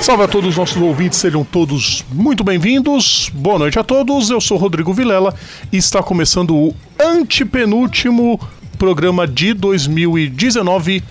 [0.00, 3.30] Salve a todos os nossos ouvintes, sejam todos muito bem-vindos.
[3.32, 5.32] Boa noite a todos, eu sou Rodrigo Vilela
[5.72, 8.40] e está começando o antepenúltimo
[8.76, 11.04] programa de 2019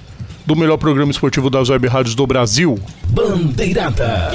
[0.46, 2.78] do melhor programa esportivo das web rádios do Brasil.
[3.08, 4.30] Bandeirada.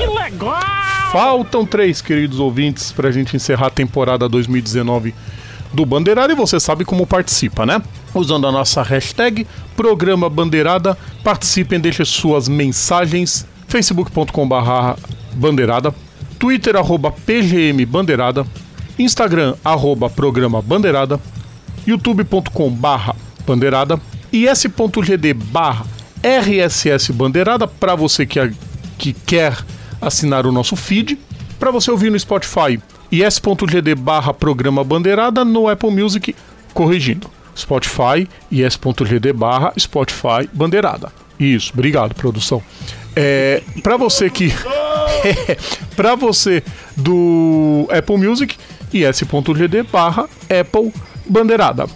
[1.12, 5.14] Faltam três, queridos ouvintes, para a gente encerrar a temporada 2019
[5.72, 7.82] do Bandeirada e você sabe como participa, né?
[8.14, 9.46] Usando a nossa hashtag
[9.76, 15.00] Programa Bandeirada, participem, deixem suas mensagens facebook.com.br
[15.34, 15.94] bandeirada,
[16.38, 18.46] twitter arroba pgm bandeirada,
[18.98, 21.20] instagram arroba programa bandeirada,
[21.86, 23.14] youtube.com barra
[23.46, 24.00] bandeirada,
[24.32, 25.86] is.gd barra
[26.22, 28.52] rss bandeirada para você que,
[28.98, 29.56] que quer
[30.00, 31.18] assinar o nosso feed,
[31.58, 36.34] para você ouvir no Spotify is.gd barra programa bandeirada no Apple Music,
[36.74, 41.12] corrigindo, Spotify is.gd barra Spotify bandeirada.
[41.38, 42.62] Isso, obrigado, produção.
[43.16, 44.52] É, para você que.
[45.96, 46.62] para você
[46.94, 48.54] do Apple Music,
[48.92, 50.28] is.gd barra
[50.60, 50.92] Apple
[51.26, 51.86] Bandeirada.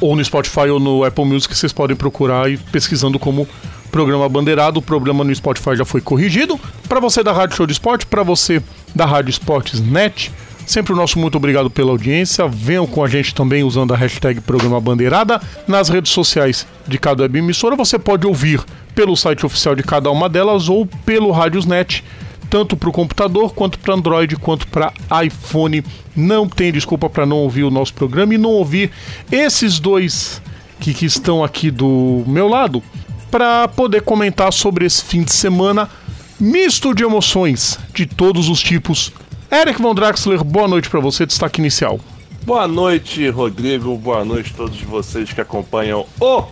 [0.00, 3.46] Ou no Spotify ou no Apple Music, vocês podem procurar e pesquisando como
[3.92, 4.78] programa Bandeirado.
[4.78, 6.58] O problema no Spotify já foi corrigido.
[6.88, 8.62] Para você da Rádio Show de Esporte, para você
[8.94, 10.32] da Rádio Esportes Net,
[10.70, 12.46] Sempre o nosso muito obrigado pela audiência.
[12.46, 15.42] Venham com a gente também usando a hashtag Programa Bandeirada.
[15.66, 18.62] Nas redes sociais de cada web emissora você pode ouvir
[18.94, 22.04] pelo site oficial de cada uma delas ou pelo Radiosnet,
[22.48, 24.92] tanto para o computador, quanto para Android, quanto para
[25.24, 25.84] iPhone.
[26.14, 28.92] Não tem desculpa para não ouvir o nosso programa e não ouvir
[29.32, 30.40] esses dois
[30.78, 32.80] que, que estão aqui do meu lado
[33.28, 35.90] para poder comentar sobre esse fim de semana
[36.38, 39.12] misto de emoções de todos os tipos
[39.52, 41.98] Eric Von Draxler, boa noite para você, destaque inicial.
[42.44, 43.96] Boa noite, Rodrigo.
[43.96, 46.44] Boa noite a todos vocês que acompanham o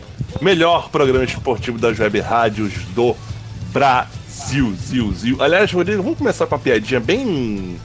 [0.42, 3.14] melhor programa esportivo das web rádios do
[3.72, 4.74] Brasil.
[4.74, 5.40] Zil, zil.
[5.40, 7.76] Aliás, Rodrigo, vamos começar com a piadinha bem.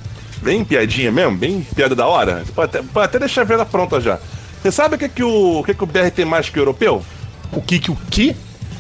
[0.42, 1.38] Bem piadinha mesmo?
[1.38, 2.44] Bem piada da hora?
[2.56, 4.18] Pode até, pode até deixar a venda pronta já.
[4.64, 6.62] Você sabe o que, que, o, o que, que o BR tem mais que o
[6.62, 7.06] europeu?
[7.52, 8.32] O que que o que?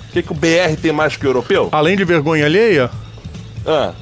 [0.09, 1.69] O que, que o BR tem mais que o europeu?
[1.71, 2.89] Além de vergonha alheia?
[3.67, 3.93] Ah.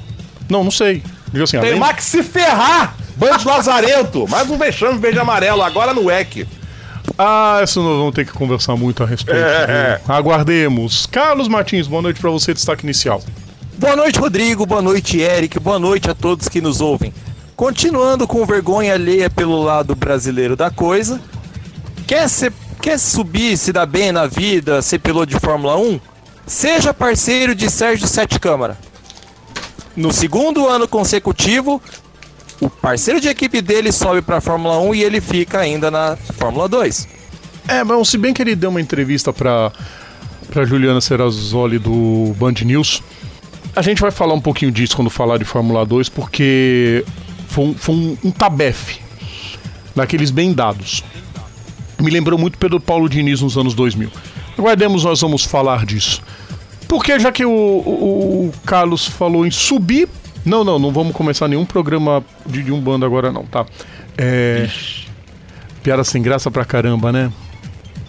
[0.48, 1.02] Não, não sei.
[1.32, 1.80] Diga assim, Tem além...
[1.80, 2.94] mais que se ferrar!
[3.16, 4.28] Bando Lazarento!
[4.28, 6.46] Mais um vexame verde e amarelo, agora no EC.
[7.18, 9.38] Ah, isso nós vamos ter que conversar muito a respeito.
[9.38, 10.00] É.
[10.08, 11.06] Aguardemos.
[11.06, 13.22] Carlos Martins, boa noite para você, destaque inicial.
[13.78, 14.64] Boa noite, Rodrigo.
[14.64, 15.58] Boa noite, Eric.
[15.58, 17.12] Boa noite a todos que nos ouvem.
[17.56, 21.20] Continuando com vergonha alheia pelo lado brasileiro da coisa.
[22.06, 26.00] Quer, ser, quer subir, se dar bem na vida, ser piloto de Fórmula 1?
[26.46, 28.76] Seja parceiro de Sérgio Sete Câmara.
[29.96, 31.80] No segundo ano consecutivo,
[32.60, 36.16] o parceiro de equipe dele sobe para a Fórmula 1 e ele fica ainda na
[36.16, 37.08] Fórmula 2.
[37.68, 39.72] É, mas se bem que ele deu uma entrevista para
[40.52, 43.02] para Juliana Serrazoli do Band News,
[43.74, 47.04] a gente vai falar um pouquinho disso quando falar de Fórmula 2, porque
[47.48, 49.00] foi um, foi um, um tabefe
[49.96, 51.02] daqueles bem dados.
[51.98, 54.10] Me lembrou muito Pedro Paulo Diniz nos anos 2000.
[54.58, 56.22] Aguardemos, nós vamos falar disso.
[56.92, 60.06] Porque já que o, o, o Carlos falou em subir.
[60.44, 63.64] Não, não, não vamos começar nenhum programa de, de um bando agora, não, tá?
[64.18, 64.68] É.
[65.82, 67.32] Piada sem graça pra caramba, né?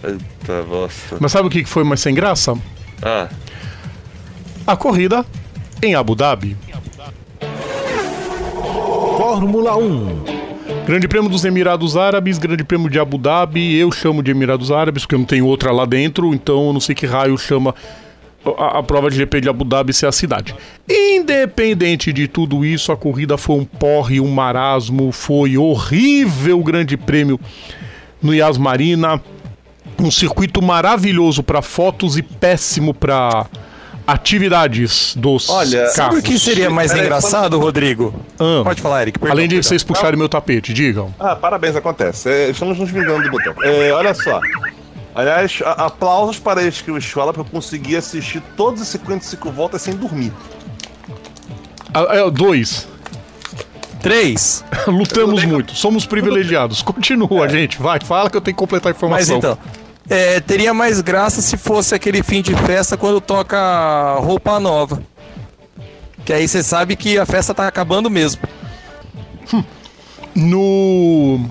[0.06, 1.16] Eita bosta.
[1.18, 2.58] Mas sabe o que que foi mais sem graça?
[3.02, 3.30] Ah,
[4.66, 5.24] A corrida
[5.82, 6.54] em Abu Dhabi.
[9.16, 10.24] Fórmula 1.
[10.84, 13.76] Grande Prêmio dos Emirados Árabes, Grande Prêmio de Abu Dhabi.
[13.76, 16.94] Eu chamo de Emirados Árabes porque não tem outra lá dentro, então eu não sei
[16.94, 17.74] que raio chama
[18.58, 20.54] a, a prova de GP de Abu Dhabi ser a cidade.
[20.88, 26.96] Independente de tudo isso, a corrida foi um porre, um marasmo, foi horrível o Grande
[26.96, 27.38] Prêmio
[28.22, 29.20] no Yas Marina.
[29.98, 33.46] Um circuito maravilhoso para fotos e péssimo para
[34.06, 35.94] atividades dos Olha, carros.
[35.94, 38.14] Sabe o que seria mais engraçado, Rodrigo?
[38.38, 38.62] Ah.
[38.64, 39.18] Pode falar, Eric.
[39.18, 39.68] perdão, Além de perdão.
[39.68, 41.14] vocês puxarem meu tapete, digam.
[41.18, 42.28] ah, parabéns, acontece.
[42.28, 43.62] É, estamos nos vingando do boteco.
[43.64, 44.40] É, olha só.
[45.14, 50.32] Aliás, aplausos para a escola porque eu consegui assistir todas as 55 voltas sem dormir.
[51.92, 52.88] Ah, é, dois.
[54.02, 54.64] Três.
[54.88, 56.82] Lutamos muito, somos privilegiados.
[56.82, 57.80] Continua, gente.
[57.80, 59.38] Vai, fala que eu tenho que completar a Mas informação.
[59.38, 59.58] então,
[60.10, 65.00] é, teria mais graça se fosse aquele fim de festa quando toca roupa nova.
[66.24, 68.42] Que aí você sabe que a festa tá acabando mesmo.
[70.34, 71.48] No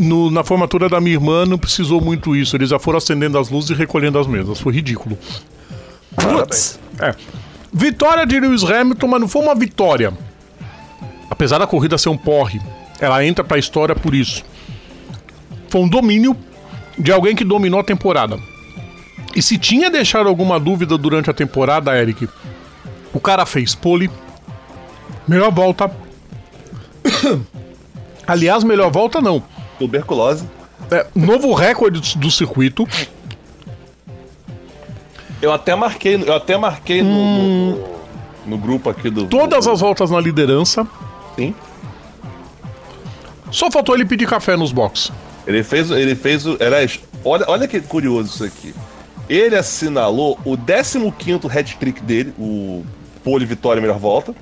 [0.00, 2.56] no- na formatura da minha irmã não precisou muito isso.
[2.56, 4.58] Eles já foram acendendo as luzes e recolhendo as mesas.
[4.60, 5.16] Foi ridículo.
[6.16, 6.78] Putz.
[6.98, 7.14] É.
[7.72, 10.12] Vitória de Lewis Hamilton, mas não foi uma vitória.
[11.30, 12.60] Apesar da corrida ser um porre,
[13.00, 14.44] ela entra pra história por isso.
[15.68, 16.36] Foi um domínio
[16.98, 18.38] de alguém que dominou a temporada.
[19.34, 22.28] E se tinha deixado alguma dúvida durante a temporada, Eric,
[23.14, 24.10] o cara fez pole,
[25.28, 25.88] melhor volta.
[28.26, 29.42] Aliás, melhor volta não.
[29.80, 30.44] Tuberculose.
[30.90, 32.86] É, novo recorde do circuito.
[35.40, 37.88] Eu até marquei, eu até marquei no, no,
[38.46, 39.26] no grupo aqui do.
[39.26, 40.86] Todas do, as voltas na liderança.
[41.34, 41.54] Sim.
[43.50, 45.10] Só faltou ele pedir café nos boxes.
[45.46, 46.58] Ele fez, ele fez o.
[47.24, 48.74] Olha, olha que curioso isso aqui.
[49.30, 52.84] Ele assinalou o 15 hat-trick dele, o
[53.24, 54.34] pole vitória melhor volta,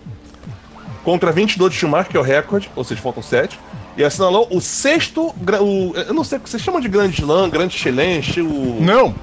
[1.04, 3.58] contra 22 de Schumacher, que é o recorde, ou seja, faltam 7.
[3.98, 5.34] E assinalou o sexto.
[5.60, 8.78] O, eu não sei o que vocês chamam de Grande Slam, Grande Challenge, o.
[8.80, 9.14] Não.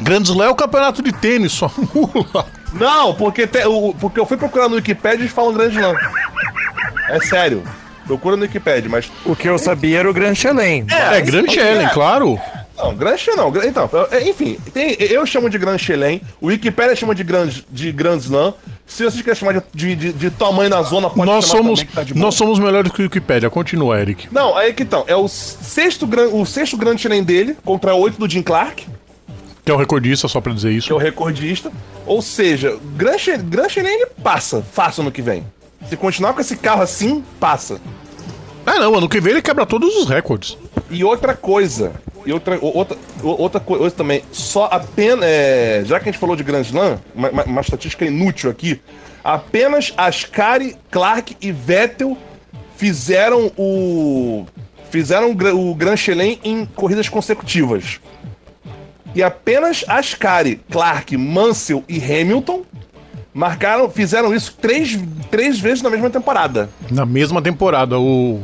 [0.00, 2.44] Grand Slam é o campeonato de tênis, só mula.
[2.74, 5.94] Não, porque, te- o- porque eu fui procurar no Wikipedia e eles falam Grande Slam.
[7.08, 7.62] É sério.
[8.06, 9.10] Procura no Wikipedia, mas.
[9.24, 10.84] O que eu sabia era o Grand Chelem.
[10.90, 12.38] É, Grand Challenge, claro.
[12.76, 13.64] Não, Grand Slam não.
[13.64, 17.92] Então, é, enfim, tem- eu chamo de Grand Chelem, o Wikipedia chama de Grand, de
[17.92, 18.52] Grand Slam.
[18.86, 22.14] Se vocês querem chamar de, de, de- tamanho na zona, pode Nós somos, também, tá
[22.14, 23.48] nós somos melhores que o Wikipedia.
[23.48, 24.28] Continua, Eric.
[24.30, 25.04] Não, aí que então.
[25.06, 28.86] É o sexto, gran- o sexto Grand Chelem dele, contra oito do Jim Clark,
[29.64, 30.94] Que é o recordista, só pra dizer que é isso.
[30.94, 31.72] o recordista.
[32.04, 33.16] Ou seja, Grand
[33.68, 35.46] Chelem ele passa fácil no que vem.
[35.88, 37.80] Se continuar com esse carro assim, passa.
[38.66, 40.56] Ah, não, ano que vem ele quebra todos os recordes.
[40.92, 41.92] E outra coisa,
[42.26, 46.42] e outra, outra, outra coisa também, só apenas, é, já que a gente falou de
[46.42, 48.80] Grand Slam, uma, uma- uma estatística inútil aqui,
[49.24, 52.16] apenas Ascari, Clark e Vettel
[52.76, 54.44] fizeram o
[54.90, 57.98] fizeram o gra- o Grand Chelem em corridas consecutivas.
[59.14, 62.62] E apenas Ascari, Clark, Mansell e Hamilton
[63.32, 64.98] marcaram, fizeram isso três,
[65.30, 66.68] três vezes na mesma temporada.
[66.90, 67.98] Na mesma temporada.
[67.98, 68.42] O-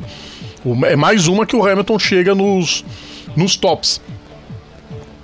[0.86, 2.84] é mais uma que o Hamilton chega nos,
[3.36, 4.00] nos tops.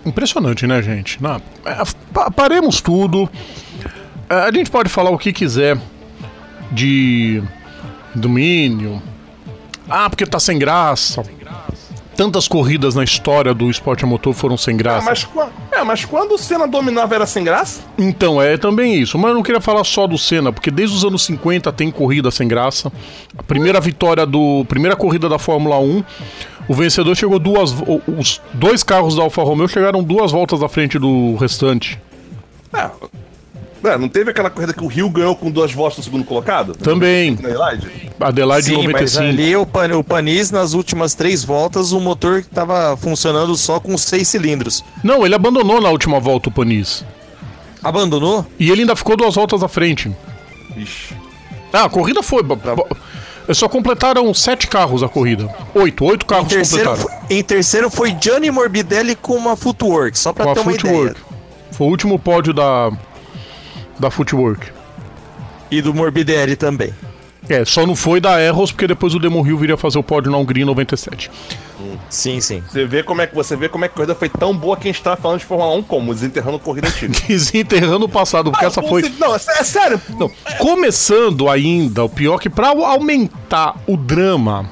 [0.04, 1.22] Impressionante, né, gente?
[1.22, 1.82] Na- é,
[2.12, 3.28] pa- paremos tudo.
[4.28, 5.78] É, a gente pode falar o que quiser
[6.70, 7.42] de
[8.14, 9.02] domínio.
[9.88, 11.22] Ah, porque tá sem graça.
[12.16, 15.04] Tantas corridas na história do esporte a motor foram sem graça.
[15.04, 15.26] mas,
[15.74, 17.80] é, mas quando o Senna dominava era sem graça?
[17.98, 19.18] Então, é também isso.
[19.18, 22.30] Mas eu não queria falar só do Senna, porque desde os anos 50 tem corrida
[22.30, 22.92] sem graça.
[23.36, 24.64] A primeira vitória do.
[24.68, 26.04] Primeira corrida da Fórmula 1.
[26.68, 27.74] O vencedor chegou duas.
[28.18, 32.00] Os dois carros da Alfa Romeo chegaram duas voltas à frente do restante.
[32.72, 32.90] É.
[33.84, 36.74] É, não teve aquela corrida que o Rio ganhou com duas voltas no segundo colocado?
[36.74, 37.36] Também.
[37.40, 38.10] Na Adelaide?
[38.18, 39.24] Adelaide Sim, mas 95.
[39.24, 43.96] ali o, Pan, o Panis, nas últimas três voltas, o motor tava funcionando só com
[43.98, 44.84] seis cilindros.
[45.02, 47.04] Não, ele abandonou na última volta o Panis.
[47.82, 48.46] Abandonou?
[48.58, 50.10] E ele ainda ficou duas voltas à frente.
[50.76, 51.14] Ixi.
[51.72, 52.42] Ah, a corrida foi.
[53.52, 55.54] Só completaram sete carros a corrida.
[55.74, 57.18] Oito, oito Em carros terceiro, completaram.
[57.28, 60.70] foi- em terceiro foi Gianni Morbidelli com uma Footwork, só pra Com a ter uma
[60.72, 61.10] Footwork.
[61.10, 61.16] ideia.
[61.72, 62.90] Foi o último pódio da.
[63.98, 64.70] Da Footwork.
[65.70, 66.92] E do Morbidelli também.
[67.48, 70.30] É, só não foi da Erros porque depois o Demon Hill viria fazer o pódio
[70.30, 71.30] na Hungria em 97.
[72.08, 72.62] Sim, sim.
[72.66, 74.76] Você vê como é que você vê como é que a corrida foi tão boa
[74.76, 77.12] que a gente tava falando de Fórmula 1 como desenterrando corrida antiga.
[77.26, 79.02] Desenterrando o passado, porque essa foi.
[79.18, 80.00] Não, é é sério.
[80.18, 84.70] Não, começando ainda, o pior que pra aumentar o drama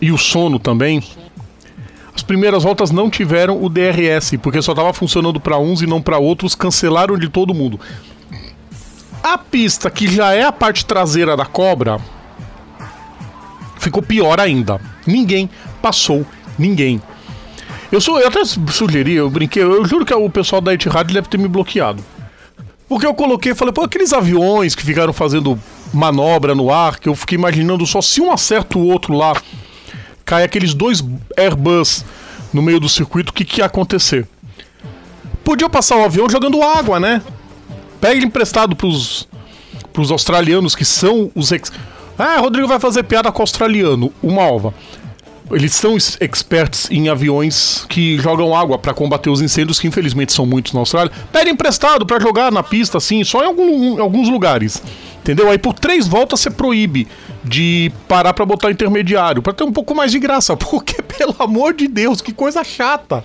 [0.00, 1.02] e o sono também,
[2.18, 6.02] as primeiras voltas não tiveram o DRS, porque só tava funcionando pra uns e não
[6.02, 7.78] pra outros, cancelaram de todo mundo.
[9.22, 12.00] A pista, que já é a parte traseira da cobra,
[13.78, 14.80] ficou pior ainda.
[15.06, 15.48] Ninguém
[15.80, 16.26] passou
[16.58, 17.00] ninguém.
[17.92, 21.28] Eu, sou, eu até sugeri, eu brinquei, eu juro que o pessoal da Etihad deve
[21.28, 22.04] ter me bloqueado.
[22.88, 25.56] Porque eu coloquei, falei, pô, aqueles aviões que ficaram fazendo
[25.94, 29.40] manobra no ar, que eu fiquei imaginando só se um acerta o outro lá,
[30.28, 31.02] cai aqueles dois
[31.38, 32.04] Airbus
[32.52, 34.28] no meio do circuito, o que, que ia acontecer?
[35.42, 37.22] Podia passar o avião jogando água, né?
[37.98, 39.26] Pega emprestado pros,
[39.90, 41.72] pros australianos que são os ex...
[42.18, 44.74] Ah, Rodrigo vai fazer piada com o australiano, o Malva.
[45.50, 50.44] Eles são experts em aviões que jogam água pra combater os incêndios, que infelizmente são
[50.44, 51.10] muitos na Austrália.
[51.32, 54.82] Pede emprestado pra jogar na pista, assim, só em, algum- em alguns lugares.
[55.20, 55.50] Entendeu?
[55.50, 57.08] Aí por três voltas você proíbe
[57.44, 60.56] de parar pra botar intermediário, pra ter um pouco mais de graça.
[60.58, 63.24] Porque, pelo amor de Deus, que coisa chata.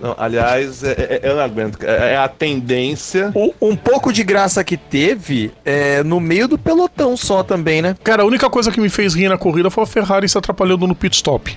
[0.00, 1.78] Não, aliás, é, é- eu não aguento.
[1.82, 3.30] É, é a tendência.
[3.34, 7.96] O- um pouco de graça que teve é no meio do pelotão só também, né?
[8.04, 10.86] Cara, a única coisa que me fez rir na corrida foi a Ferrari se atrapalhando
[10.86, 11.56] no pit stop.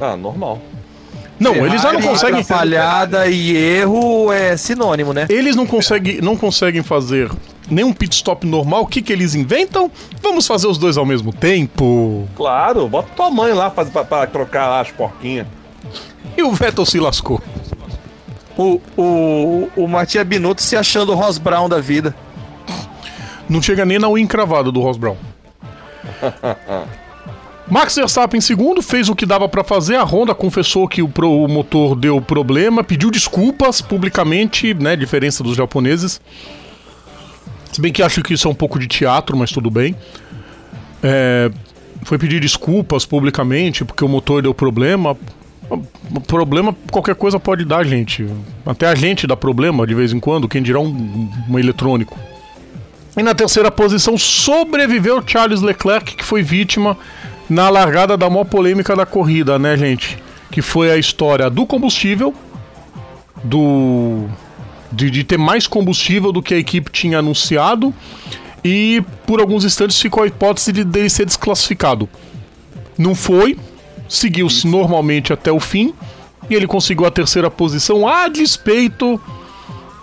[0.00, 0.60] Ah, normal.
[1.38, 2.40] Não, eles já não conseguem.
[2.40, 5.26] Atrapalhada e erro é sinônimo, né?
[5.28, 7.30] Eles não conseguem, não conseguem fazer
[7.70, 8.82] nenhum pit stop normal.
[8.82, 9.90] O que, que eles inventam?
[10.22, 12.28] Vamos fazer os dois ao mesmo tempo.
[12.36, 15.46] Claro, bota tua mãe lá pra, pra, pra trocar lá as porquinhas.
[16.36, 17.40] E o Vettel se lascou.
[18.56, 22.14] O, o, o Matias Binotto se achando o Ross Brown da vida.
[23.48, 25.16] Não chega nem na unha encravada do Ross Brown.
[27.70, 29.96] Max Verstappen em segundo, fez o que dava pra fazer.
[29.96, 34.96] A Honda confessou que o, pro- o motor deu problema, pediu desculpas publicamente, né?
[34.96, 36.20] Diferença dos japoneses.
[37.70, 39.94] Se bem que acho que isso é um pouco de teatro, mas tudo bem.
[41.02, 41.50] É,
[42.04, 45.16] foi pedir desculpas publicamente porque o motor deu problema.
[46.26, 48.26] Problema, qualquer coisa pode dar, gente.
[48.64, 52.18] Até a gente dá problema de vez em quando, quem dirá um, um eletrônico.
[53.14, 56.96] E na terceira posição sobreviveu Charles Leclerc, que foi vítima
[57.48, 60.18] na largada da maior polêmica da corrida, né, gente?
[60.50, 62.34] Que foi a história do combustível,
[63.42, 64.28] do
[64.90, 67.92] de, de ter mais combustível do que a equipe tinha anunciado
[68.64, 72.08] e por alguns instantes ficou a hipótese de dele ser desclassificado.
[72.96, 73.56] Não foi,
[74.08, 75.94] seguiu-se normalmente até o fim
[76.48, 79.20] e ele conseguiu a terceira posição a despeito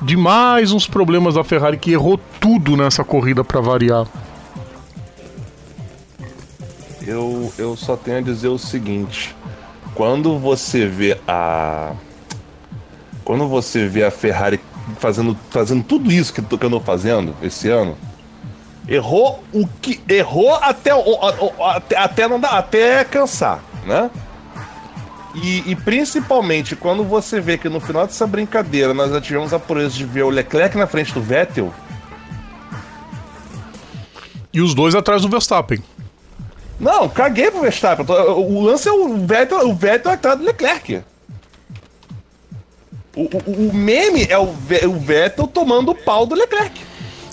[0.01, 4.05] de mais uns problemas da Ferrari que errou tudo nessa corrida para variar.
[7.05, 9.35] Eu, eu só tenho a dizer o seguinte:
[9.93, 11.93] quando você vê a.
[13.23, 14.59] Quando você vê a Ferrari
[14.99, 17.97] fazendo, fazendo tudo isso que, que fazendo esse ano,
[18.87, 20.01] errou o que.
[20.07, 20.91] Errou até,
[21.59, 24.09] até, até não dá, até cansar, né?
[25.35, 29.59] E, e principalmente quando você vê que no final dessa brincadeira nós já tivemos a
[29.59, 31.73] proeza de ver o Leclerc na frente do Vettel.
[34.53, 35.83] E os dois atrás do Verstappen.
[36.79, 38.05] Não, caguei pro Verstappen.
[38.07, 41.01] O lance é o Vettel, o Vettel atrás do Leclerc.
[43.15, 46.81] O, o- o meme é o, o Vettel tomando o pau do Leclerc.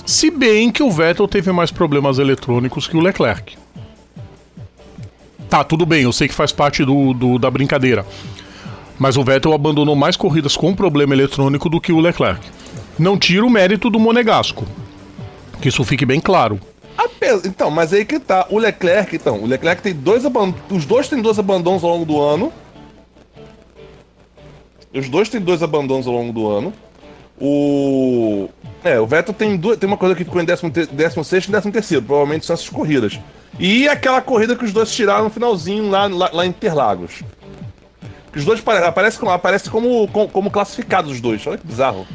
[0.06, 3.56] Se bem que o Vettel teve mais problemas eletrônicos que o Leclerc.
[5.48, 8.06] Tá, tudo bem, eu sei que faz parte do, do- da brincadeira.
[8.98, 12.40] Mas o Vettel abandonou mais corridas com problema eletrônico do que o Leclerc.
[12.98, 14.64] Não tira o mérito do Monegasco.
[15.60, 16.60] Que isso fique bem claro.
[16.96, 18.46] Ape- Então, mas aí que tá.
[18.50, 20.60] O Leclerc, então, o Leclerc tem dois abandonos.
[20.70, 22.52] Os dois têm dois abandonos ao longo do ano.
[24.94, 26.72] Os dois têm dois abandonos ao longo do ano.
[27.40, 28.48] O.
[28.84, 32.44] É, o Vettel tem, duas, tem uma coisa que ficou em 16 e 13, provavelmente
[32.44, 33.18] são essas corridas.
[33.58, 37.22] E aquela corrida que os dois tiraram no finalzinho lá, lá, lá em Interlagos.
[38.32, 41.46] Que os dois apare- aparecem aparece como, como, como classificados os dois.
[41.46, 42.06] Olha que bizarro.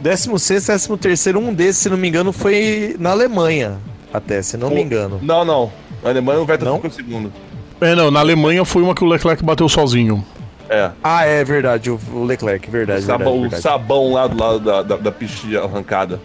[0.00, 3.78] 16, 13 terceiro, um desses, se não me engano, foi na Alemanha.
[4.12, 5.18] Até, se não me engano.
[5.22, 5.72] Não, não.
[6.02, 6.74] Na Alemanha o Vettel Não?
[6.76, 7.32] ficou em segundo.
[7.80, 10.24] É, não, na Alemanha foi uma que o Leclerc bateu sozinho.
[10.68, 10.90] É.
[11.02, 14.82] Ah, é verdade, o, o Leclerc, verdade, sabão, verdade, o sabão lá do lado da,
[14.82, 16.20] da, da pista arrancada.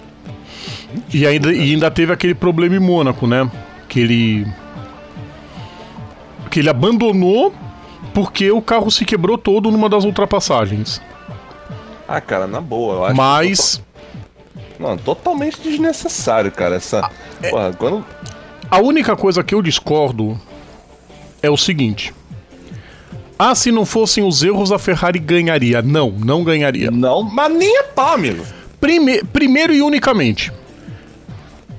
[1.13, 3.49] E ainda, e ainda teve aquele problema em Mônaco, né?
[3.87, 4.47] Que ele.
[6.51, 7.53] Que ele abandonou
[8.13, 11.01] porque o carro se quebrou todo numa das ultrapassagens.
[12.07, 13.15] Ah, cara, na boa, eu acho.
[13.15, 13.83] Mas que-
[14.83, 16.75] Não, totalmente desnecessário, cara.
[16.75, 17.09] Essa.
[17.49, 18.05] Porra, quando.
[18.69, 20.39] a única coisa que eu discordo
[21.41, 22.13] é o seguinte.
[23.37, 25.81] Ah, se não fossem os erros, a Ferrari ganharia.
[25.81, 26.89] Não, não ganharia.
[26.91, 28.43] Não, mas nem é pau, amigo.
[28.79, 30.51] Prime- primeiro e unicamente.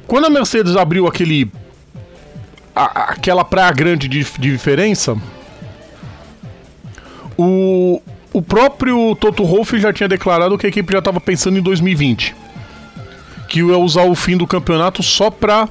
[0.06, 1.50] Quando a Mercedes abriu aquele.
[2.74, 5.16] a- aquela praia grande de, de diferença.
[7.38, 8.00] O,
[8.34, 12.34] o próprio Toto Wolff já tinha declarado que a equipe já estava pensando em 2020.
[13.48, 15.68] Que ia usar o fim do campeonato só pra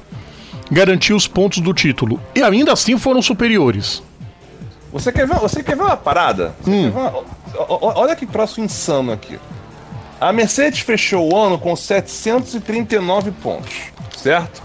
[0.70, 2.20] garantir os pontos do título.
[2.34, 4.02] E ainda assim foram superiores.
[4.92, 6.54] Você quer ver, você quer ver uma parada?
[6.62, 6.82] Você Hum.
[6.84, 9.38] quer ver uma- o- o- olha que troço insano aqui.
[10.20, 13.74] A Mercedes fechou o ano com 739 pontos,
[14.16, 14.62] certo?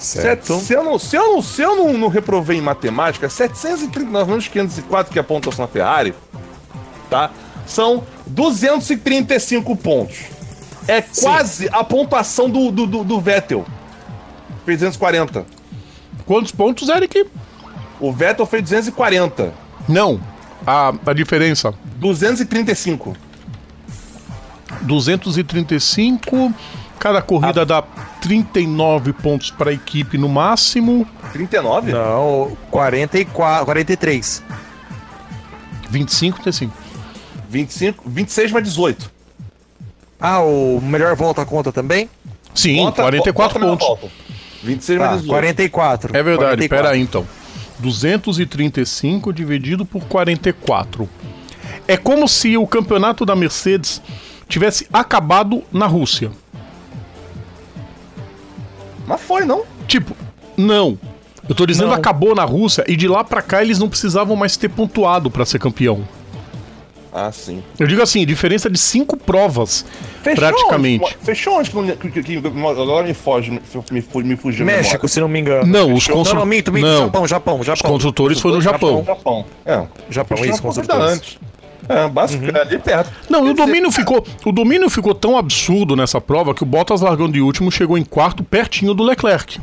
[0.00, 4.30] Sete- se eu, não, se eu, não, se eu não, não reprovei em matemática, 739
[4.30, 6.14] menos 504 que é a pontuação da Ferrari,
[7.12, 7.30] tá?
[7.66, 10.18] São 235 pontos.
[10.88, 13.66] É quase a pontuação do, do, do, do Vettel.
[14.64, 15.44] Fez 240.
[16.24, 17.26] Quantos pontos, Eric?
[18.00, 19.52] O Vettel fez 240.
[19.86, 20.20] Não.
[20.66, 21.74] A, a diferença.
[21.96, 23.14] 235.
[24.80, 26.52] 235.
[26.98, 27.82] Cada corrida dá
[28.20, 31.06] 39 pontos para a equipe no máximo.
[31.32, 31.92] 39?
[31.92, 34.42] Não, 44, 43.
[35.90, 36.81] 25, 35.
[37.52, 39.10] 25, 26 mais 18.
[40.18, 42.08] Ah, o melhor volta conta também?
[42.54, 43.86] Sim, Bota- 44 bota na pontos.
[43.86, 44.08] volta.
[44.62, 45.30] 26 Tá, mais 18.
[45.34, 46.16] 44.
[46.16, 46.68] É verdade, 44.
[46.68, 47.26] pera aí então.
[47.78, 51.08] 235 dividido por 44.
[51.86, 54.00] É como se o campeonato da Mercedes
[54.48, 56.30] tivesse acabado na Rússia.
[59.06, 59.64] Mas foi, não?
[59.86, 60.16] Tipo,
[60.56, 60.98] não.
[61.48, 61.94] Eu tô dizendo Não.
[61.96, 65.44] acabou na Rússia e de lá pra cá eles não precisavam mais ter pontuado pra
[65.44, 66.06] ser campeão.
[67.14, 67.62] Ah, sim.
[67.78, 69.84] Eu digo assim, diferença de cinco provas,
[70.22, 71.04] praticamente.
[71.04, 71.16] Onde?
[71.22, 71.68] Fechou onde?
[71.70, 72.48] que não- que- que- que-
[72.80, 74.64] Agora me foge, me, me, fu- me fugiu.
[74.64, 75.08] México, memória.
[75.08, 75.66] se não me engano.
[75.66, 76.86] Não, os Não, constru- não, minto, minto.
[76.86, 76.98] não.
[77.04, 77.74] Japão, Japão, Japão.
[77.74, 79.04] Os construtores foi no Japão.
[79.04, 79.44] Japão.
[79.66, 79.82] É.
[80.08, 81.04] Japão, Fechou isso, construtores.
[81.12, 81.38] antes.
[81.88, 83.10] É, basicamente, ali perto.
[83.28, 87.00] Não, e o domínio ficou, o domínio ficou tão absurdo nessa prova que o Bottas
[87.00, 89.60] largando de último chegou em quarto pertinho do Leclerc.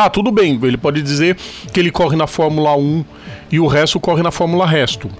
[0.00, 1.36] Tá, tudo bem, ele pode dizer
[1.74, 3.04] que ele corre na Fórmula 1
[3.52, 5.10] e o resto corre na Fórmula Resto.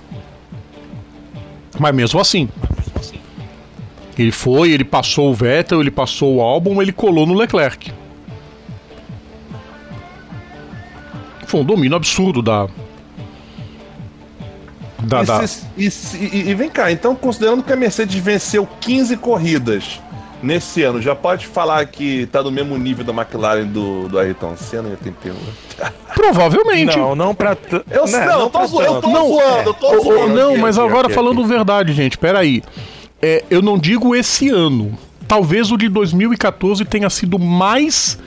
[1.79, 2.49] Mas mesmo assim.
[4.19, 7.93] Ele foi, ele passou o Vettel, ele passou o Albon, ele colou no Leclerc.
[11.47, 12.67] Foi um domínio absurdo da.
[15.03, 15.45] Da, da-
[15.77, 20.01] e e- e vem cá, então considerando que a Mercedes venceu 15 corridas
[20.43, 24.57] nesse ano, já pode falar que tá no mesmo nível da McLaren do, do Ayrton
[24.57, 25.35] Senna em 81?
[26.15, 26.97] Provavelmente.
[26.97, 27.55] Não, não pra.
[27.55, 29.97] t- Eu né, não, eu tô pra zoando, eu tô Não, zoando, eu tô Ô,
[29.97, 30.35] ô, zoando.
[30.35, 31.49] não, aqui, mas aqui, agora aqui, falando aqui.
[31.49, 32.63] verdade, gente, peraí.
[33.23, 34.97] É, eu não digo esse ano.
[35.29, 38.19] Talvez o de 2014 tenha sido mais.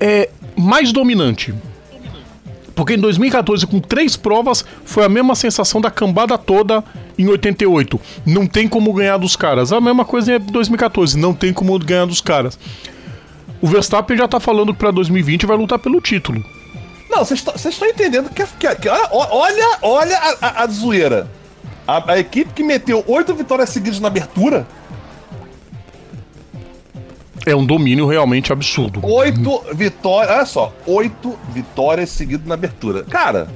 [0.00, 1.54] é, mais dominante.
[2.74, 6.82] Porque em 2014, com três provas, foi a mesma sensação da cambada toda
[7.18, 8.00] em 88.
[8.26, 9.72] Não tem como ganhar dos caras.
[9.72, 12.58] A mesma coisa em 2014, não tem como ganhar dos caras.
[13.60, 16.42] O Verstappen já tá falando que pra 2020 vai lutar pelo título.
[17.10, 21.28] Não, vocês estão- entendendo que, que- que- olha, olha, olha a, a- a zoeira.
[21.86, 24.66] A, a equipe que meteu oito vitórias seguidas na abertura,
[27.44, 29.00] É um domínio realmente absurdo.
[29.04, 30.30] oito vitórias.
[30.36, 33.02] Olha só, oito vitórias seguidas na abertura.
[33.04, 33.48] Cara,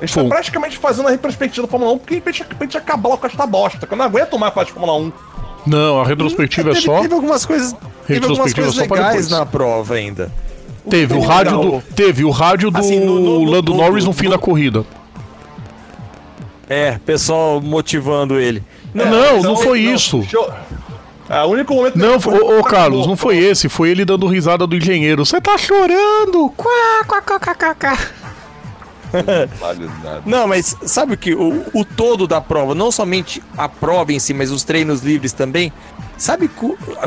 [0.00, 2.76] a gente tá praticamente fazendo a retrospectiva da Fórmula 1 porque a gente, a gente
[2.78, 3.86] acabar com esta bosta.
[3.86, 5.12] Que eu não aguento mais falar de Fórmula 1.
[5.66, 7.00] Não, a retrospectiva é só.
[7.00, 7.74] Teve algumas coisas.
[8.06, 10.32] Teve algumas coisas legais na prova ainda.
[10.88, 11.80] Teve o rádio legal.
[11.80, 14.30] do, teve o rádio do Assim, no- no- no- Lando no- Norris no- no fim
[14.30, 14.84] da corrida.
[16.68, 18.62] É, pessoal motivando ele.
[18.94, 20.26] Não, não, Não, foi não, isso.
[20.32, 20.50] eu-
[21.30, 24.26] Ah, o único momento Não, foi- ô, ô, Carlos, não foi esse, foi ele dando
[24.26, 25.26] risada do engenheiro.
[25.26, 26.50] Você tá chorando?
[26.56, 27.98] Quá, quá, quá, quá, quá, quá.
[29.58, 29.90] Vale.
[30.26, 31.34] Não, mas sabe o que?
[31.34, 35.32] O, o todo da prova, não somente a prova em si, mas os treinos livres
[35.32, 35.72] também.
[36.16, 36.50] Sabe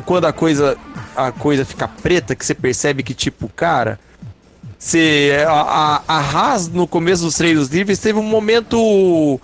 [0.05, 0.77] quando a coisa
[1.15, 3.99] a coisa fica preta, que você percebe que, tipo, cara,
[4.77, 9.39] você, a, a, a Haas no começo dos treinos livres teve um momento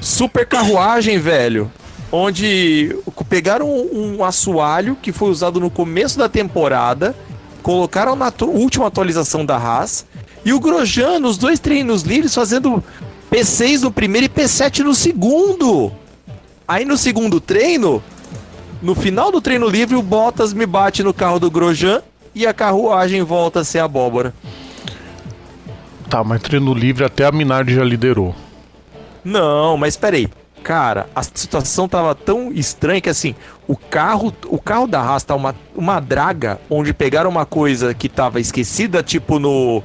[0.00, 1.70] super carruagem, velho.
[2.10, 2.96] Onde
[3.28, 7.14] pegaram um, um assoalho que foi usado no começo da temporada,
[7.62, 10.04] colocaram na última atualização da Haas,
[10.44, 12.82] e o Grosjean nos dois treinos livres fazendo
[13.30, 15.92] P6 no primeiro e P7 no segundo.
[16.66, 18.02] Aí no segundo treino,
[18.80, 22.02] no final do treino livre, o Bottas me bate no carro do Grosjean
[22.34, 24.34] e a carruagem volta a ser abóbora.
[26.08, 28.34] Tá, mas treino livre até a Minardi já liderou.
[29.24, 30.28] Não, mas peraí.
[30.62, 33.34] Cara, a situação tava tão estranha que assim,
[33.66, 38.08] o carro, o carro da Haas tá uma, uma draga onde pegaram uma coisa que
[38.08, 39.82] tava esquecida, tipo no,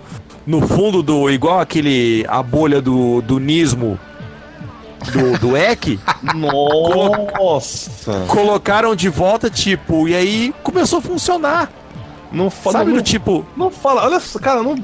[0.48, 1.30] no fundo do.
[1.30, 2.26] igual aquele.
[2.28, 4.00] a bolha do, do Nismo
[5.12, 6.00] do, do EC,
[6.34, 8.26] Nossa!
[8.28, 11.72] colocaram de volta, tipo, e aí começou a funcionar.
[12.32, 12.80] Não fala.
[12.80, 13.46] Sabe não, do tipo.
[13.56, 14.76] não fala, olha só, cara, não.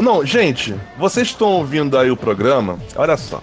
[0.00, 2.78] Não, gente, vocês estão ouvindo aí o programa?
[2.94, 3.42] Olha só.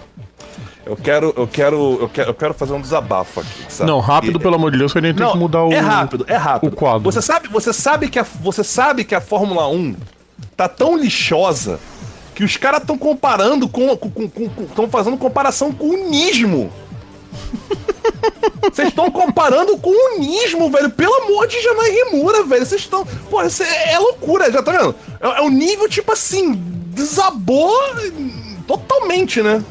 [0.84, 3.64] Eu quero, eu quero, eu quero, eu quero fazer um desabafo aqui.
[3.68, 3.90] sabe?
[3.90, 5.72] Não, rápido, E- pelo amor de Deus, que a gente tem que mudar o.
[5.72, 6.72] É rápido, é rápido.
[6.72, 7.02] o quadro.
[7.10, 9.94] Você sabe, você sabe que a, você sabe que a Fórmula 1
[10.56, 11.78] tá tão lixosa
[12.34, 13.98] que os caras estão comparando com.
[14.62, 16.70] estão fazendo comparação com o Nismo.
[18.62, 20.90] Vocês estão comparando com o Nismo, velho.
[20.90, 22.66] Pelo amor de Janai Remura, velho.
[22.66, 23.06] Vocês estão.
[23.30, 24.94] Pô, isso é, é loucura, já tá vendo?
[25.20, 26.52] É, é o nível, tipo assim,
[26.88, 27.70] desabou
[28.66, 29.62] totalmente, né?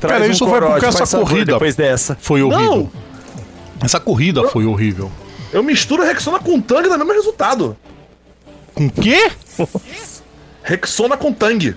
[0.00, 2.16] Traz Cara, um isso vai corote, porque essa corrida- Depois dessa.
[2.20, 2.76] Foi horrível.
[2.76, 2.90] Não!
[3.82, 5.10] Essa corrida foi horrível.
[5.52, 7.76] Eu misturo Rexona com Tang e dá o mesmo resultado.
[8.74, 9.30] Com quê?
[10.62, 11.74] Rexona com Tang.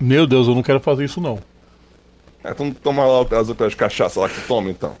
[0.00, 1.38] Meu Deus, eu não quero fazer isso não.
[2.42, 4.94] É, então toma lá as outras cachaças lá que toma, então.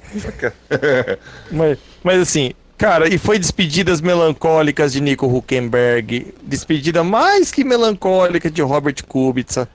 [1.50, 8.50] Mas, mas assim, cara, e foi despedidas melancólicas de Nico Huckenberg, despedida mais que melancólica
[8.50, 9.66] de Robert Kubica.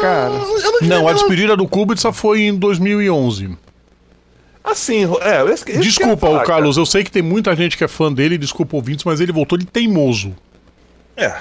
[0.00, 0.32] cara.
[0.32, 3.56] Eu não, Não, a despedida do Kubica foi em 2011.
[4.62, 7.76] Assim, é, eu esque- eu Desculpa, falar, o Carlos, eu sei que tem muita gente
[7.76, 10.34] que é fã dele, desculpa ouvintes, mas ele voltou de teimoso.
[11.16, 11.34] É.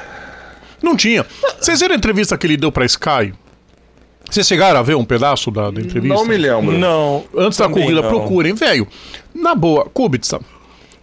[0.82, 1.26] Não tinha.
[1.60, 3.34] Vocês viram a entrevista que ele deu pra Sky?
[4.30, 6.16] Vocês chegaram a ver um pedaço da, da entrevista?
[6.16, 6.78] Não me lembro.
[6.78, 7.26] Não.
[7.36, 8.10] Antes da corrida, não.
[8.10, 8.54] procurem.
[8.54, 8.88] Velho,
[9.34, 10.40] na boa, Kubica,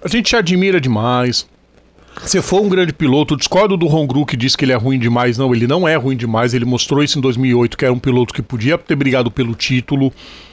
[0.03, 1.47] a gente te admira demais.
[2.23, 3.37] Você foi um grande piloto.
[3.37, 5.37] Discordo do Ron Gru que diz que ele é ruim demais.
[5.37, 6.55] Não, ele não é ruim demais.
[6.55, 10.11] Ele mostrou isso em 2008, que era um piloto que podia ter brigado pelo título.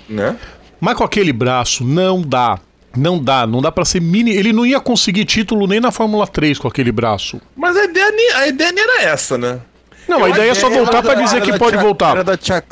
[0.09, 0.35] Né?
[0.83, 2.59] Mas com aquele braço, não dá.
[2.95, 4.31] Não dá, não dá pra ser mini.
[4.31, 7.39] Ele não ia conseguir título nem na Fórmula 3 com aquele braço.
[7.55, 9.61] Mas a ideia, nem- a ideia nem era essa, né?
[10.09, 12.37] Não, a ideia é só voltar pra da- dizer que pode tia- voltar.
[12.37, 12.63] Tia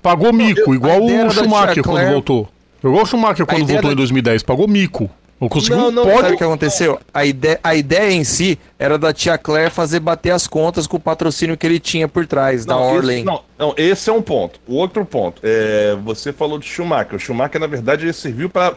[0.00, 2.12] Pagou mico, eu- igual o Schumacher quando Claire.
[2.12, 2.48] voltou.
[2.82, 4.44] Igual o Schumacher quando voltou da em 2010.
[4.44, 5.10] Pagou mico.
[5.40, 6.34] Não conseguiu Não, não, Sabe pódio.
[6.34, 7.00] o que aconteceu?
[7.14, 10.96] A ideia, a ideia em si era da tia Claire fazer bater as contas com
[10.96, 13.18] o patrocínio que ele tinha por trás, da Não, Orlen.
[13.18, 14.58] esse, não, não, esse é um ponto.
[14.66, 17.14] O outro ponto, é, você falou de Schumacher.
[17.14, 18.74] O Schumacher, na verdade, ele serviu pra-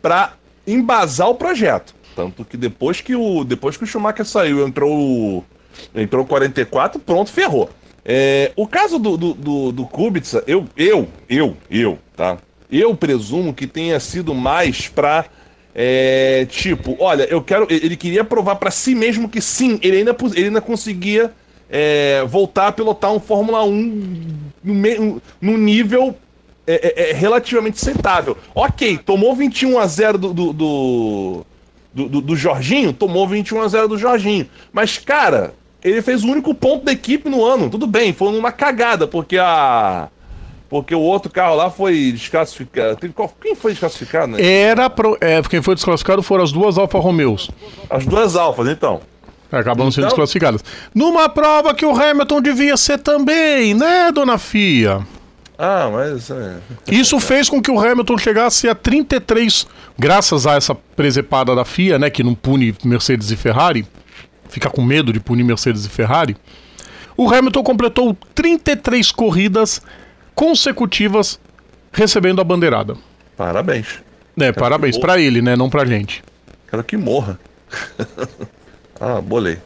[0.00, 0.34] pra
[0.66, 1.94] embasar o projeto.
[2.14, 5.44] Tanto que depois que o, depois que o Schumacher saiu, entrou o,
[5.94, 7.68] entrou o 44, pronto, ferrou.
[8.04, 12.36] É, o caso do, do, do, do Kubica, eu, eu, eu, eu, tá?
[12.70, 15.24] Eu presumo que tenha sido mais pra.
[15.74, 17.66] É, tipo, olha, eu quero.
[17.68, 21.32] Ele queria provar pra si mesmo que sim, ele ainda, ele ainda conseguia
[21.68, 23.72] é, voltar a pilotar um Fórmula 1
[24.62, 26.14] no, me- no nível
[26.66, 28.36] é, é, é, relativamente aceitável.
[28.54, 31.46] Ok, tomou 21 a 0 do, do, do,
[31.92, 34.48] do, do- do Jorginho, tomou 21 a 0 do Jorginho.
[34.72, 37.68] Mas, cara, ele fez o único ponto da equipe no ano.
[37.68, 40.08] Tudo bem, foi uma cagada, porque a.
[40.74, 42.98] Porque o outro carro lá foi desclassificado.
[43.40, 44.44] Quem foi desclassificado, né?
[44.44, 47.48] Era pro, é, quem foi desclassificado foram as duas Alfa Romeos.
[47.88, 49.00] As duas alfas, então.
[49.52, 50.64] Acabam sendo Então- desclassificadas.
[50.92, 55.06] Numa prova que o Hamilton devia ser também, né, dona Fia?
[55.56, 56.28] Ah, mas.
[56.28, 56.56] É...
[56.90, 62.00] Isso fez com que o Hamilton chegasse a 33, graças a essa presepada da FIA,
[62.00, 63.86] né, que não pune Mercedes e Ferrari,
[64.48, 66.36] fica com medo de punir Mercedes e Ferrari.
[67.16, 69.80] O Hamilton completou 33 corridas
[70.34, 71.38] consecutivas
[71.92, 72.96] recebendo a bandeirada.
[73.36, 73.86] Parabéns.
[74.38, 76.22] É, parabéns pra ele, né, não pra gente.
[76.68, 77.38] Quero que morra.
[79.00, 79.58] ah, bolei.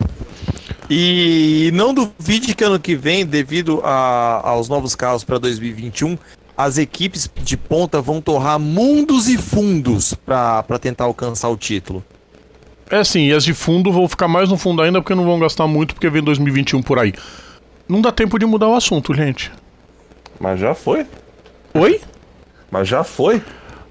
[0.90, 6.16] E não duvide que ano que vem, devido a- aos novos carros para 2021,
[6.56, 12.02] as equipes de ponta vão torrar mundos e fundos para tentar alcançar o título.
[12.90, 15.38] É sim, e as de fundo vão ficar mais no fundo ainda porque não vão
[15.38, 17.12] gastar muito porque vem 2021 por aí.
[17.86, 19.52] Não dá tempo de mudar o assunto, gente.
[20.38, 21.06] Mas já foi.
[21.74, 22.00] Oi?
[22.70, 23.42] Mas já foi.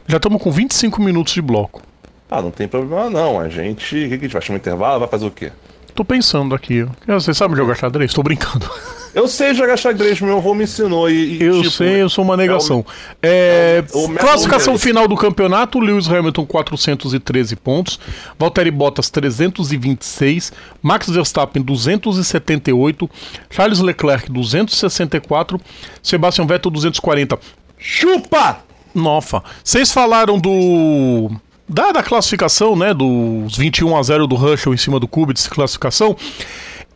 [0.08, 1.82] Já estamos com 25 minutos de bloco.
[2.30, 3.40] Ah, não tem problema não.
[3.40, 3.96] A gente.
[3.96, 5.00] O que, que a gente vai chamar um intervalo?
[5.00, 5.52] Vai fazer o quê?
[5.94, 6.86] Tô pensando aqui.
[7.08, 8.14] Você sabe jogar xadrez?
[8.14, 8.70] Tô brincando.
[9.17, 11.38] Eu sei jogar xadrez, meu avô me ensinou e.
[11.38, 12.86] e, Eu tipo, sei, eu sou uma negação.
[13.21, 17.99] É, é o- o classificação final do campeonato: Lewis Hamilton 413 pontos,
[18.38, 20.53] Valtteri Bottas 326,
[20.84, 23.10] Max Verstappen 278,
[23.49, 25.60] Charles Leclerc 264,
[26.03, 27.39] Sebastian Vettel 240.
[27.80, 28.60] Chupa!
[28.93, 31.32] Nossa, vocês falaram do.
[31.69, 32.93] Da, da classificação, né?
[32.93, 36.15] Dos 21 a 0 do Russell em cima do Kubica, classificação.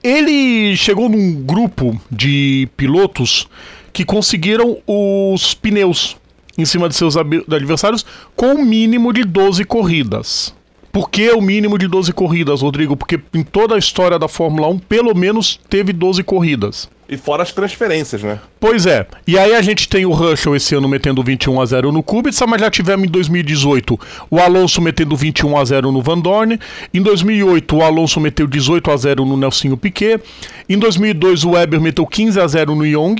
[0.03, 3.47] Ele chegou num grupo de pilotos
[3.93, 6.17] que conseguiram os pneus
[6.57, 10.55] em cima de seus adversários com um mínimo de 12 corridas.
[10.91, 12.97] Por que o mínimo de 12 corridas, Rodrigo?
[12.97, 16.89] Porque em toda a história da Fórmula 1, pelo menos teve 12 corridas.
[17.11, 18.39] E fora as transferências, né?
[18.57, 19.05] Pois é.
[19.27, 22.47] E aí a gente tem o Russell esse ano metendo 21 a 0 no Kubica,
[22.47, 26.57] mas já tivemos em 2018 o Alonso metendo 21 a 0 no Van Dorn.
[26.93, 30.21] Em 2008 o Alonso meteu 18 a 0 no Nelsinho Piquet.
[30.69, 33.17] Em 2002 o Weber meteu 15 a 0 no Young.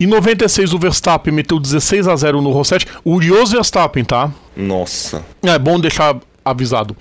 [0.00, 2.86] Em 96 o Verstappen meteu 16 a 0 no Rossetti.
[3.04, 4.32] O Jos Verstappen, tá?
[4.56, 5.22] Nossa.
[5.42, 6.96] É bom deixar avisado.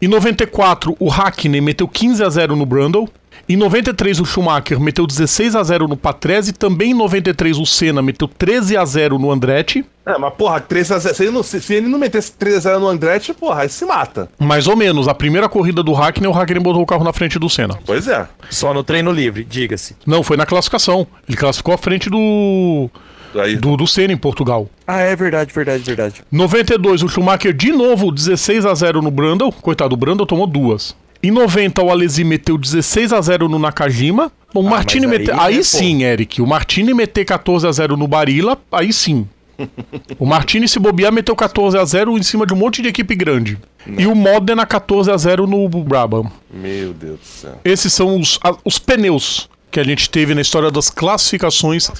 [0.00, 3.08] Em 94, o Hackney meteu 15 a 0 no Brundle.
[3.48, 6.52] Em 93, o Schumacher meteu 16 a 0 no Patrese.
[6.52, 9.84] Também em 93, o Senna meteu 13 a 0 no Andretti.
[10.06, 11.14] É, mas porra, 3x0.
[11.14, 14.28] Se, ele não- se- se ele não metesse 3x0 no Andretti, porra, aí se mata.
[14.38, 15.06] Mais ou menos.
[15.06, 17.78] A primeira corrida do Hackney, o Hackney botou o carro na frente do Senna.
[17.84, 18.26] Pois é.
[18.50, 19.96] Só no treino livre, diga-se.
[20.06, 21.06] Não, foi na classificação.
[21.28, 22.88] Ele classificou à frente do,
[23.34, 24.68] Aí, do, do Senna em Portugal.
[24.86, 26.22] Ah, é verdade, verdade, verdade.
[26.32, 29.52] 92, o Schumacher de novo 16 a 0 no Brundle.
[29.52, 30.96] Coitado, o Brundle tomou duas.
[31.22, 34.30] Em 90, o Alesi meteu 16 a 0 no Nakajima.
[34.54, 35.36] O Martini mas aí, meteu.
[35.36, 35.62] né, Aí pô?
[35.64, 36.42] sim, Eric.
[36.42, 39.26] O Martini meter 14 a 0 no Barilla, aí sim.
[40.18, 43.14] O Martini, se bobear, meteu 14 a 0 em cima de um monte de equipe
[43.14, 43.56] grande.
[43.86, 46.30] E o Modena 14 a 0 no Brabham.
[46.52, 47.60] meu Deus do céu.
[47.64, 51.90] Esses são os, os pneus que a gente teve na história das classificações.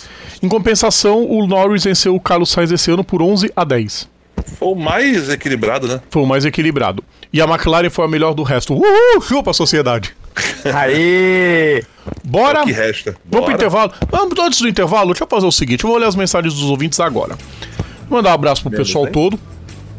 [0.43, 4.09] Em compensação, o Norris venceu o Carlos Sainz esse ano por 11 a 10.
[4.53, 6.01] Foi o mais equilibrado, né?
[6.11, 7.03] Foi o mais equilibrado.
[7.33, 8.75] E a McLaren foi a melhor do resto.
[8.75, 9.21] Uhul!
[9.23, 10.15] Chupa a sociedade.
[10.75, 11.83] Aê!
[12.25, 12.61] Bora!
[12.61, 13.17] É o que resta.
[13.25, 13.53] Vamos pro Bora.
[13.55, 13.93] intervalo.
[14.11, 16.65] Vamos, antes do intervalo, deixa eu fazer o seguinte: eu vou ler as mensagens dos
[16.65, 17.37] ouvintes agora.
[18.09, 19.13] Mandar um abraço pro Beleza, pessoal hein?
[19.13, 19.39] todo.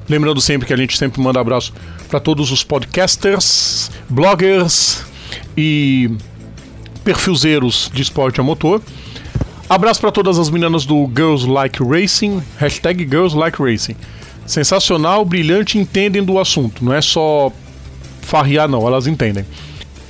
[0.07, 1.73] Lembrando sempre que a gente sempre manda abraço
[2.09, 5.03] para todos os podcasters, bloggers
[5.57, 6.11] e
[7.03, 8.81] perfilzeiros de esporte a motor.
[9.69, 13.95] Abraço para todas as meninas do Girls Like Racing, hashtag Girls Like Racing.
[14.45, 16.83] Sensacional, brilhante, entendem do assunto.
[16.83, 17.51] Não é só
[18.21, 19.45] farrear, não, elas entendem.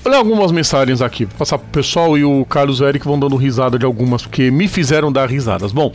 [0.05, 3.17] Olha algumas mensagens aqui, vou passar pro pessoal e o Carlos e o Eric vão
[3.17, 5.71] dando risada de algumas, porque me fizeram dar risadas.
[5.71, 5.93] Bom,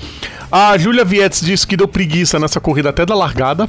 [0.51, 3.69] a Júlia Vietes disse que deu preguiça nessa corrida até da largada.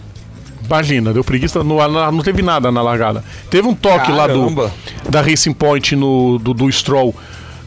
[0.65, 3.23] Imagina, deu preguiça, no, na- não teve nada na largada.
[3.49, 4.71] Teve um toque lá Caramba.
[5.03, 7.13] do da Racing Point no, do, do Stroll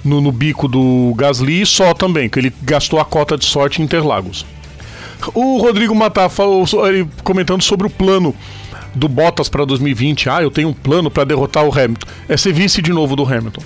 [0.03, 3.83] no, no bico do Gasly e só também, que ele gastou a cota de sorte
[3.83, 4.47] em Interlagos.
[5.35, 6.65] O Rodrigo Matar falou,
[7.23, 8.35] comentando sobre o plano
[8.95, 10.29] do Bottas para 2020.
[10.29, 12.07] Ah, eu tenho um plano para derrotar o Hamilton.
[12.29, 13.63] É ser vice de novo do Hamilton.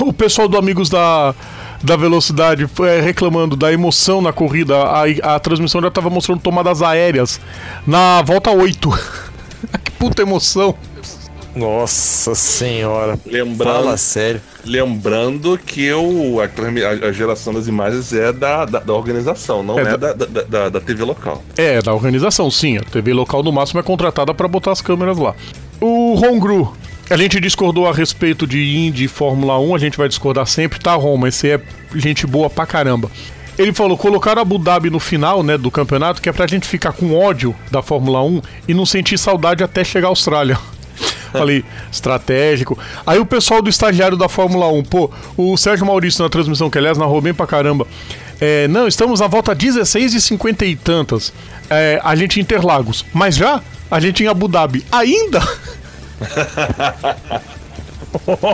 [0.00, 1.34] O pessoal do Amigos da,
[1.82, 4.76] da Velocidade foi reclamando da emoção na corrida.
[4.76, 7.40] A, a transmissão já estava mostrando tomadas aéreas
[7.86, 8.90] na volta 8.
[9.84, 10.74] que puta emoção.
[11.54, 13.18] Nossa senhora.
[13.26, 14.40] Lembrando- Fala sério.
[14.64, 16.44] Lembrando que o, a,
[17.08, 20.42] a- geração das imagens é da, da, da organização, não É é, da- da, da,
[20.42, 21.42] da- da TV local.
[21.56, 22.76] É, da organização, sim.
[22.78, 25.34] A TV local no máximo é contratada para botar as câmeras lá.
[25.80, 26.74] O Hongru,
[27.08, 30.78] a gente discordou a respeito de Indy e Fórmula 1, a gente vai discordar sempre,
[30.78, 31.28] tá, Roma?
[31.28, 31.60] Esse é
[31.94, 33.10] gente boa pra caramba.
[33.58, 36.92] Ele falou, colocaram Abu Dhabi no final, né, do campeonato, que é pra gente ficar
[36.92, 40.58] com ódio da Fórmula 1 e não sentir saudade até chegar à Austrália.
[41.32, 42.78] Falei, estratégico.
[43.06, 46.78] Aí o pessoal do estagiário da Fórmula 1, pô, o Sérgio Maurício na transmissão, que
[46.78, 47.86] aliás narrou bem pra caramba.
[48.40, 51.32] É, não, estamos na volta 16 e 50 e tantas.
[51.68, 53.04] É, a gente em Interlagos.
[53.12, 53.62] Mas já?
[53.90, 54.84] A gente em Abu Dhabi.
[54.90, 55.40] Ainda?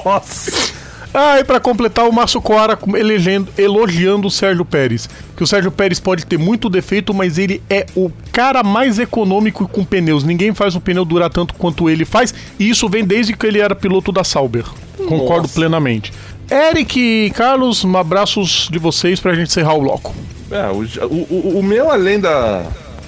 [0.04, 0.85] Nossa.
[1.18, 5.08] Ah, e pra completar, o Márcio Coara elegendo, elogiando o Sérgio Pérez.
[5.34, 9.66] Que o Sérgio Pérez pode ter muito defeito, mas ele é o cara mais econômico
[9.66, 10.24] com pneus.
[10.24, 12.34] Ninguém faz o pneu durar tanto quanto ele faz.
[12.58, 14.64] E isso vem desde que ele era piloto da Sauber.
[15.08, 15.54] Concordo Nossa.
[15.54, 16.12] plenamente.
[16.50, 20.14] Eric e Carlos, um abraços de vocês pra gente encerrar o bloco.
[20.50, 22.64] É, o, o, o- o meu, além da.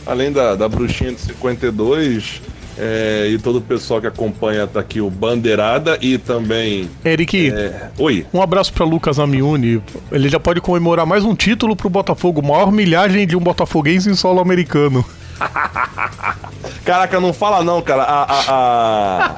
[0.06, 2.40] Além da, da bruxinha de 52,
[2.78, 6.88] é, e todo o pessoal que acompanha tá aqui, o Bandeirada e também.
[7.04, 8.26] Eric, é, oi.
[8.32, 9.82] um abraço pra Lucas Amiuni.
[10.12, 12.40] Ele já pode comemorar mais um título pro Botafogo.
[12.42, 15.04] Maior milhagem de um botafoguense em solo americano.
[16.84, 18.02] Caraca, não fala não, cara.
[18.02, 18.44] A, a-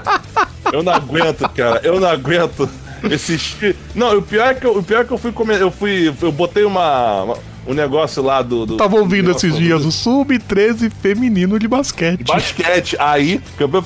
[0.07, 0.21] a-
[0.73, 1.81] Eu não aguento, cara.
[1.83, 2.69] Eu não aguento
[3.11, 5.61] esse Não, o pior é que eu, o pior é que eu fui comer.
[5.61, 6.15] Eu fui.
[6.23, 7.23] Eu botei uma.
[7.25, 7.37] uma-
[7.71, 8.67] um negócio lá do.
[8.67, 12.25] do Tava ouvindo esses dias o Sub-13 feminino de basquete.
[12.25, 12.97] Basquete.
[12.99, 13.41] Aí,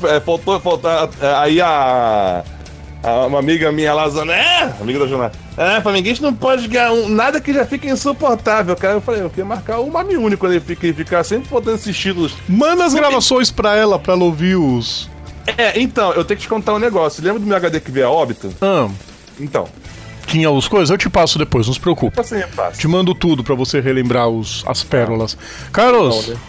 [0.08, 0.90] é, faltou, faltou.
[0.90, 2.42] é, Aí a.
[3.28, 5.32] Uma amiga minha lá, Zona, é, amiga da jornada.
[5.58, 8.94] É, flamenguista não pode ganhar um- nada que já fica insuportável, cara.
[8.94, 11.76] Eu falei, eu queria marcar o Mami Único quando ele fica, ele ficar sempre faltando
[11.76, 12.32] esses títulos.
[12.48, 15.10] Manda as Sub- gravações pra ela, pra ela ouvir os.
[15.58, 17.22] É, então, eu tenho que te contar um negócio.
[17.22, 18.50] Lembra do meu HD que veio a óbito?
[18.62, 18.88] Ah,
[19.38, 19.68] Então,
[20.26, 20.90] tinha os coisas?
[20.90, 22.18] Eu te passo depois, não se preocupe.
[22.18, 22.80] é fácil.
[22.80, 25.36] Te mando tudo pra você relembrar os, as pérolas.
[25.72, 26.40] Carlos, Não, né?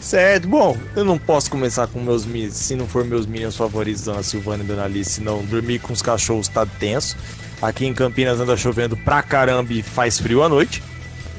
[0.00, 4.22] Certo, bom, eu não posso começar com meus se não for meus minions favoritos, Dona
[4.22, 5.42] Silvana e Dona Alice, não.
[5.42, 7.16] Dormir com os cachorros tá tenso.
[7.62, 10.82] Aqui em Campinas anda chovendo pra caramba e faz frio à noite.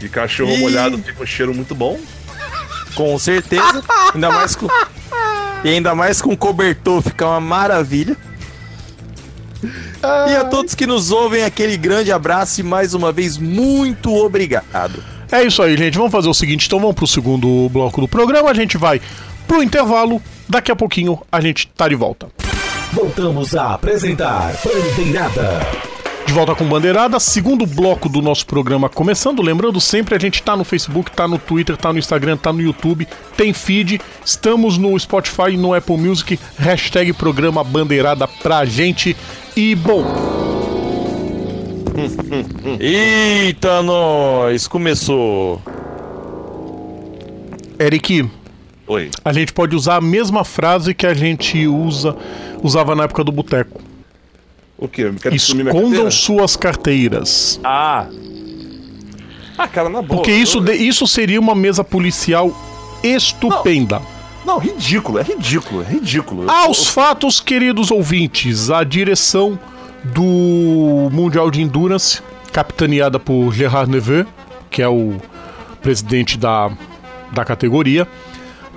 [0.02, 0.58] E cachorro Ih.
[0.58, 2.00] molhado fica um cheiro muito bom.
[2.96, 3.84] Com certeza.
[4.14, 4.68] ainda mais com.
[5.64, 8.18] E ainda mais com cobertor, fica uma maravilha.
[10.30, 15.04] E a todos que nos ouvem, aquele grande abraço e mais uma vez, muito obrigado.
[15.32, 15.98] é isso aí, gente.
[15.98, 18.50] Vamos fazer o seguinte: então vamos pro segundo bloco do programa.
[18.50, 19.02] A gente vai
[19.48, 20.22] pro intervalo.
[20.48, 22.28] Daqui a pouquinho a gente tá de volta.
[22.94, 25.95] Voltamos a apresentar Bandeirada.
[26.26, 29.42] De volta com Bandeirada, segundo bloco do nosso programa começando.
[29.42, 32.62] Lembrando sempre, a gente tá no Facebook, tá no Twitter, tá no Instagram, tá no
[32.62, 33.08] YouTube,
[33.38, 34.02] tem feed.
[34.26, 36.40] Estamos no Spotify e no Apple Music.
[36.58, 39.16] Hashtag programa Bandeirada pra gente.
[39.56, 40.04] E bom,
[42.80, 44.68] Eita, nós!
[44.68, 45.62] Começou!
[47.80, 48.30] Eric,
[48.88, 49.10] Oi.
[49.24, 52.16] a gente pode usar a mesma frase que a gente usa
[52.62, 53.85] usava na época do boteco.
[54.78, 55.12] O quê?
[55.32, 56.12] Escondam carteira?
[56.12, 57.60] suas carteiras.
[57.64, 58.08] Ah.
[59.58, 60.18] Ah, cara, na boa.
[60.22, 62.52] Porque isso, eu- de- isso seria uma mesa policial
[63.02, 64.02] estupenda.
[64.46, 66.44] Não, ridículo, é ridículo, é ridículo.
[66.44, 69.58] Eu- Aos fatos, queridos ouvintes, a direção
[70.04, 74.26] do Mundial de Endurance, capitaneada por Gerard Neveu,
[74.70, 75.14] que é o
[75.82, 76.70] presidente da,
[77.32, 78.08] da categoria,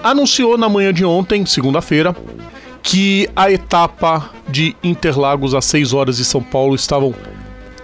[0.02, 2.14] anunciou na manhã de ontem, segunda-feira,
[2.82, 7.14] que a etapa de Interlagos às 6 horas de São Paulo estavam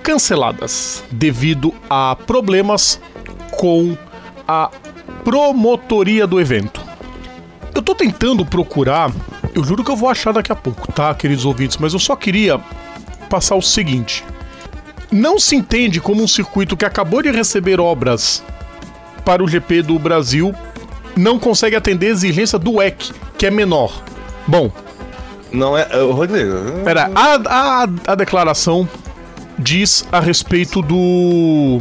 [0.02, 3.00] canceladas devido a problemas
[3.52, 3.96] com
[4.46, 4.70] a
[5.24, 6.80] promotoria do evento.
[7.74, 9.11] Eu tô tentando procurar,
[9.54, 12.14] eu juro que eu vou achar daqui a pouco, tá, queridos ouvintes, mas eu só
[12.14, 12.61] queria
[13.28, 14.24] passar o seguinte:
[15.11, 18.42] não se entende como um circuito que acabou de receber obras
[19.24, 20.54] para o GP do Brasil
[21.16, 24.02] não consegue atender a exigência do WEC, que é menor.
[24.46, 24.70] Bom.
[25.54, 25.86] Não é.
[26.10, 26.82] Rodrigo.
[26.84, 28.88] Pera, a, a, a declaração
[29.58, 31.80] diz a respeito do.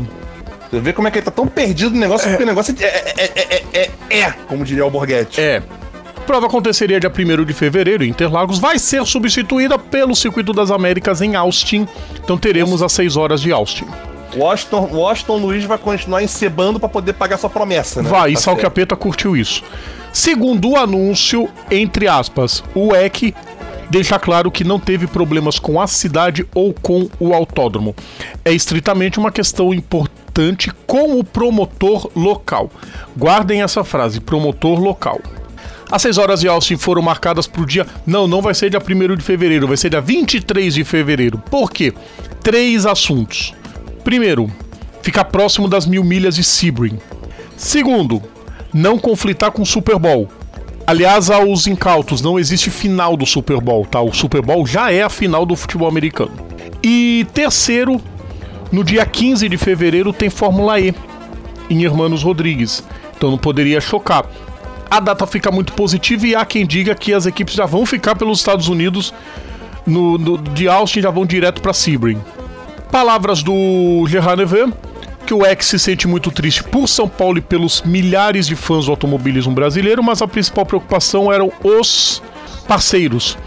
[0.70, 2.32] Você vê como é que ele tá tão perdido no negócio, é.
[2.32, 5.40] porque o negócio é, é, é, é, é, como diria o Borghetti.
[5.40, 5.62] É.
[6.16, 10.72] A prova aconteceria dia 1 de fevereiro em Interlagos, vai ser substituída pelo Circuito das
[10.72, 11.88] Américas em Austin.
[12.24, 13.86] Então teremos as 6 horas de Austin.
[14.36, 18.10] Washington, Washington Luiz vai continuar encebando para poder pagar sua promessa, né?
[18.10, 19.64] Vai, tá e Sal Capeta curtiu isso.
[20.12, 23.34] Segundo o anúncio, entre aspas, o EC
[23.94, 27.96] deixa claro que não teve problemas com a cidade ou com o autódromo.
[28.44, 32.72] É estritamente uma questão importante com o promotor local.
[33.16, 35.22] Guardem essa frase, promotor local.
[35.92, 37.86] As 6 horas de Austin foram marcadas para o dia.
[38.04, 41.38] Não, não vai ser dia 1 de fevereiro, vai ser dia 23 de fevereiro.
[41.38, 41.94] Por quê?
[42.42, 43.54] Três assuntos.
[44.04, 44.52] Primeiro,
[45.04, 46.98] ficar próximo das mil milhas de Sebring.
[47.56, 48.24] Segundo,
[48.74, 50.28] não conflitar com o Super Bowl.
[50.86, 54.02] Aliás, aos incautos, não existe final do Super Bowl, tá?
[54.02, 56.34] O Super Bowl já é a final do futebol americano.
[56.84, 58.02] E terceiro,
[58.72, 60.94] no dia 15 de fevereiro tem Fórmula E
[61.70, 62.84] em Hermanos Rodrigues.
[63.16, 64.26] Então não poderia chocar.
[64.92, 68.16] A data fica muito positiva e há quem diga que as equipes já vão ficar
[68.16, 69.14] pelos Estados Unidos
[69.86, 72.22] no, no de Austin já vão direto para Sebring.
[72.92, 74.72] Palavras do Gerard Neveu,
[75.26, 78.86] que o ex se sente muito triste por São Paulo e pelos milhares de fãs
[78.86, 82.22] do automobilismo brasileiro, mas a principal preocupação eram os
[82.68, 83.38] parceiros.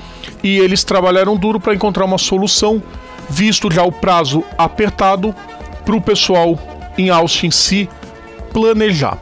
[0.42, 2.82] E eles trabalharam duro para encontrar uma solução,
[3.28, 5.34] visto já o prazo apertado
[5.84, 6.58] para o pessoal
[6.96, 7.88] em Austin se
[8.52, 9.18] planejar.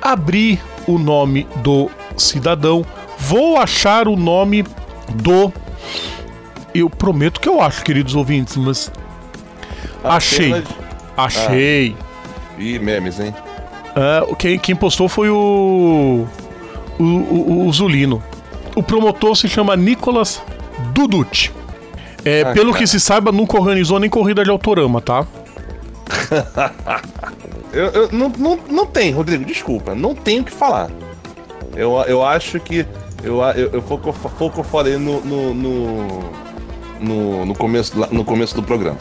[0.00, 2.84] Abrir o nome do cidadão,
[3.18, 4.64] vou achar o nome
[5.14, 5.52] do.
[6.74, 8.90] Eu prometo que eu acho, queridos ouvintes, mas
[10.08, 10.52] Achei.
[10.52, 10.85] Apenas...
[11.16, 11.96] Achei.
[11.98, 12.60] Ah.
[12.60, 13.34] Ih, memes, hein?
[13.96, 16.26] Uh, quem, quem postou foi o,
[16.98, 18.22] o, o, o Zulino.
[18.74, 20.42] O promotor se chama Nicolas
[20.92, 21.50] Duducci.
[22.24, 22.78] É, ah, pelo cara.
[22.78, 25.26] que se saiba, nunca organizou nem corrida de autorama, tá?
[27.72, 29.94] eu, eu, não, não, não tem, Rodrigo, desculpa.
[29.94, 30.90] Não tenho o que falar.
[31.74, 32.86] Eu, eu acho que.
[33.22, 36.06] Eu, eu, eu foi, o que eu falei no, no, no,
[37.00, 38.98] no, no, começo, no começo do programa.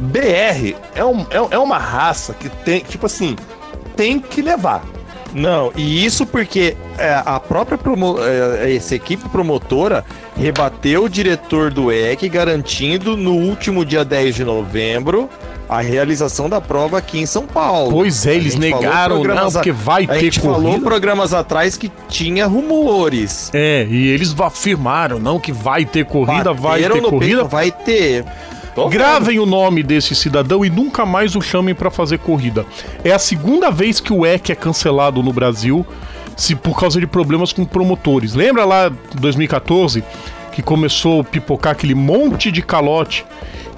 [0.00, 3.36] BR é, um, é, é uma raça que tem, tipo assim,
[3.96, 4.84] tem que levar.
[5.34, 10.04] Não, e isso porque é, a própria promo, é, essa equipe promotora
[10.34, 15.28] rebateu o diretor do EC, garantindo no último dia 10 de novembro
[15.68, 17.90] a realização da prova aqui em São Paulo.
[17.90, 20.62] Pois é, eles negaram, não, porque vai ter A gente corrida.
[20.62, 23.50] falou programas atrás que tinha rumores.
[23.52, 27.36] É, e eles afirmaram, não, que vai ter corrida, Bateram vai ter corrida.
[27.36, 28.24] Peito, vai ter.
[28.76, 29.42] Tô Gravem vendo.
[29.44, 32.66] o nome desse cidadão e nunca mais o chamem para fazer corrida.
[33.02, 35.84] É a segunda vez que o EC é cancelado no Brasil
[36.36, 38.34] se por causa de problemas com promotores.
[38.34, 40.04] Lembra lá 2014
[40.52, 43.24] que começou a pipocar aquele monte de calote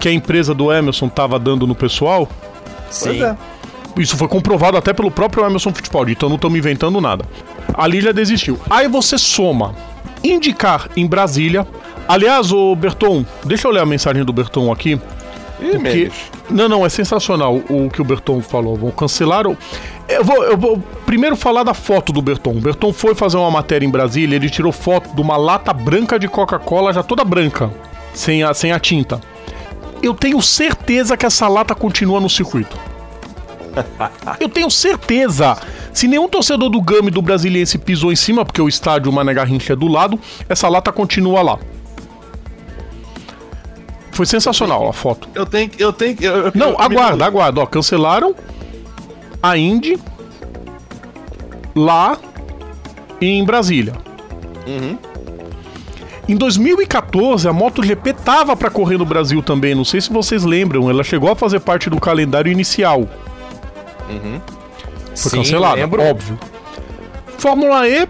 [0.00, 2.28] que a empresa do Emerson estava dando no pessoal?
[2.90, 3.22] Sim.
[3.22, 3.37] É.
[3.96, 7.24] Isso foi comprovado até pelo próprio Emerson Fittipaldi, então não estamos inventando nada.
[7.74, 8.58] Ali já desistiu.
[8.68, 9.76] Aí você soma
[10.24, 11.66] indicar em Brasília
[12.08, 14.98] Aliás, o Berton, deixa eu ler a mensagem do Berton aqui.
[15.60, 16.10] Ih, porque...
[16.48, 18.76] Não, não, é sensacional o que o Berton falou.
[18.76, 19.56] Vão cancelar o.
[20.08, 22.52] Eu vou, eu vou primeiro falar da foto do Berton.
[22.52, 26.18] O Berton foi fazer uma matéria em Brasília, ele tirou foto de uma lata branca
[26.18, 27.70] de Coca-Cola, já toda branca,
[28.14, 29.20] sem a, sem a tinta.
[30.02, 32.78] Eu tenho certeza que essa lata continua no circuito.
[34.40, 35.58] Eu tenho certeza.
[35.92, 39.72] Se nenhum torcedor do Gami do Brasiliense pisou em cima, porque o estádio Mané Garrincha
[39.72, 41.59] é do lado, essa lata continua lá.
[44.18, 45.28] Foi sensacional a foto.
[45.32, 48.34] Eu tenho eu tenho eu, eu, Não, eu, aguarda, aguarda, ó, cancelaram
[49.40, 49.96] a Indy
[51.72, 52.18] lá
[53.20, 53.92] em Brasília.
[54.66, 54.98] Uhum.
[56.28, 59.72] Em 2014, a MotoGP tava para correr no Brasil também.
[59.72, 60.90] Não sei se vocês lembram.
[60.90, 63.08] Ela chegou a fazer parte do calendário inicial.
[64.10, 64.40] Uhum.
[65.14, 66.36] Foi Sim, cancelada, óbvio.
[67.38, 68.08] Fórmula E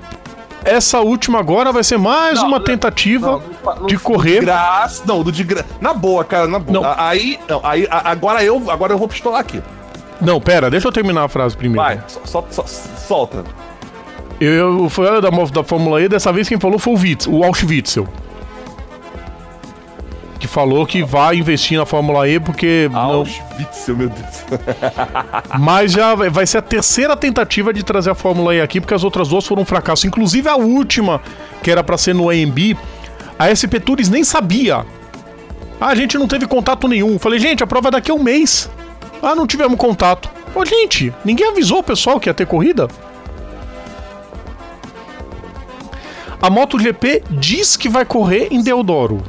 [0.65, 3.33] essa última agora vai ser mais não, uma tentativa.
[3.33, 3.43] Não,
[3.87, 4.41] de correr.
[4.41, 5.03] Graça.
[5.07, 5.65] Não, do de gra...
[5.81, 6.81] Na boa, cara, na boa.
[6.81, 6.95] Não.
[6.99, 9.63] Aí, não, aí a- agora eu, agora eu vou pistolar aqui.
[10.21, 11.83] Não, pera, deixa eu terminar a frase primeiro.
[11.83, 13.45] Vai, solta.
[14.41, 17.43] Eu, eu foi da, da Fórmula E, dessa vez quem falou foi o Witz, o
[17.45, 18.07] Auschwitzel.
[20.39, 22.89] Que falou que vai investir na Fórmula E porque.
[22.93, 24.45] não- Auschwitz, meu Deus.
[25.59, 29.03] mas já vai ser a terceira tentativa de trazer a Fórmula E aqui, porque as
[29.03, 30.07] outras duas foram um fracasso.
[30.07, 31.21] Inclusive a última,
[31.63, 32.77] que era pra ser no AMB,
[33.39, 34.85] a SP Tours nem sabia.
[35.81, 37.19] Ah, a gente não teve contato nenhum.
[37.19, 38.69] Falei, gente, a prova é daqui a um mês.
[39.23, 40.29] Ah, não tivemos contato.
[40.55, 42.89] Ô, gente, ninguém avisou o pessoal que ia ter corrida?
[46.41, 49.23] A MotoGP diz que vai correr em Deodoro.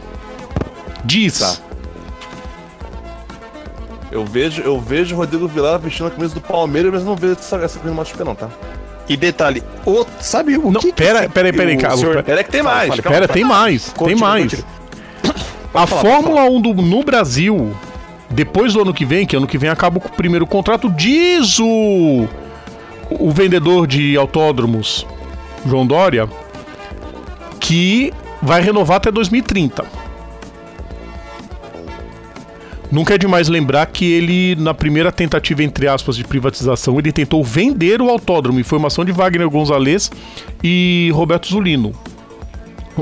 [1.03, 1.39] Diz.
[1.39, 1.57] Tá.
[4.11, 7.33] Eu vejo, eu vejo o Rodrigo Vilar vestindo a camisa do Palmeiras, mas não vejo
[7.33, 8.49] essa, essa camisa do MotoGP não, tá?
[9.09, 12.11] E detalhe, o, sabe o Não, que que pera, esse- pera aí, pera Carlos, senhor-
[12.13, 12.89] pera- Pera que tem Fala, mais.
[12.89, 13.01] fala.
[13.01, 14.63] Pera, tem mais, tem mais.
[15.73, 17.75] A Fórmula 1 do- no Brasil,
[18.29, 22.27] depois do ano que vem, que ano que vem acaba o primeiro contrato, diz o,
[23.09, 25.05] o vendedor de autódromos,
[25.65, 26.29] João Dória,
[27.59, 29.85] que vai renovar até 2030.
[32.91, 37.43] Nunca é demais lembrar que ele, na primeira tentativa, entre aspas, de privatização, ele tentou
[37.43, 38.59] vender o autódromo.
[38.59, 40.11] Informação de Wagner Gonzalez
[40.63, 41.93] e Roberto Zulino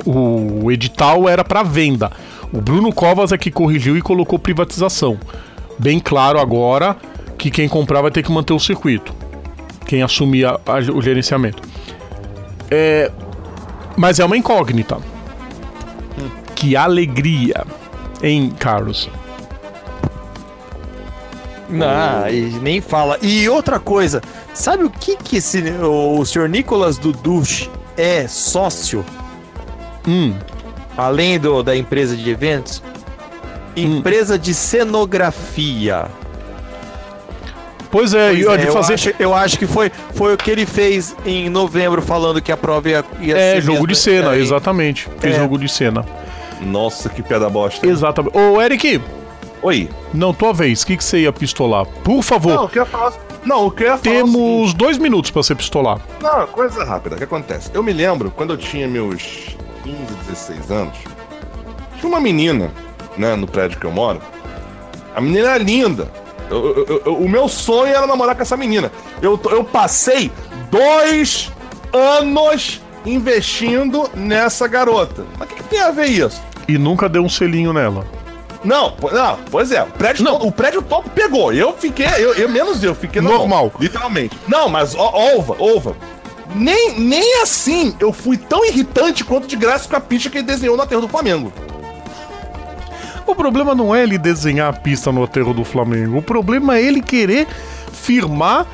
[0.05, 2.11] o edital era para venda.
[2.53, 5.17] O Bruno Covas é que corrigiu e colocou privatização.
[5.79, 6.95] Bem claro agora
[7.37, 9.11] que quem comprar vai ter que manter o circuito.
[9.87, 11.63] Quem assumir a- a- o gerenciamento.
[12.69, 13.09] É,
[13.95, 14.97] mas é uma incógnita.
[16.53, 17.65] Que alegria,
[18.21, 19.09] hein, Carlos?
[21.69, 23.17] Não, e nem fala.
[23.21, 24.21] E outra coisa,
[24.53, 29.03] sabe o que que esse, o, o senhor Nicolas Duduch é sócio?
[30.07, 30.33] Hum,
[30.97, 32.81] Além do, da empresa de eventos?
[33.75, 36.05] Empresa de cenografia.
[37.91, 38.93] pois é, Pois e ó, é, de eu, fazer.
[38.95, 42.57] acho, eu acho que foi, foi o que ele fez em novembro, falando que a
[42.57, 45.07] prova ia, ia É, ser jogo mesmo, de cena, é, exatamente.
[45.19, 45.39] Fez É.
[45.39, 46.03] jogo de cena.
[46.61, 47.85] Nossa, que piada bosta.
[47.85, 48.35] Exatamente.
[48.35, 48.99] Ô, Eric,
[49.61, 49.89] Oi.
[50.13, 51.85] não, tua vez, o que, que você ia pistolar?
[52.03, 53.13] Por favor, Não, eu queria falar.
[53.43, 54.15] Não, eu queria falar.
[54.15, 54.33] o seguinte.
[54.33, 55.99] temos dois minutos pra você pistolar.
[56.21, 57.15] Não, coisa rápida.
[57.15, 57.71] O que acontece?
[57.73, 59.97] Eu me lembro quando eu tinha meus 15,
[60.27, 60.97] 16 anos,
[61.99, 62.71] tinha uma menina,
[63.17, 64.21] né, no prédio que eu moro.
[65.15, 66.11] A menina era linda.
[66.49, 68.91] Eu- eu- eu- o meu sonho era namorar com essa menina.
[69.21, 70.31] Eu, eu passei
[70.69, 71.51] dois
[71.91, 75.25] anos investindo nessa garota.
[75.37, 76.41] Mas o que, que tem a ver isso?
[76.67, 78.05] E nunca deu um selinho nela.
[78.67, 80.37] Não, não, pois é, o prédio, Não.
[80.39, 81.53] to- o prédio topo pegou.
[81.53, 83.47] Eu fiquei, eu, eu- menos eu, fiquei Normal.
[83.47, 84.37] mão, literalmente.
[84.47, 85.95] Não, mas ó, Olva, Olva.
[86.55, 90.47] Nem, nem assim eu fui tão irritante quanto de graça com a pista que ele
[90.47, 91.51] desenhou no aterro do Flamengo.
[93.25, 96.17] O problema não é ele desenhar a pista no aterro do Flamengo.
[96.17, 97.45] O problema é ele querer
[97.91, 98.65] firmar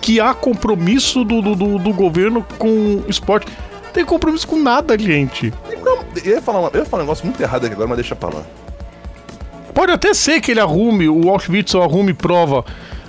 [0.00, 3.46] que há compromisso do, do, do- governo com o esporte.
[3.92, 5.52] Tem compromisso com nada, gente.
[5.70, 8.30] Eu, ia falar eu ia falar um negócio muito errado aqui agora, mas deixa pra
[8.30, 8.42] lá.
[9.74, 12.64] Pode até ser que ele arrume, o Auschwitz arrume prova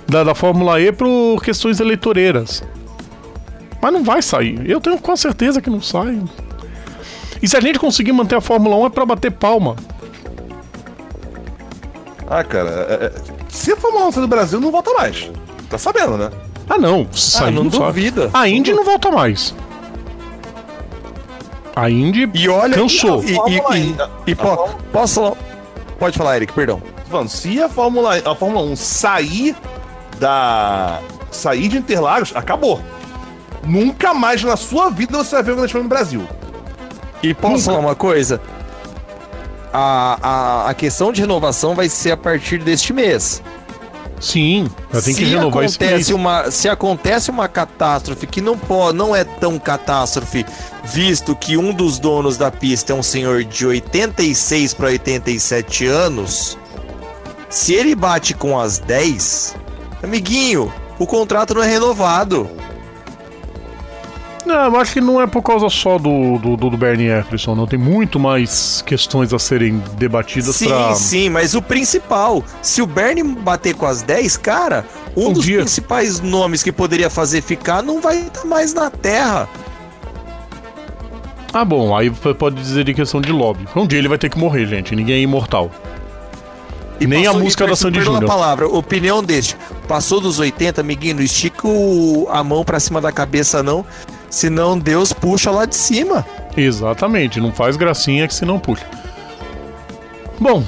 [0.08, 2.62] da, da Fórmula E por questões eleitoreiras.
[3.82, 4.68] Mas não vai sair.
[4.68, 6.20] Eu tenho com certeza que não sai.
[7.42, 9.76] E se a gente conseguir manter a Fórmula 1 é pra bater palma.
[12.28, 13.12] Ah, cara, é- é-
[13.50, 15.30] se a Fórmula 1 sair do Brasil, não volta mais.
[15.68, 16.30] Tá sabendo, né?
[16.68, 17.06] Ah, não.
[17.12, 17.80] Se sair, não sai.
[17.80, 18.30] duvida.
[18.32, 19.54] A Indy não volta mais.
[21.76, 23.22] A Indy E olha, cansou.
[23.22, 23.96] E, e, e,
[24.28, 25.36] E, e Fórmula- posso falar?
[25.98, 26.82] Pode falar, Eric, perdão.
[27.10, 29.56] Mano, se a Fórmula, a Fórmula 1 sair
[30.18, 31.00] da.
[31.30, 32.80] sair de Interlagos, acabou.
[33.64, 36.28] Nunca mais na sua vida você vai ver o Grande Prêmio no Brasil.
[37.22, 38.40] E posso falar uma coisa?
[39.72, 43.42] A, a, a questão de renovação vai ser a partir deste mês.
[44.20, 45.92] Sim, tem que se renovar esse mês.
[45.92, 50.46] acontece uma Se acontece uma catástrofe que não, pode, não é tão catástrofe,
[50.84, 56.58] visto que um dos donos da pista é um senhor de 86 para 87 anos,
[57.50, 59.54] se ele bate com as 10,
[60.02, 62.48] amiguinho, o contrato não é renovado.
[64.44, 67.66] Não, eu acho que não é por causa só do, do, do Bernie Eccleston, não.
[67.66, 70.94] Tem muito mais questões a serem debatidas Sim, pra.
[70.94, 74.84] sim, mas o principal, se o Bernie bater com as 10, cara,
[75.16, 75.58] um, Um dos dia.
[75.60, 79.48] principais nomes que poderia fazer ficar não vai estar mais na terra.
[81.52, 83.66] Ah, bom, aí pode dizer de questão de lobby.
[83.76, 84.94] Um dia ele vai ter que morrer, gente.
[84.94, 85.70] Ninguém é imortal.
[87.00, 88.24] E Nem a música da Sandy Júnior.
[88.26, 89.56] palavra, opinião deste.
[89.88, 93.84] Passou dos 80, amiguinho, não estica o- a mão pra cima da cabeça, não.
[94.34, 96.26] Senão Deus puxa lá de cima.
[96.56, 98.84] Exatamente, não faz gracinha que se não puxa.
[100.40, 100.64] Bom,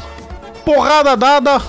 [0.65, 1.61] porrada dada,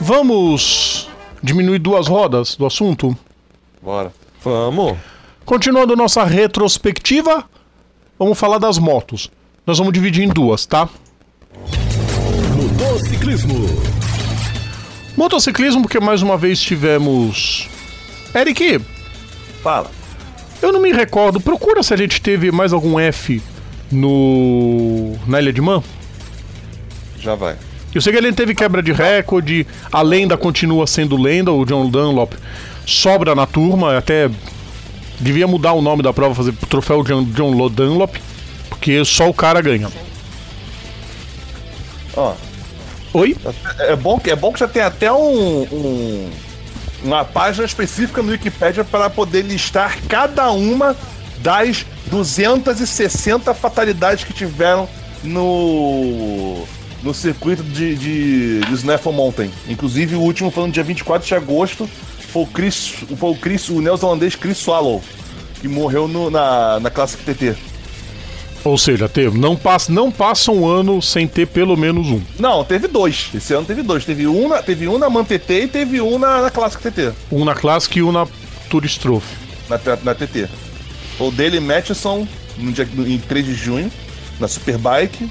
[0.00, 1.10] vamos
[1.42, 3.14] diminuir duas rodas do assunto?
[3.82, 4.10] Bora.
[4.42, 4.96] Vamos.
[5.44, 7.44] Continuando nossa retrospectiva,
[8.18, 9.30] vamos falar das motos.
[9.66, 10.88] Nós vamos dividir em duas, tá?
[12.56, 13.66] Motociclismo.
[15.18, 17.68] Motociclismo, porque mais uma vez tivemos.
[18.34, 18.80] Eric,
[19.62, 19.90] Fala.
[20.62, 23.42] Eu não me recordo, procura se a gente teve mais algum F
[23.90, 25.14] no.
[25.26, 25.82] na Ilha de Man.
[27.18, 27.56] Já vai.
[27.94, 31.90] Eu sei que ele teve quebra de recorde, a lenda continua sendo lenda, o John
[31.90, 32.32] Dunlop
[32.86, 34.30] sobra na turma, até
[35.20, 38.16] devia mudar o nome da prova, fazer troféu John, John Dunlop,
[38.70, 39.88] porque só o cara ganha.
[42.16, 42.34] Ó,
[43.14, 43.36] Oi?
[43.80, 46.30] é bom que, é bom que já tem até um, um-
[47.04, 50.96] uma página específica no Wikipedia para poder listar cada uma
[51.38, 54.88] das 260 fatalidades que tiveram
[55.22, 56.64] no
[57.02, 59.50] no circuito de, de, de Mountain.
[59.68, 61.90] Inclusive o último foi no dia 24 de agosto,
[62.32, 65.02] foi o Chris, foi o, Chris, o neozelandês Chris Swallow,
[65.60, 67.56] que morreu no- na, na Classic TT.
[68.64, 72.20] Ou seja, teve, não passa, não passa um ano sem ter pelo menos um.
[72.38, 73.28] Não, teve dois.
[73.34, 74.04] Esse ano teve dois.
[74.04, 77.12] Teve um na, teve um na Man TT e teve um na, na Classic TT.
[77.30, 78.26] Um na Classic e um na
[78.70, 79.34] Tourist Trophy.
[79.68, 80.48] Na, na TT.
[81.18, 83.90] O Dele Matheson no dia, no- em 3 de junho,
[84.38, 85.28] na Superbike.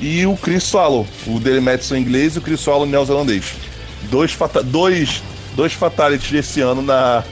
[0.00, 1.04] E o Chris Swallow.
[1.26, 3.54] O Dele Matheson inglês e o Chris Swallow neozelandês.
[4.08, 5.20] Dois, dois,
[5.56, 7.24] dois fatalities desse ano na,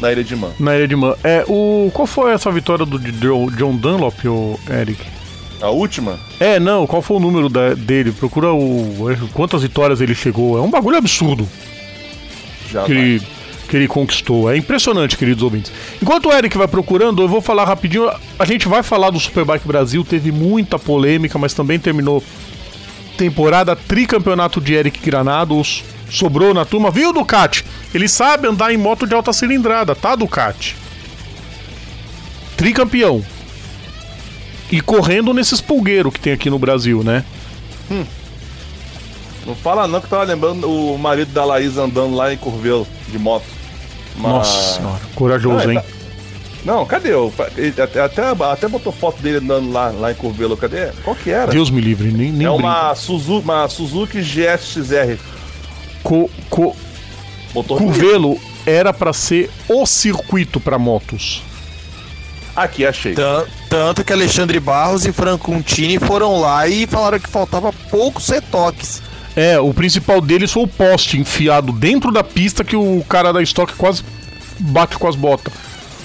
[0.00, 0.50] na Ilha de Man.
[0.58, 1.14] Na Ilha de Man.
[1.24, 5.02] É, o, qual foi essa vitória do John, Dunlop, o Eric?
[5.60, 6.18] A última?
[6.38, 8.12] É, não, qual foi o número da- dele?
[8.12, 9.08] Procura o.
[9.32, 10.58] Quantas vitórias ele chegou.
[10.58, 11.48] É um bagulho absurdo
[12.70, 13.02] Já que vai.
[13.02, 13.22] ele,
[13.66, 14.50] que ele conquistou.
[14.52, 15.72] É impressionante, queridos ouvintes.
[16.02, 18.10] Enquanto o Eric vai procurando, eu vou falar rapidinho.
[18.38, 22.22] A gente vai falar do Superbike Brasil, teve muita polêmica, mas também terminou
[23.16, 25.82] temporada tricampeonato de Eric Granados.
[26.10, 27.64] Sobrou na turma, viu, Ducati?
[27.94, 30.76] Ele sabe andar em moto de alta cilindrada, tá, Ducati?
[32.56, 33.24] Tricampeão.
[34.70, 37.24] E correndo nesses pulgueiros que tem aqui no Brasil, né?
[39.46, 43.18] Não fala não que tava lembrando o marido da Laís andando lá em Curvelo, de
[43.18, 43.44] moto.
[44.16, 45.78] Uma- Nossa senhora, corajoso, Não, hein?
[45.80, 45.84] tá-
[46.64, 47.12] Não, cadê?
[47.14, 47.32] o-
[47.80, 50.56] Até, até, até botou foto dele andando lá, lá em Curvelo.
[50.56, 50.88] Cadê?
[51.04, 51.52] Qual que era?
[51.52, 52.66] Deus me livre, nem, nem é brinca.
[52.66, 55.20] uma Suzuki, uma Suzuki GSX-R.
[56.06, 56.76] Co, co,
[57.52, 57.78] Motor.
[57.78, 61.42] Curvelo era pra ser o circuito pra motos.
[62.54, 63.14] Aqui, achei.
[63.14, 68.28] Tan- Tanto que Alexandre Barros e Franco Untini foram lá e falaram que faltava poucos
[68.28, 69.02] retoques.
[69.34, 73.42] É, o principal deles foi o poste enfiado dentro da pista que o cara da
[73.42, 74.04] estoque quase
[74.60, 75.52] bate com as botas.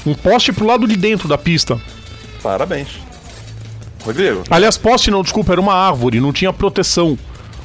[0.06, 1.80] Um poste pro lado de dentro da pista.
[2.42, 2.88] Parabéns.
[4.04, 7.16] Rodrigo, Aliás, poste não, desculpa, era uma árvore, não tinha proteção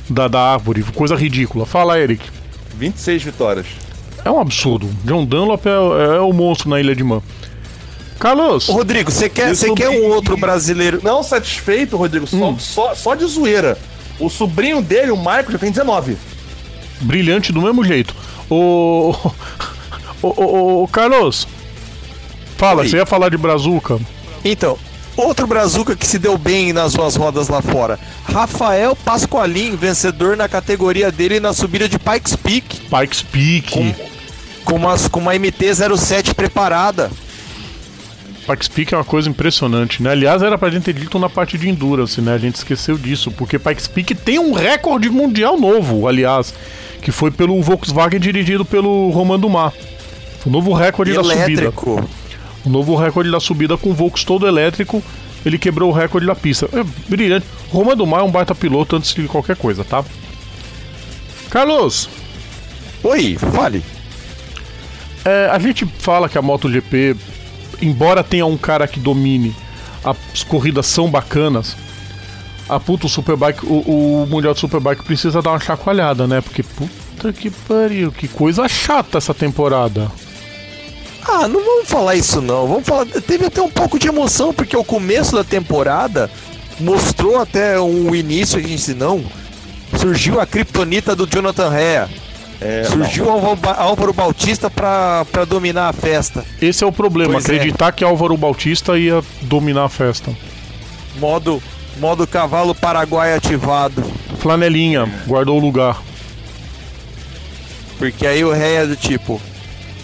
[0.09, 0.83] da, da árvore.
[0.95, 1.67] Coisa ridícula.
[1.67, 2.25] Fala, Eric.
[2.77, 3.67] 26 vitórias.
[4.25, 4.89] É um absurdo.
[5.05, 5.71] John Dunlop é,
[6.17, 7.23] é o monstro na Ilha de Man.
[8.19, 11.01] Carlos, Ô, Rodrigo, você quer, você quer um outro brasileiro?
[11.03, 12.59] Não satisfeito, Rodrigo, só, Hum.
[12.59, 13.77] só, só de zoeira.
[14.19, 16.17] O sobrinho dele, o Michael, já tem 19.
[17.03, 18.15] brilhante do mesmo jeito.
[18.49, 19.13] O.
[20.23, 21.49] O, o, o Carlos.
[22.57, 22.89] Fala, Oi.
[22.89, 23.99] você ia falar de Brazuca?
[24.45, 24.79] Então,
[25.17, 27.99] outro brazuca que se deu bem nas suas rodas lá fora.
[28.25, 33.95] Rafael Pasqualin, vencedor na categoria dele na subida de Pikes Peak, Pikes Peak.
[34.65, 37.11] com uma, com uma MT-07 preparada.
[38.47, 40.11] Pikes Peak é uma coisa impressionante, né?
[40.11, 42.33] Aliás, era pra gente ter dito na parte de Endurance, né?
[42.35, 46.55] A gente esqueceu disso, porque Pikes Peak tem um recorde mundial novo, aliás,
[47.03, 49.73] que foi pelo Volkswagen dirigido pelo Roman Dumas.
[50.45, 51.73] O novo recorde da subida.
[52.67, 55.01] O novo recorde da subida com o Volks todo elétrico.
[55.45, 56.69] Ele quebrou o recorde da pista.
[56.73, 57.47] É brilhante.
[57.71, 60.05] Roman Dumas é um baita piloto antes de qualquer coisa, tá?
[61.49, 62.09] Carlos,
[63.05, 63.85] Oi, fale.
[65.25, 67.17] é, a gente fala que a MotoGP,
[67.81, 69.55] embora tenha um cara que domine,
[70.05, 71.77] as corridas são bacanas.
[72.69, 76.41] A puta, o Superbike, o, o Mundial de Superbike precisa dar uma chacoalhada, né?
[76.41, 80.11] Porque puta que pariu, que coisa chata essa temporada.
[81.29, 82.67] Ah, não vamos falar isso não.
[82.67, 83.07] Vamos falar.
[83.07, 86.31] Teve até um pouco de emoção, porque o começo da temporada
[86.79, 89.25] mostrou até um início a gente disse, não.
[89.99, 92.09] Surgiu a criptonita do Jonathan Rea.
[92.61, 96.45] É, Surgiu o Álvaro Ba- Álvaro Bautista pra, pra dominar a festa.
[96.61, 97.55] Esse é o problema, Pois é.
[97.55, 100.31] acreditar que Álvaro Bautista ia dominar a festa.
[101.19, 101.63] Modo,
[101.99, 104.03] modo cavalo paraguai ativado.
[104.39, 106.03] Flanelinha, guardou o lugar.
[107.99, 109.41] Porque aí o Rea é do tipo.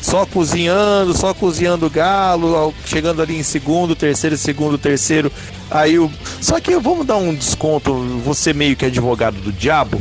[0.03, 5.33] Só cozinhando, só cozinhando o galo, chegando ali em segundo, terceiro, segundo, terceiro.
[5.71, 6.11] Aí o.
[6.41, 7.95] Só que vamos dar um desconto,
[8.25, 9.99] você meio que advogado do diabo.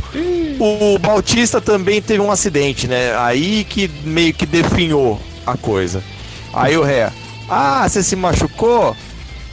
[0.60, 3.16] O Bautista também teve um acidente, né?
[3.16, 6.04] Aí que meio que definhou a coisa.
[6.52, 7.12] Aí o Ré,
[7.48, 8.96] ah, você se machucou?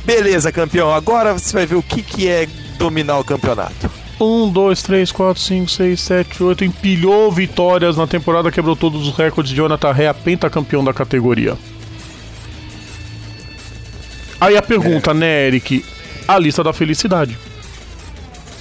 [0.04, 0.92] Beleza, campeão.
[0.92, 3.97] Agora você vai ver o que, que é dominar o campeonato.
[4.20, 6.64] 1, 2, 3, 4, 5, 6, 7, 8.
[6.64, 11.56] Empilhou vitórias na temporada, quebrou todos os recordes de Jonathan Rea, pentacampeão da categoria.
[14.40, 15.14] Aí a pergunta, é.
[15.14, 15.84] né, Eric?
[16.26, 17.36] A lista da felicidade.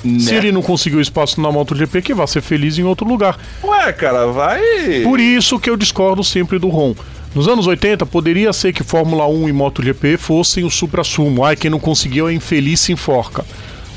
[0.04, 0.20] Né?
[0.20, 3.38] Se ele não conseguiu espaço na MotoGP, que vai ser feliz em outro lugar.
[3.64, 4.62] Ué, cara, vai.
[5.04, 6.96] Por isso que eu discordo sempre do Ron.
[7.36, 11.44] Nos anos 80, poderia ser que Fórmula 1 e MotoGP fossem o supra-sumo.
[11.44, 13.46] Ai, quem não conseguiu é infeliz se enforca.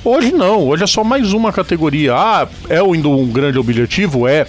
[0.04, 2.14] Hoje não, hoje é só mais uma categoria.
[2.14, 4.26] Ah, é ainda um grande objetivo?
[4.26, 4.46] É.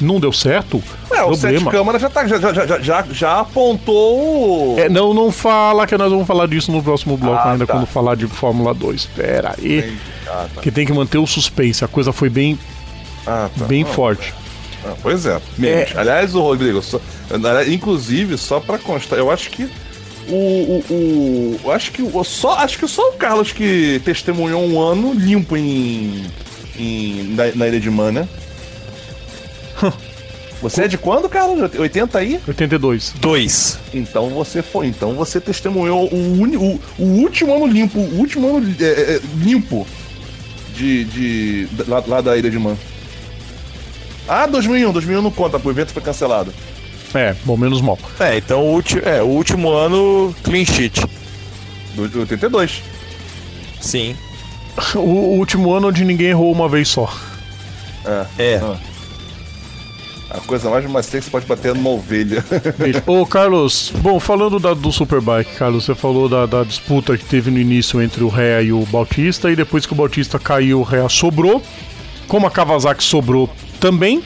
[0.00, 0.82] Não deu certo?
[1.12, 4.78] É, o Sete Câmara já, tá, já, já, já, já apontou.
[4.78, 7.74] É, não, não fala que nós vamos falar disso no próximo bloco ah, ainda, tá.
[7.74, 9.02] quando falar de Fórmula 2.
[9.02, 9.96] Espera aí.
[10.26, 10.60] Ah, tá.
[10.60, 11.84] Que tem que manter o suspense.
[11.84, 12.58] A coisa foi bem.
[13.26, 13.66] Ah, tá.
[13.66, 14.34] Bem forte.
[14.84, 15.40] Ah, pois é.
[15.62, 15.88] é.
[15.94, 17.00] Aliás, o Rodrigo, só,
[17.68, 19.70] inclusive, só para constar, eu acho que
[20.28, 24.80] o, o, o, acho que o, só acho que só o Carlos que testemunhou um
[24.80, 26.24] ano limpo em,
[26.78, 28.28] em na, na ilha de Mana.
[30.64, 31.74] Você é de quando, Carlos?
[31.78, 32.40] 80 aí?
[32.48, 33.14] 82.
[33.16, 33.78] 2.
[33.92, 34.86] Então você foi.
[34.86, 39.20] Então você testemunhou o, uni, o, o último ano limpo, o último ano é, é,
[39.36, 39.86] limpo
[40.74, 42.78] de, de lá, lá, da ilha de Man.
[44.26, 46.50] Ah, 2001, 2001 não conta, o evento foi cancelado.
[47.14, 47.98] É, bom, menos mal.
[48.18, 51.00] É, então o, é, o último ano, clean sheet.
[51.94, 52.82] Do 82.
[53.80, 54.16] Sim.
[54.96, 57.12] O, o último ano onde ninguém errou uma vez só.
[58.04, 58.26] É.
[58.38, 58.56] É.
[58.56, 58.76] Ah.
[60.30, 62.44] A coisa mais macia que você pode bater numa ovelha.
[63.06, 67.52] Ô, Carlos, bom, falando da, do Superbike, Carlos, você falou da, da, disputa que teve
[67.52, 70.82] no início entre o Rea e o Bautista, e depois que o Bautista caiu, o
[70.82, 71.62] Rea sobrou.
[72.26, 73.48] Como a Kawasaki sobrou
[73.78, 74.24] também,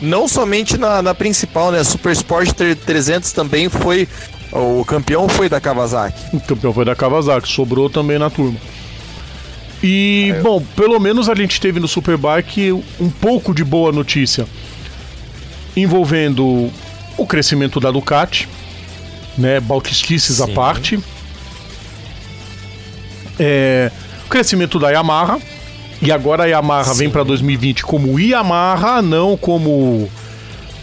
[0.00, 1.82] não somente na, na principal, né?
[1.84, 2.50] Super Sport
[2.84, 4.08] 300 também foi.
[4.52, 6.36] O campeão foi da Kawasaki.
[6.36, 8.58] O campeão foi da Kawasaki, sobrou também na turma.
[9.82, 14.46] E, bom, pelo menos a gente teve no Superbike um pouco de boa notícia
[15.76, 16.70] envolvendo
[17.16, 18.48] o crescimento da Ducati,
[19.36, 19.60] né?
[19.60, 20.98] Bautistices à parte.
[23.38, 23.92] É,
[24.26, 25.38] o crescimento da Yamaha,
[26.00, 26.98] e agora a Yamaha Sim.
[26.98, 30.08] vem para 2020 como Yamaha, não como.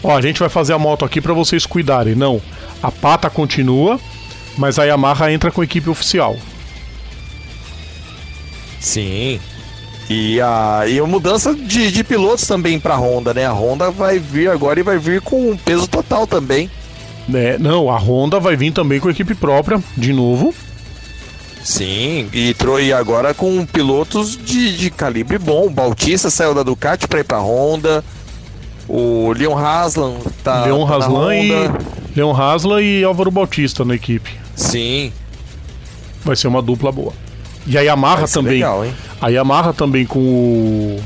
[0.02, 2.14] Ó, a gente vai fazer a moto aqui para vocês cuidarem.
[2.14, 2.40] Não.
[2.82, 3.98] A pata continua,
[4.58, 6.36] mas a Yamaha entra com a equipe oficial.
[8.78, 9.40] Sim.
[10.08, 13.44] E a, e a mudança de, de pilotos também para a Honda, né?
[13.44, 16.70] A Honda vai vir agora e vai vir com um peso total também.
[17.34, 20.54] É, não, a Honda vai vir também com a equipe própria, de novo.
[21.66, 25.66] Sim, e, e agora com pilotos de, de calibre bom.
[25.66, 28.04] O Bautista saiu da Ducati para ir para Honda.
[28.88, 30.14] O Leon Haslan
[30.44, 30.64] tá.
[30.64, 31.50] Leon tá Haslan e.
[32.14, 34.30] Leon Haslan e Álvaro Bautista na equipe.
[34.54, 35.12] Sim.
[36.24, 37.12] Vai ser uma dupla boa.
[37.66, 38.54] E a Yamaha também.
[38.54, 38.94] Legal, hein?
[39.20, 41.00] A Yamaha também com o.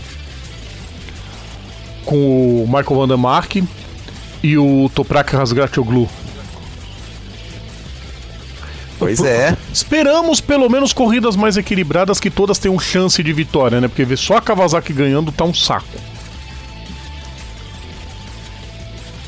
[2.04, 3.64] Com o Michael Vandermark
[4.42, 6.06] e o Toprak Razgatoglu
[9.00, 9.56] Pois é.
[9.72, 13.88] Esperamos pelo menos corridas mais equilibradas que todas tenham chance de vitória, né?
[13.88, 15.88] Porque ver só a Kawasaki ganhando tá um saco.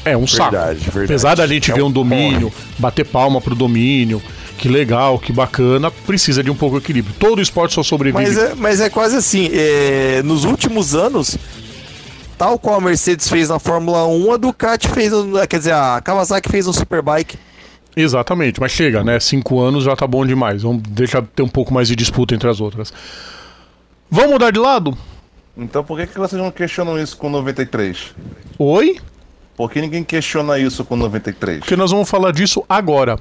[0.05, 0.51] É um saco.
[0.51, 1.05] Verdade, verdade.
[1.05, 4.23] Apesar da gente é ver um, domínio, bater palma pro domínio,
[4.59, 7.15] que legal, que bacana, precisa de um pouco de equilíbrio.
[7.19, 8.23] Todo esporte só sobrevive.
[8.23, 11.39] Mas é, mas é quase assim, é, nos últimos anos,
[12.37, 15.13] tal qual a Mercedes fez na Fórmula 1, a Ducati fez,
[15.49, 17.39] quer dizer, a Kawasaki fez um Superbike.
[17.97, 19.21] Exatamente, mas chega, né?
[19.21, 20.63] Cinco anos já tá bom demais.
[20.63, 22.93] Vamos deixar ter um pouco mais de disputa entre as outras.
[24.11, 24.97] Vamos mudar de lado?
[25.57, 28.15] Então por que, que vocês não questionam isso com 93?
[28.59, 28.97] Oi?
[29.57, 31.61] Por que ninguém questiona isso com 93?
[31.61, 33.19] Porque nós vamos falar disso agora.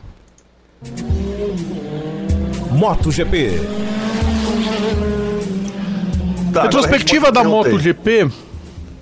[2.71, 3.51] MotoGP.
[6.53, 8.29] Tá, Retrospectiva da MotoGP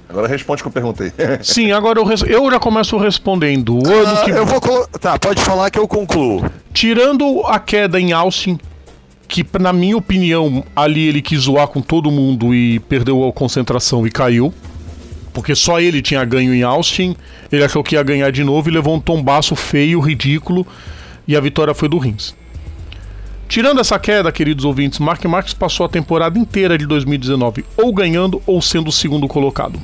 [0.09, 1.13] Agora responde o que eu perguntei.
[1.43, 2.23] Sim, agora eu, res...
[2.23, 3.75] eu já começo respondendo.
[3.75, 4.31] O ano ah, que...
[4.31, 4.59] Eu vou.
[4.99, 6.43] Tá, pode falar que eu concluo.
[6.73, 8.57] Tirando a queda em Austin,
[9.27, 14.07] que na minha opinião, ali ele quis zoar com todo mundo e perdeu a concentração
[14.07, 14.51] e caiu.
[15.31, 17.15] Porque só ele tinha ganho em Austin,
[17.51, 20.65] ele achou que ia ganhar de novo e levou um tombaço feio, ridículo,
[21.27, 22.33] e a vitória foi do Rins.
[23.47, 28.41] Tirando essa queda, queridos ouvintes, Mark Marques passou a temporada inteira de 2019 ou ganhando
[28.47, 29.79] ou sendo o segundo colocado.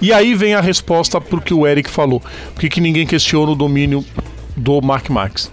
[0.00, 2.22] E aí vem a resposta pro que o Eric falou.
[2.54, 4.04] Por que, ninguém questiona o domínio
[4.56, 5.50] do Mark Marx?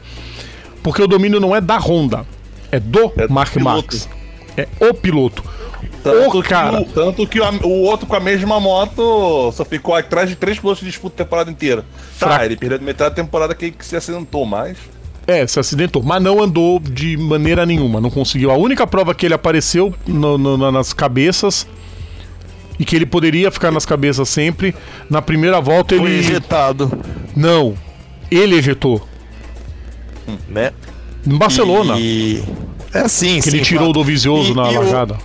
[0.83, 2.25] Porque o domínio não é da Honda,
[2.71, 3.55] é do É do Mark.
[3.57, 4.07] Marx.
[4.57, 5.43] É o piloto.
[6.01, 6.77] Tanto, o cara.
[6.77, 10.35] que, o, tanto que o, o outro com a mesma moto só ficou atrás de
[10.35, 11.83] três pilotos de disputa a temporada inteira.
[12.19, 14.77] Tá, ele perdeu metade da temporada que, que se acidentou, mas.
[15.27, 18.51] É, se acidentou, mas não andou de maneira nenhuma, não conseguiu.
[18.51, 21.65] A única prova que ele apareceu no- no- na- nas cabeças
[22.79, 24.75] e que ele poderia ficar nas cabeças sempre,
[25.09, 26.19] na primeira volta Foi ele.
[26.19, 26.91] ejetado,
[27.35, 27.75] Não,
[28.29, 29.07] ele ejetou.
[30.49, 30.71] né?
[31.25, 32.43] Em Barcelona, E...
[32.93, 35.17] É assim, que sim, ele tirou o Dovizioso E- na e o- largada.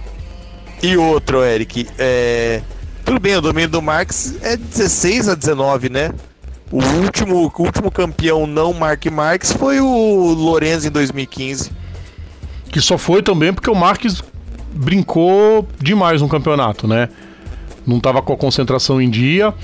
[0.83, 2.63] E outro, Eric, é...
[3.05, 6.11] Tudo bem, o domínio do Marx é 16 a 19, né?
[6.73, 11.71] O último, o último campeão não Mark Marx foi o Lorenzo em 2015.
[12.71, 14.23] Que só foi também porque o Marques
[14.73, 17.09] brincou demais no campeonato, né?
[17.87, 19.55] Não tava com a concentração em dia,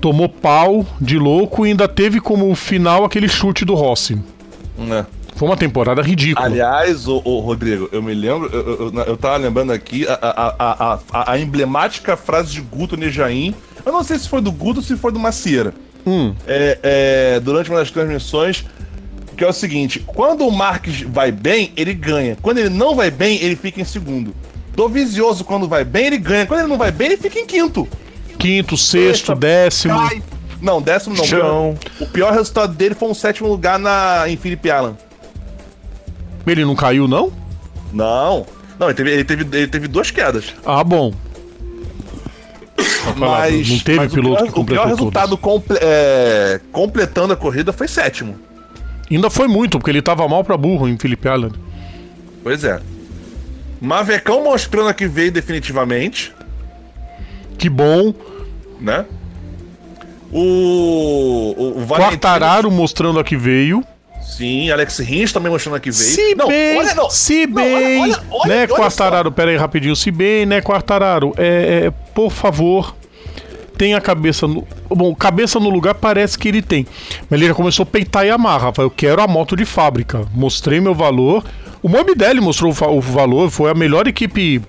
[0.00, 4.18] tomou pau de louco e ainda teve como final aquele chute do Rossi.
[4.76, 5.06] Né.
[5.36, 6.46] Foi uma temporada ridícula.
[6.46, 10.98] Aliás, o, Rodrigo, eu me lembro, eu, eu, eu- tava lembrando aqui a, a, a,
[11.12, 13.54] a, a emblemática frase de Guto Nejaim.
[13.86, 15.72] Eu não sei se foi do Guto ou se foi do Macieira.
[16.06, 16.34] Hum.
[16.46, 18.64] É, é, durante uma das transmissões,
[19.36, 22.36] que é o seguinte: quando o Marques vai bem, ele ganha.
[22.42, 24.34] Quando ele não vai bem, ele fica em segundo.
[24.80, 26.46] Dovizioso, quando vai bem, ele ganha.
[26.46, 27.86] Quando ele não vai bem, ele fica em quinto.
[28.38, 29.94] Quinto, sexto, Sexta, décimo.
[29.94, 30.22] Cai.
[30.58, 31.24] Não, décimo não.
[31.24, 31.78] Chão.
[32.00, 34.96] O pior resultado dele foi um sétimo lugar na, em Philip Island.
[36.46, 37.30] Ele não caiu, não?
[37.92, 38.46] Não.
[38.78, 40.46] Não, ele teve, ele teve, ele teve duas quedas.
[40.64, 41.12] Ah, bom.
[43.18, 47.36] Mas, não teve mas piloto o que pior, o pior resultado comple- é, completando a
[47.36, 48.34] corrida foi sétimo.
[49.10, 51.54] Ainda foi muito, porque ele tava mal pra burro em Phillip Island.
[52.42, 52.80] Pois é.
[53.80, 56.32] Mavecão mostrando a que veio definitivamente,
[57.58, 58.12] Que bom.
[58.80, 59.04] né?
[60.32, 61.54] O.
[61.56, 63.82] O, o Valentino- Quartararo mostrando a que veio.
[64.22, 66.10] Sim, Alex Rins também mostrando a que veio.
[66.14, 67.10] Se Não, bem, olha, não.
[67.10, 70.60] se Não, bem, olha, olha, olha, né, olha Quartararo, pera aí rapidinho, se bem, né,
[70.60, 72.94] Quartararo, é, é, por favor,
[73.76, 74.66] tenha a cabeça no...
[74.88, 76.86] Bom, cabeça no lugar parece que ele tem,
[77.28, 80.80] mas ele já começou a peitar e amarra, eu quero a moto de fábrica, mostrei
[80.80, 81.42] meu valor,
[81.82, 84.60] o Morbidelli mostrou o, valor, foi a melhor equipe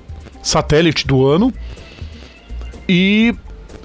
[0.41, 1.53] satélite do ano,
[2.87, 3.33] e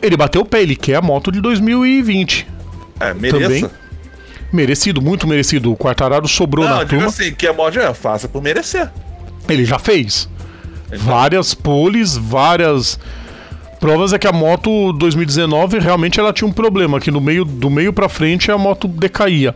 [0.03, 2.47] ele bateu o pé, ele quer a moto de 2020,
[3.01, 3.41] É, mereça.
[3.45, 3.71] Também.
[4.53, 7.07] merecido, muito merecido, o Quartararo sobrou Não, na eu turma.
[7.07, 8.91] assim, que a mod é faça por merecer.
[9.49, 10.29] Ele já fez.
[10.99, 12.99] Várias poles, várias
[13.81, 17.69] provas é que a moto 2019 realmente ela tinha um problema, que no meio do
[17.69, 19.55] meio para frente a moto decaía.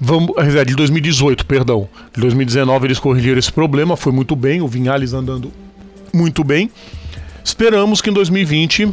[0.00, 1.88] Vamos, é, de 2018, perdão.
[2.14, 5.52] De 2019 eles corrigiram esse problema, foi muito bem, o Vinhales andando
[6.12, 6.70] muito bem.
[7.44, 8.90] Esperamos que em 2020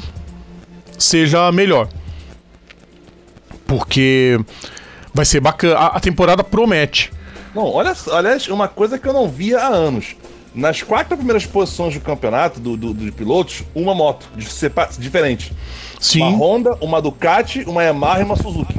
[0.97, 1.87] seja melhor.
[3.67, 4.39] Porque
[5.13, 7.11] vai ser bacana, a- a temporada promete.
[7.53, 10.15] Não, olha, aliás, uma coisa que eu não via há anos.
[10.53, 14.27] Nas quatro primeiras posições do campeonato do, do, de pilotos, uma moto
[14.99, 15.51] diferente.
[15.99, 16.21] Sim.
[16.21, 18.75] Uma Honda, uma Ducati, uma Yamaha e uma Suzuki.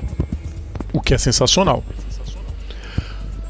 [0.92, 1.84] o que é sensacional.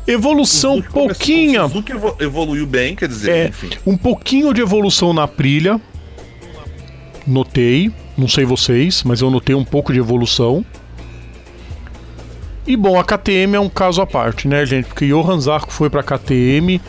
[0.07, 3.71] Evolução Suzuki começou- pouquinha, o Suzuki evo- evoluiu bem, quer dizer, é, enfim.
[3.87, 5.81] um pouquinho de evolução na Prilha.
[7.27, 10.65] Notei, não sei vocês, mas eu notei um pouco de evolução.
[12.67, 14.87] E bom, a KTM é um caso à parte, né, gente?
[14.87, 16.81] Porque Johan Zarco foi pra KTM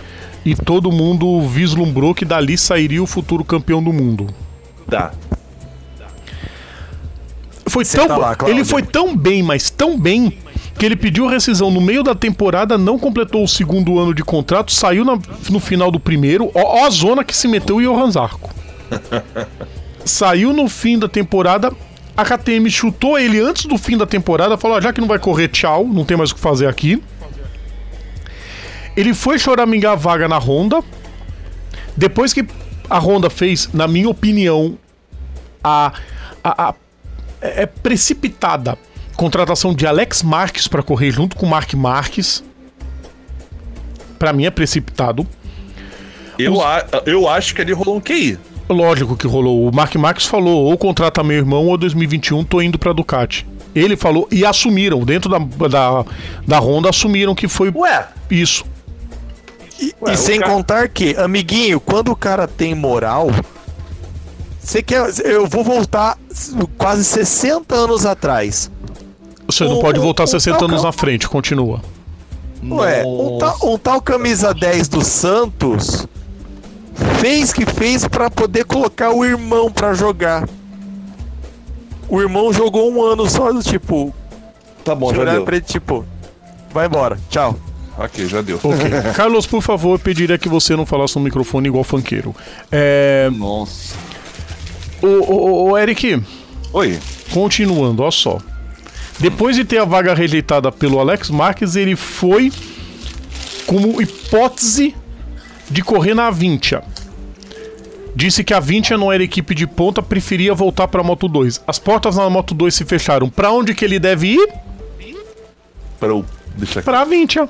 [0.45, 4.27] e todo mundo vislumbrou que dali sairia o futuro campeão do mundo.
[4.89, 5.11] Tá.
[7.67, 8.55] Foi tão, lá, Cláudio.
[8.57, 10.37] ele foi tão bem, mas tão bem,
[10.77, 14.71] que ele pediu rescisão no meio da temporada, não completou o segundo ano de contrato,
[14.71, 15.19] saiu na-
[15.49, 16.51] no final do primeiro.
[16.53, 18.53] Ó, ó a zona que se meteu o Johan Zarco.
[20.05, 21.71] saiu no fim da temporada.
[22.15, 25.19] A KTM chutou ele antes do fim da temporada, falou: "Ah, já que não vai
[25.19, 27.01] correr, tchau, não tem mais o que fazer aqui.
[28.95, 30.83] Ele foi choramingar a vaga na Honda.
[31.95, 32.45] Depois que
[32.89, 34.77] a Honda fez, na minha opinião,
[35.63, 35.91] a,
[36.43, 36.73] a, a
[37.41, 38.77] é é precipitada
[39.17, 42.43] contratação de Alex Marques para correr junto com o Mark Marques.
[44.17, 45.27] Pra mim é precipitado.
[46.39, 48.37] Eu, Os- a- eu acho que ali rolou um QI.
[48.69, 49.67] Lógico que rolou.
[49.67, 53.47] O Mark Marques falou: ou contrata meu irmão, ou 2021 tô indo pra Ducati.
[53.75, 55.37] Ele falou e assumiram, dentro da,
[55.67, 56.05] da,
[56.47, 58.65] da Honda, assumiram que foi Ué, isso.
[59.79, 63.29] E, Ué, e sem cara- contar que, amiguinho, quando o cara tem moral,
[64.59, 65.07] você quer.
[65.23, 66.17] Eu vou voltar
[66.77, 68.69] quase 60 anos atrás.
[69.49, 71.81] Você não O- pode o- voltar o 60 anos na frente, continua.
[72.69, 76.07] Ué, um tal, um tal camisa 10 do Santos
[77.19, 80.47] fez que fez pra poder colocar o irmão pra jogar.
[82.09, 84.13] O irmão jogou um ano só, do tipo,
[84.83, 85.43] Tá bom, já deu.
[85.45, 86.05] pra ele, tipo,
[86.73, 87.55] vai embora, tchau.
[87.97, 88.57] Ok, já deu.
[88.57, 88.89] Ok.
[89.15, 92.35] Carlos, por favor, eu pediria que você não falasse no microfone igual funkeiro.
[92.71, 93.29] É.
[93.35, 93.95] Nossa.
[95.01, 96.21] Ô, ô, ô, ô, Eric,
[96.73, 96.99] Oi.
[97.33, 98.39] continuando, ó só.
[99.19, 102.51] Depois de ter a vaga rejeitada pelo Alex Marques, ele foi
[103.65, 104.95] como hipótese
[105.69, 106.83] de correr na Vintia.
[108.15, 111.63] Disse que a Vintia não era equipe de ponta, preferia voltar pra Moto 2.
[111.67, 113.29] As portas na Moto 2 se fecharam.
[113.29, 114.49] Pra onde que ele deve ir?
[115.99, 116.25] Para o.
[116.55, 116.85] Deixa aqui.
[116.85, 117.49] Pra Vintia.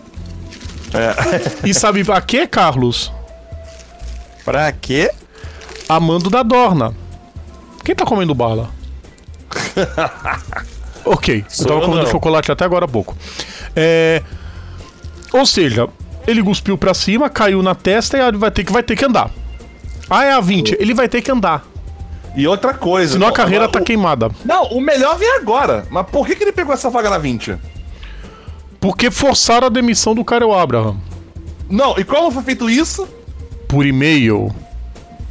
[1.63, 3.11] E sabe pra quê, Carlos?
[4.43, 5.11] Pra quê?
[5.87, 6.93] Amando da Dorna.
[7.83, 8.69] Quem tá comendo bala?
[11.09, 12.11] ok, eu tava comendo não.
[12.11, 13.15] chocolate até agora há pouco.
[13.75, 14.21] É,
[15.33, 15.87] Ou seja,
[16.25, 19.29] ele cuspiu pra cima, caiu na testa e vai ter que, vai ter que andar.
[20.09, 21.65] Ah, é a 20, ele vai ter que andar.
[22.35, 23.13] E outra coisa.
[23.13, 24.29] Senão a carreira agora tá o- queimada.
[24.45, 25.85] Não, o melhor vem agora.
[25.89, 27.55] Mas por que, que ele pegou essa vaga na 20?
[28.79, 30.97] Porque forçaram a demissão do Karel Abraham.
[31.69, 33.07] Não, e como foi feito isso?
[33.67, 34.53] Por e-mail.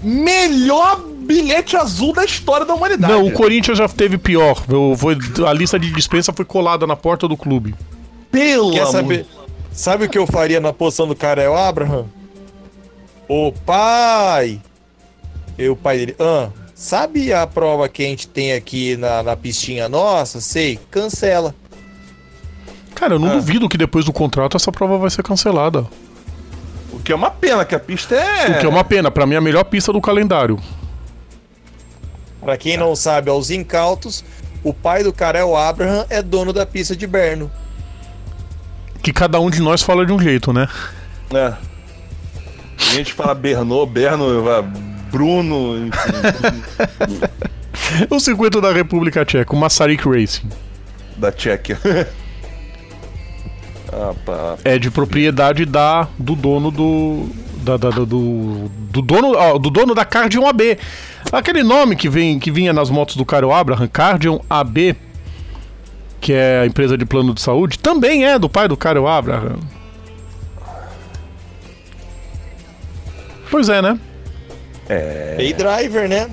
[0.02, 3.12] Melhor bilhete azul da história da humanidade.
[3.12, 4.62] Não, o Corinthians já teve pior.
[4.68, 5.16] Eu- foi-
[5.46, 7.74] a lista de dispensa foi colada na porta do clube.
[8.30, 9.26] Pelo Quer amor- saber?
[9.72, 12.06] Sabe o que eu faria na posição do cara é o Abraham?
[13.28, 14.60] Ô pai!
[15.58, 19.36] Eu, o pai dele, ah, sabe a prova que a gente tem aqui na, na
[19.36, 20.40] pistinha nossa?
[20.40, 21.54] Sei, cancela.
[22.94, 23.34] Cara, eu não Ah.
[23.34, 25.86] duvido que depois do contrato essa prova vai ser cancelada.
[26.92, 28.50] O que é uma pena, que a pista é.
[28.56, 30.58] O que é uma pena, pra mim é a melhor pista do calendário.
[32.46, 34.24] Pra quem não sabe, aos incautos,
[34.62, 37.50] o pai do Karel Abraham é dono da pista de Berno.
[39.02, 40.68] Que cada um de nós fala de um jeito, né?
[41.34, 41.54] É.
[42.78, 44.26] A gente fala Berno, Berno,
[45.10, 47.18] Bruno, enfim,
[48.14, 50.48] O circuito da República Tcheca, o Masaryk Racing,
[51.16, 51.80] da Tchequia.
[53.92, 54.56] ah, pá.
[54.62, 57.28] é de propriedade da do dono do
[57.76, 60.78] da, da- do, do dono ó, do dono da Cardion AB.
[61.32, 64.94] Aquele nome que vem que vinha nas motos do Caro Abraham, Cardion AB,
[66.20, 69.56] que é a empresa de plano de saúde, também é do pai do Caro Abraham.
[73.50, 73.98] Pois é, né?
[75.36, 76.30] Pay driver, né?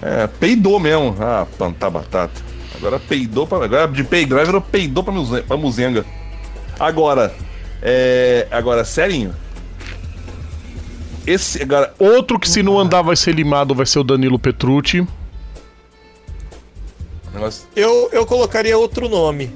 [0.00, 1.14] É, peidou mesmo.
[1.20, 2.40] Ah, plantar batata.
[2.76, 3.64] Agora peidou pra.
[3.64, 6.04] Agora de pay driver eu peidou pra, muze- pra muzenga.
[6.78, 7.34] Agora,
[7.82, 8.46] é.
[8.50, 9.34] Agora, serinho.
[11.28, 11.62] Esse.
[11.62, 15.06] Agora, Outro que se não andar vai ser limado vai ser o Danilo Petrucci.
[17.76, 19.52] Eu, eu colocaria outro nome.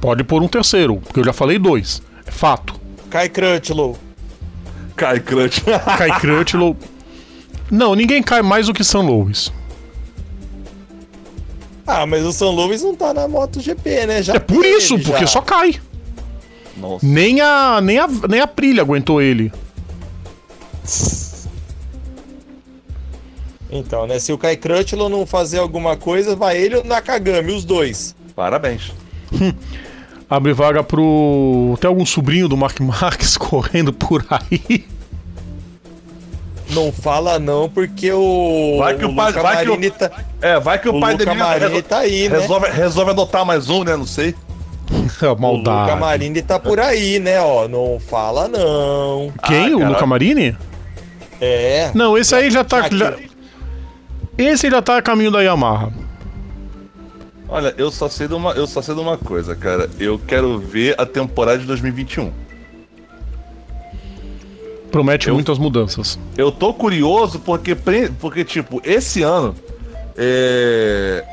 [0.00, 2.02] Pode pôr um terceiro, porque eu já falei dois.
[2.26, 2.80] É fato.
[3.10, 3.98] Kai Crutchlow.
[4.96, 5.62] Cai crunch.
[5.98, 6.76] Cai Crutchlow.
[7.70, 9.52] Não, ninguém cai mais do que São Louis.
[11.86, 14.22] Ah, mas o São Luís não tá na MotoGP, né?
[14.22, 15.26] Já É por isso, porque já.
[15.26, 15.74] só cai.
[16.76, 17.04] Nossa.
[17.04, 19.52] Nem a, nem a, nem a Prilha aguentou ele.
[23.70, 24.18] Então, né?
[24.18, 28.14] Se o Kai Crutchlow não fazer alguma coisa, vai ele ou o Nakagami, os dois.
[28.36, 28.92] Parabéns.
[30.28, 31.76] Abre vaga pro.
[31.80, 34.86] Tem algum sobrinho do Mark Marques correndo por aí.
[36.70, 38.76] Não fala não, porque o.
[38.78, 40.10] Vai que o pai- Luca vai que o- tá,
[40.40, 42.38] É, vai que o, o pai Luca dele Marini tá aí, né?
[42.38, 43.96] resolve, resolve adotar mais um, né?
[43.96, 44.34] Não sei.
[45.22, 46.00] É, O Luca Maldade.
[46.00, 47.40] Marini tá por aí, né?
[47.40, 49.32] Ó, não fala não.
[49.44, 49.72] Quem?
[49.72, 49.88] Ah, o.
[49.88, 50.56] Luca Marini?
[51.44, 51.90] É.
[51.92, 52.88] Não, esse aí já tá.
[52.88, 53.16] Já-
[54.38, 55.92] esse já tá a caminho da Yamaha.
[57.48, 59.90] Olha, eu só sei de uma, eu só sei de uma coisa, cara.
[59.98, 62.32] Eu quero ver a temporada de 2021.
[64.90, 66.18] Promete Eu- muitas mudanças.
[66.36, 67.74] Eu tô curioso porque,
[68.20, 69.54] porque tipo, esse ano.
[70.16, 71.24] É.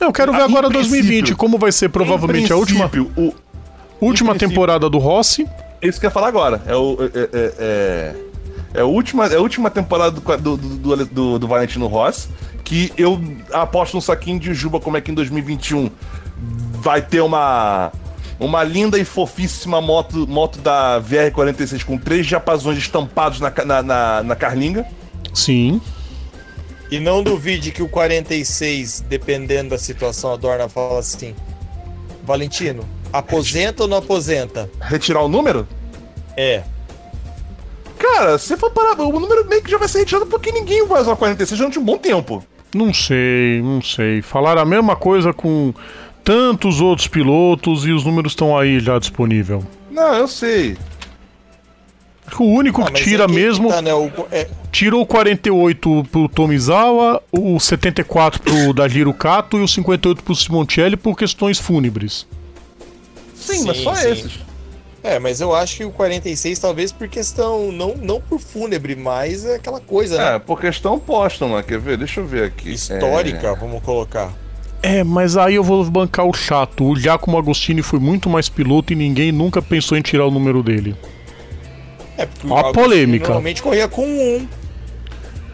[0.00, 3.34] Eu quero ver Em agora princípio- 2020, como vai ser provavelmente a última, O,
[4.00, 5.46] última temporada do Rossi.
[5.82, 6.62] é isso que eu ia falar agora.
[6.66, 6.96] É o.
[7.02, 8.16] É, é, é,
[8.74, 12.28] é a, última, é a última temporada do, do, do, do, do Valentino Rossi.
[12.64, 13.20] Que eu
[13.52, 15.90] aposto um saquinho de juba como é que em 2021
[16.80, 17.92] vai ter uma.
[18.38, 24.22] Uma linda e fofíssima moto, moto da VR46 com três japazões estampados na, na, na,
[24.22, 24.86] na carlinga.
[25.34, 25.78] Sim.
[26.90, 31.34] E não duvide que o 46, dependendo da situação, a Dorna fala assim:
[32.24, 34.70] Valentino, aposenta ou não aposenta?
[34.80, 35.68] Retirar o número?
[36.34, 36.62] É.
[38.00, 41.02] Cara, se for parar, o número meio que já vai ser retirado porque ninguém vai
[41.02, 42.42] usar 46 durante um bom tempo.
[42.74, 44.22] Não sei, não sei.
[44.22, 45.74] Falaram a mesma coisa com
[46.24, 49.62] tantos outros pilotos e os números estão aí já disponível.
[49.90, 50.78] Não, eu sei.
[52.38, 53.68] O único Ah, que mas tira é que- mesmo.
[53.68, 53.92] Tá, né?
[53.92, 60.22] o- é, Tirou o 48 pro Tomizawa, o 74 pro Dajiro Kato e o 58
[60.22, 62.24] pro Simoncelli por questões fúnebres.
[63.34, 64.08] Sim, mas Sim, só sim.
[64.10, 64.38] esses.
[65.02, 69.46] É, mas eu acho que o 46 talvez por questão, não, não por fúnebre, mas
[69.46, 70.36] é aquela coisa, né?
[70.36, 71.96] É, por questão póstuma, quer ver?
[71.96, 72.72] Deixa eu ver aqui.
[72.72, 74.32] Histórica, É, vamos colocar.
[74.82, 76.84] É, mas aí eu vou bancar o chato.
[76.84, 80.62] O Giacomo Agostini foi muito mais piloto e ninguém nunca pensou em tirar o número
[80.62, 80.96] dele.
[82.16, 83.24] É, porque Ó a Agostinho polêmica.
[83.24, 84.48] Normalmente corria com um.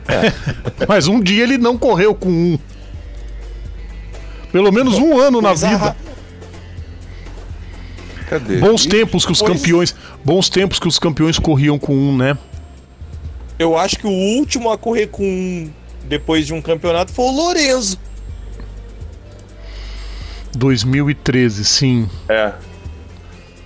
[0.88, 2.58] Mas um dia ele não correu com um.
[4.52, 5.96] Pelo menos um ano na Coisa vida.
[8.28, 8.56] Cadê?
[8.58, 9.94] Bons Ih, tempos que os Pois- campeões.
[10.24, 12.36] Bons tempos que os campeões corriam com um, né?
[13.58, 15.70] Eu acho que o último a correr com um
[16.04, 17.98] depois de um campeonato foi o Lorenzo.
[20.54, 22.08] 2013, sim.
[22.28, 22.52] É.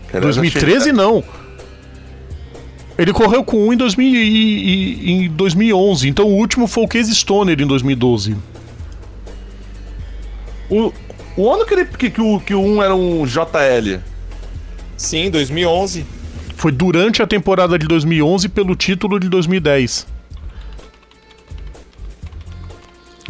[0.08, 1.22] Cara, 2013 não.
[2.98, 6.08] Ele correu com um em, 2000 e- e- em 2011.
[6.08, 8.36] Então o último foi o Case Stoner em 2012.
[10.68, 10.92] O,
[11.36, 14.00] o ano que, ele, que, que, o, que o 1 era um JL.
[15.00, 16.04] Sim, 2011.
[16.56, 20.06] Foi durante a temporada de 2011 pelo título de 2010.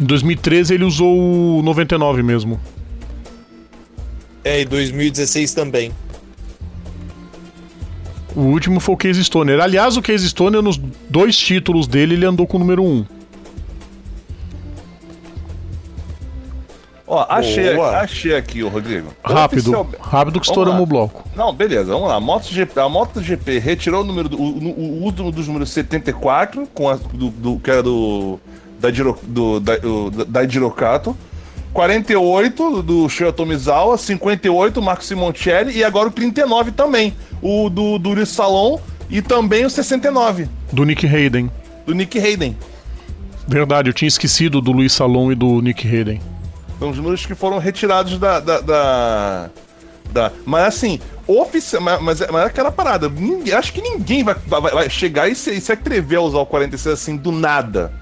[0.01, 2.59] Em 2013 ele usou o 99 mesmo.
[4.43, 5.93] É, e 2016 também.
[8.35, 9.61] O último foi o Case Stoner.
[9.61, 10.75] Aliás, o Case Stoner, nos
[11.09, 13.05] dois títulos dele, ele andou com o número 1.
[17.13, 17.97] Ó, achei, Boa.
[17.99, 19.09] achei aqui, ô Rodrigo.
[19.21, 19.59] Rápido.
[19.59, 21.27] Oficial- Rápido que estouramos o bloco.
[21.35, 22.19] Não, beleza, vamos lá.
[22.21, 26.87] MotoGP, a MotoGP retirou o número do, o, o, o uso dos números 74, com
[26.87, 28.39] a, do, do- que era do
[28.79, 31.15] da Jiro, do, da, o, da Jirokato,
[31.73, 38.11] 48 do Shoya Tomizawa, 58 Marco Simoncelli e agora o 39 também, o do do
[38.13, 41.51] Luiz Salon e também o 69 Do Nick Hayden.
[41.85, 42.55] do Nick Hayden.
[43.47, 46.21] Verdade, eu tinha esquecido do Luiz Salom e do Nick Hayden.
[46.81, 48.39] São os números que foram retirados da.
[48.39, 49.49] da, da-
[50.11, 51.79] da- mas assim, oficial.
[51.79, 53.07] Mas, mas, é- mas é aquela parada.
[53.07, 56.45] Ninguém, acho que ninguém vai, vai, vai chegar e se, se atrever a usar o
[56.47, 57.93] 46 assim do nada.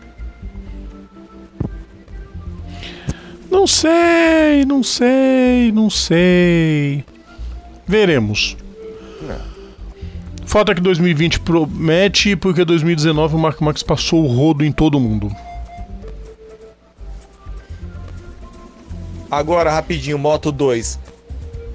[3.52, 7.04] Não sei, não sei, não sei.
[7.86, 8.56] Veremos.
[10.46, 15.30] Falta que 2020 promete, porque 2019 o Marco Marques passou o rodo em todo mundo.
[19.30, 21.00] Agora, rapidinho, Moto 2.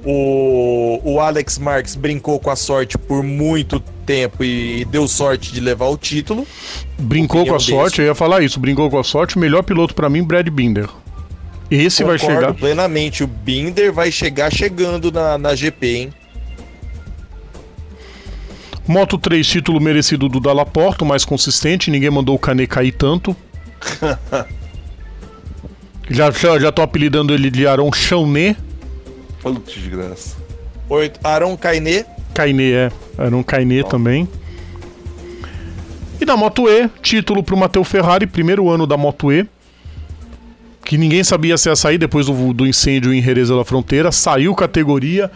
[0.07, 5.61] O, o Alex Marques brincou com a sorte por muito tempo e deu sorte de
[5.61, 6.47] levar o título.
[6.99, 8.03] Brincou com a Opinião sorte, desse.
[8.03, 8.61] eu ia falar isso.
[8.61, 10.89] Brincou com a sorte, o melhor piloto pra mim, Brad Binder.
[11.71, 12.55] Esse vai Concordo chegar.
[12.55, 13.25] plenamente.
[13.25, 16.13] O Binder vai chegar chegando na, na GP, hein?
[18.87, 23.35] Moto 3, título merecido do Dallaporto, mais consistente, ninguém mandou o Cane cair tanto.
[26.11, 28.57] já, já, já tô apelidando ele de Aron Chaunet.
[29.43, 30.37] Putz, desgraça.
[30.89, 32.05] Oito, Aaron Kainé.
[32.35, 32.91] Kainé é,
[33.33, 34.29] um Kainé também.
[36.21, 39.47] E da Moto E, título pro Matteo Ferrari, primeiro ano da Moto E.
[40.85, 44.13] Que ninguém sabia se ia sair depois do, do incêndio em Jerez da Fronteira.
[44.13, 45.31] Saiu categoria,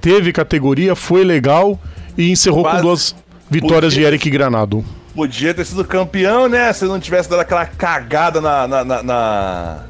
[0.00, 1.78] teve categoria, foi legal
[2.16, 3.16] e encerrou Quase com duas
[3.50, 4.84] vitórias de podia- Eric Granado.
[5.14, 6.72] Podia ter sido campeão, né?
[6.72, 8.66] Se não tivesse dado aquela cagada na.
[8.66, 9.82] na, na, na...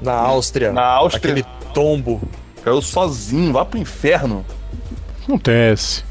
[0.00, 0.72] Na Áustria.
[0.72, 1.32] Na Áustria.
[1.32, 2.20] Aquele tombo.
[2.64, 4.44] Caiu sozinho, vá pro inferno.
[5.24, 6.04] Acontece.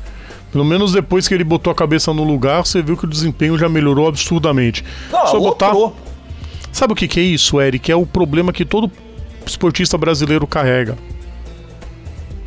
[0.52, 3.58] Pelo menos depois que ele botou a cabeça no lugar, você viu que o desempenho
[3.58, 4.84] já melhorou absurdamente.
[5.12, 5.72] Não, Só botar.
[6.72, 7.92] Sabe o que, que é isso, Eric?
[7.92, 8.92] É o problema que todo
[9.46, 10.98] esportista brasileiro carrega.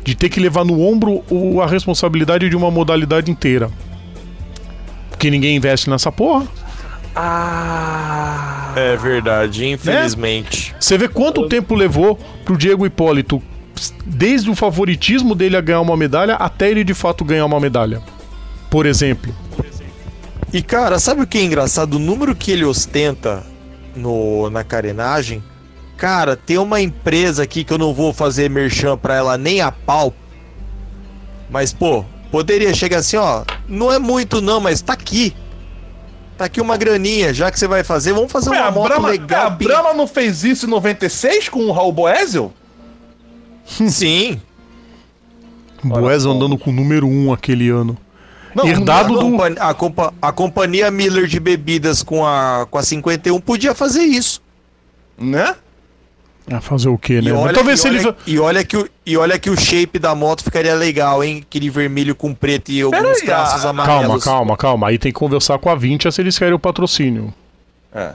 [0.03, 3.69] De ter que levar no ombro o- a responsabilidade de uma modalidade inteira.
[5.09, 6.45] Porque ninguém investe nessa porra.
[7.15, 8.73] Ah.
[8.75, 10.75] É verdade, infelizmente.
[10.79, 13.41] Você vê quanto tempo levou pro Diego Hipólito,
[14.05, 18.01] desde o favoritismo dele a ganhar uma medalha até ele de fato ganhar uma medalha.
[18.69, 19.33] Por exemplo.
[20.51, 21.95] E cara, sabe o que é engraçado?
[21.95, 23.43] O número que ele ostenta
[23.95, 25.43] no, na carenagem,
[25.97, 29.71] cara, tem uma empresa aqui que eu não vou fazer merchan pra ela nem a
[29.71, 30.13] pau.
[31.49, 33.43] Mas, pô, poderia chegar assim, ó.
[33.67, 35.35] Não é muito não, mas tá aqui.
[36.43, 38.87] Tá aqui uma graninha, já que você vai fazer, vamos fazer Ué, uma a moto
[38.89, 39.47] Brahma, legal.
[39.47, 42.51] a Brahma não fez isso em 96 com o Raul Boesel?
[43.65, 44.41] Sim.
[45.81, 47.97] Boés andando com o número 1 um aquele ano.
[48.53, 49.31] Não, Herdado A, do.
[49.31, 54.03] compa- a compa- a companhia Miller de bebidas com a, com a 51 podia fazer
[54.03, 54.41] isso.
[55.17, 55.55] Né?
[56.51, 57.29] Ah, fazer o quê, né?
[57.29, 57.99] E Mas olha, talvez e, se ele.
[57.99, 61.41] olha, e, olha que o, e olha que o shape da moto ficaria legal, hein?
[61.47, 64.23] Aquele vermelho com preto e alguns Peraí, traços ah, Calma, amarelos.
[64.23, 64.87] calma, calma.
[64.89, 67.33] Aí tem que conversar com a 20 se eles querem o patrocínio.
[67.95, 68.13] É.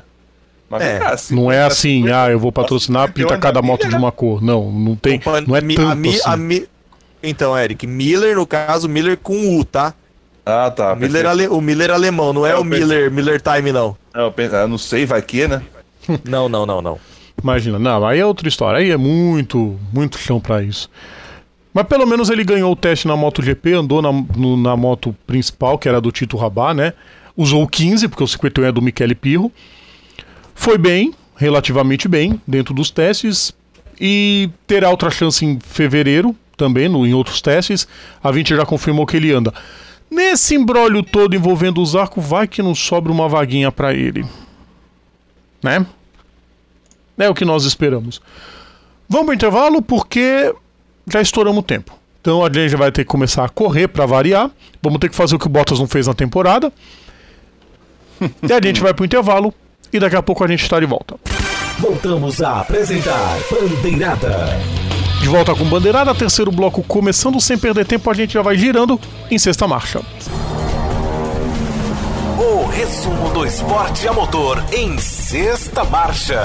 [0.69, 3.73] Mas É, cá, se- Não é assim, ah, eu vou patrocinar, pinta da cada milha,
[3.73, 4.43] moto de uma cor.
[4.43, 5.19] Não, não tem.
[5.47, 6.43] Não é Mi- tanto a Mi- a assim.
[6.43, 6.69] Mi-
[7.23, 9.95] Então, Eric, Miller, no caso, Miller com U, tá?
[10.45, 10.93] Ah, tá.
[10.93, 13.97] O Miller, pensei- ale- o Miller alemão, não é, É, o Miller, Miller Time, não.
[14.15, 15.63] Não, eu pensei- eu não sei, vai que, né?
[16.25, 16.99] Não, não, não, não.
[17.43, 18.81] Imagina, não, aí é outra história.
[18.81, 20.91] Aí é muito, muito chão pra isso.
[21.73, 25.79] Mas pelo menos ele ganhou o teste na MotoGP, andou na, no- na moto principal,
[25.79, 26.93] que era do Tito Rabá, né?
[27.37, 29.53] Usou o 15, porque o 51 é do Michele Pirro.
[30.55, 33.55] Foi bem, relativamente bem, dentro dos testes.
[34.01, 37.87] E terá outra chance em fevereiro, também, no, em outros testes.
[38.23, 39.55] A 20 já confirmou que ele anda.
[40.11, 44.25] Nesse embrólio todo envolvendo os arcos, vai que não sobra uma vaguinha pra ele.
[45.63, 45.85] Né?
[47.19, 48.21] É o que nós esperamos.
[49.09, 50.55] Vamos pro intervalo porque
[51.07, 51.99] já estouramos o tempo.
[52.21, 54.51] Então a gente vai ter que começar a correr para variar.
[54.83, 56.73] Vamos ter que fazer o que o Bottas não fez na temporada.
[58.21, 59.53] e a gente vai pro intervalo
[59.93, 61.17] e daqui a pouco a gente está de volta.
[61.79, 64.59] Voltamos a apresentar Bandeirada.
[65.21, 69.01] De volta com bandeirada, terceiro bloco começando sem perder tempo, a gente já vai girando
[69.31, 70.01] em sexta marcha.
[72.39, 76.41] O resumo do esporte a motor em sexta marcha.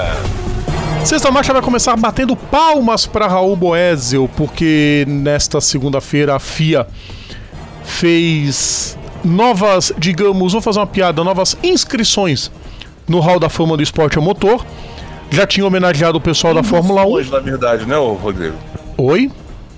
[1.04, 6.86] Sexta marcha vai começar batendo palmas para Raul Boesel, porque nesta segunda-feira a FIA
[7.84, 12.50] fez novas, digamos, vou fazer uma piada, novas inscrições
[13.06, 14.64] no Hall da Fama do Esporte a Motor.
[15.30, 17.04] Já tinha homenageado o pessoal da Fórmula 1.
[17.06, 18.56] Induções, na verdade, né, Rodrigo?
[18.96, 19.30] Oi?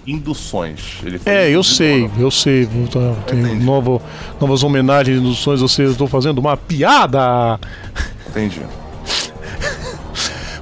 [0.07, 0.99] Induções.
[1.25, 2.67] É, eu sei, eu sei.
[2.93, 3.65] Tá, Tem Entendi.
[3.65, 4.01] novo,
[4.41, 7.59] novas homenagens, induções, ou seja, estou fazendo uma piada.
[8.29, 8.61] Entendi.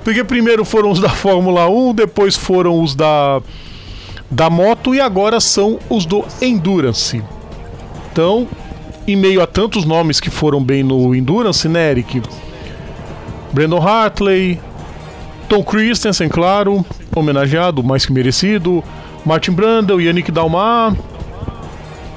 [0.05, 3.41] Porque primeiro foram os da Fórmula 1, depois foram os da,
[4.31, 7.23] da moto e agora são os do Endurance.
[8.13, 8.47] Então,
[9.09, 12.23] em meio a tantos nomes que foram bem no Endurance, né, Eric?
[13.51, 14.61] Brandon Hartley,
[15.49, 16.85] Tom Christensen, claro,
[17.17, 18.85] homenageado, mais que merecido.
[19.25, 20.95] Martin Brandon, Yannick Dalmar,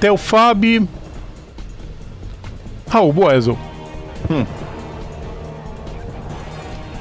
[0.02, 0.86] Theo Fabi,
[2.90, 3.58] Raul Boesel.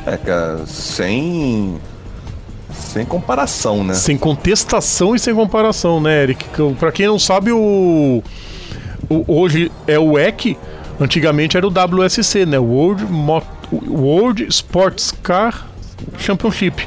[0.07, 1.77] É, cara, sem.
[2.73, 3.95] Sem comparação, né?
[3.95, 6.45] Sem contestação e sem comparação, né, Eric?
[6.79, 8.23] Pra quem não sabe, o,
[9.09, 10.57] o- hoje é o EC,
[11.01, 12.59] antigamente era o WSC, né?
[12.59, 13.43] World, Mo-
[13.89, 15.67] World Sports Car
[16.19, 16.87] Championship.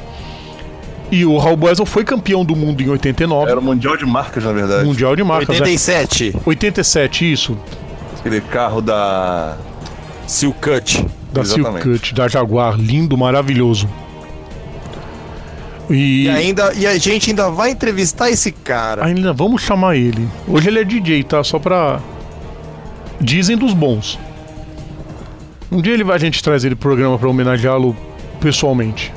[1.11, 4.43] E o Raul Boesel foi campeão do mundo em 89, Era o Mundial de Marcas,
[4.43, 4.85] na verdade.
[4.85, 6.41] Mundial de Marcas, 87, né?
[6.45, 7.57] 87, isso,
[8.19, 9.57] Aquele carro da.
[10.27, 11.03] Seal Cut.
[11.31, 11.83] Da Exatamente.
[11.83, 13.87] Silk da Jaguar, lindo, maravilhoso.
[15.89, 19.05] E, E ainda e a gente ainda vai entrevistar esse cara.
[19.05, 20.27] Ainda vamos chamar ele.
[20.47, 21.43] Hoje ele é DJ, tá?
[21.43, 21.99] Só pra.
[23.19, 24.19] Dizem dos bons.
[25.71, 27.95] Um dia ele vai, a gente traz ele pro programa pra homenageá-lo
[28.39, 29.13] pessoalmente.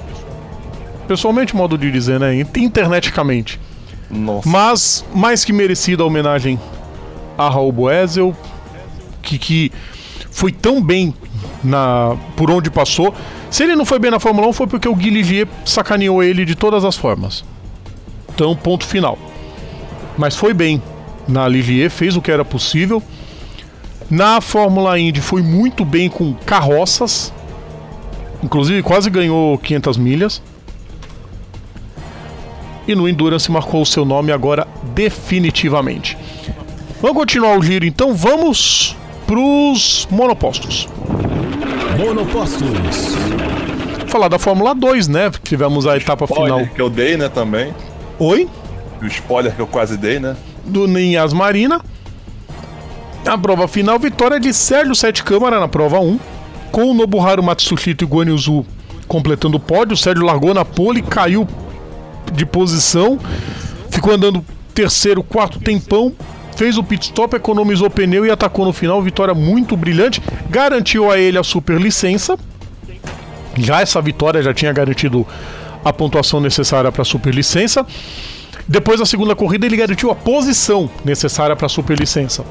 [1.09, 2.35] Pessoalmente, modo de dizer, né?
[2.57, 3.59] Interneticamente.
[4.11, 4.49] Nossa.
[4.49, 6.61] Mas, mais que merecida a homenagem
[7.39, 8.37] a Raul Boesel,
[9.23, 9.73] que, que
[10.31, 11.15] foi tão bem
[11.63, 13.15] na por onde passou.
[13.51, 16.55] Se ele não foi bem na Fórmula 1, foi porque o Ligier sacaneou ele de
[16.55, 17.45] todas as formas.
[18.35, 19.19] Então, ponto final.
[20.17, 20.83] Mas foi bem
[21.29, 23.03] na Ligier, fez o que era possível.
[24.11, 27.33] Na Fórmula Indy foi muito bem com carroças.
[28.43, 30.43] Inclusive quase ganhou 500 milhas.
[32.87, 36.19] E no Endurance marcou o seu nome agora definitivamente.
[37.01, 40.89] Vamos continuar o giro então, vamos pros monopostos.
[42.03, 43.15] Monopostos.
[44.09, 45.31] Falar da Fórmula 2, né?
[45.43, 46.75] Tivemos a etapa Spoiler final.
[46.75, 47.73] que eu dei, né, também.
[48.19, 48.49] Oi?
[49.01, 50.37] O spoiler que eu quase dei, né?
[50.65, 51.81] do Ninhas Marina.
[53.25, 56.19] A prova final, vitória de Sérgio Sete Câmara na prova 1,
[56.73, 58.67] com o Nobuharu Matsushita e Guan Yuzu
[59.07, 59.95] completando o pódio.
[59.95, 61.47] O Sérgio largou na pole, caiu
[62.33, 63.19] de posição,
[63.91, 66.13] ficou andando terceiro, quarto tempão,
[66.57, 69.01] fez o pit stop, economizou pneu e atacou no final.
[69.03, 72.39] Vitória muito brilhante, garantiu a ele a super licença.
[73.59, 75.27] Já essa vitória já tinha garantido
[75.85, 77.87] a pontuação necessária para a super licença.
[78.67, 82.45] Depois da segunda corrida, ele garantiu a posição necessária para a superlicença.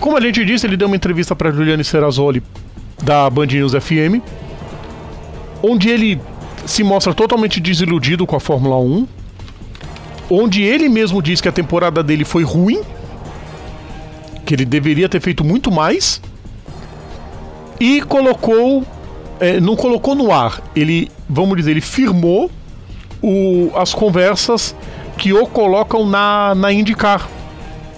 [0.00, 2.42] Como a gente disse, ele deu uma entrevista para Juliane Serrazoli
[3.02, 4.22] da Band News FM,
[5.62, 6.20] onde ele
[6.64, 9.06] se mostra totalmente desiludido com a Fórmula 1,
[10.30, 12.82] onde ele mesmo diz que a temporada dele foi ruim,
[14.44, 16.20] que ele deveria ter feito muito mais,
[17.80, 18.84] e colocou,
[19.40, 22.50] é, não colocou no ar, ele vamos dizer, ele firmou
[23.22, 24.74] o, as conversas
[25.16, 27.28] que o colocam na, na IndyCar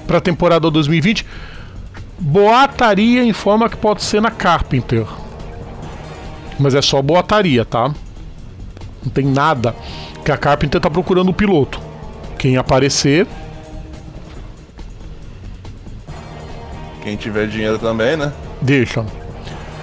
[0.06, 1.24] para a temporada 2020.
[2.18, 5.06] Boataria informa que pode ser na Carpenter.
[6.58, 7.94] Mas é só boataria, tá?
[9.02, 9.74] Não tem nada.
[10.24, 11.80] Que a Carpenter tá procurando o piloto.
[12.40, 13.26] Quem aparecer.
[17.02, 18.32] Quem tiver dinheiro também, né?
[18.62, 19.04] Deixa.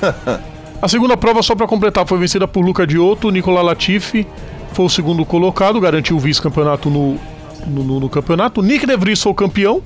[0.82, 3.30] a segunda prova, só para completar, foi vencida por Luca Diotto.
[3.30, 4.26] Nicolas Latifi
[4.74, 7.20] foi o segundo colocado, garantiu o vice-campeonato no,
[7.68, 8.64] no, no, no, campeonato.
[8.64, 9.84] Nick De Vries foi o campeão,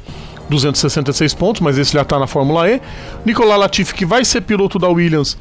[0.50, 2.80] 266 pontos, mas esse já tá na Fórmula E.
[3.26, 5.38] Nicolas Latifi, que vai ser piloto da Williams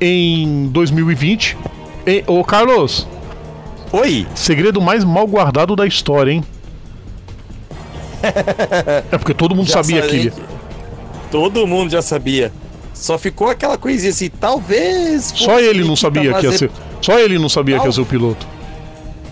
[0.00, 1.58] em 2020.
[2.06, 3.06] E, ô Carlos.
[3.92, 4.26] Oi.
[4.34, 6.42] Segredo mais mal guardado da história, hein?
[9.12, 10.32] é porque todo mundo já sabia que
[11.30, 12.52] Todo mundo já sabia.
[12.92, 15.32] Só ficou aquela coisinha assim, talvez.
[15.34, 16.70] Só ele não sabia que ia ser.
[17.02, 17.82] Só ele não sabia tal...
[17.82, 18.46] que ia ser o piloto.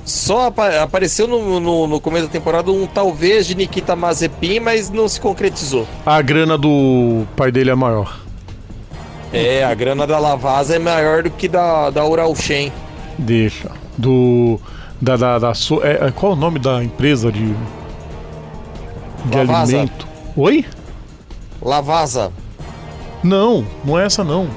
[0.04, 4.90] Só apa apareceu no, no, no, começo da temporada um talvez de Nikita Mazepin, mas
[4.90, 5.86] não se concretizou.
[6.04, 8.20] A grana do pai dele é maior.
[9.32, 12.72] É, a grana da Lavasa é maior do que da, da Uralchen.
[13.16, 13.70] Deixa.
[13.96, 14.60] Do.
[15.00, 15.16] Da.
[15.16, 15.52] da, da
[15.82, 17.54] é, é, qual é o nome da empresa de.
[19.24, 19.76] De Lavasa.
[19.76, 20.06] alimento?
[20.36, 20.64] Oi?
[21.60, 22.32] Lavasa.
[23.22, 24.48] Não, não é essa não.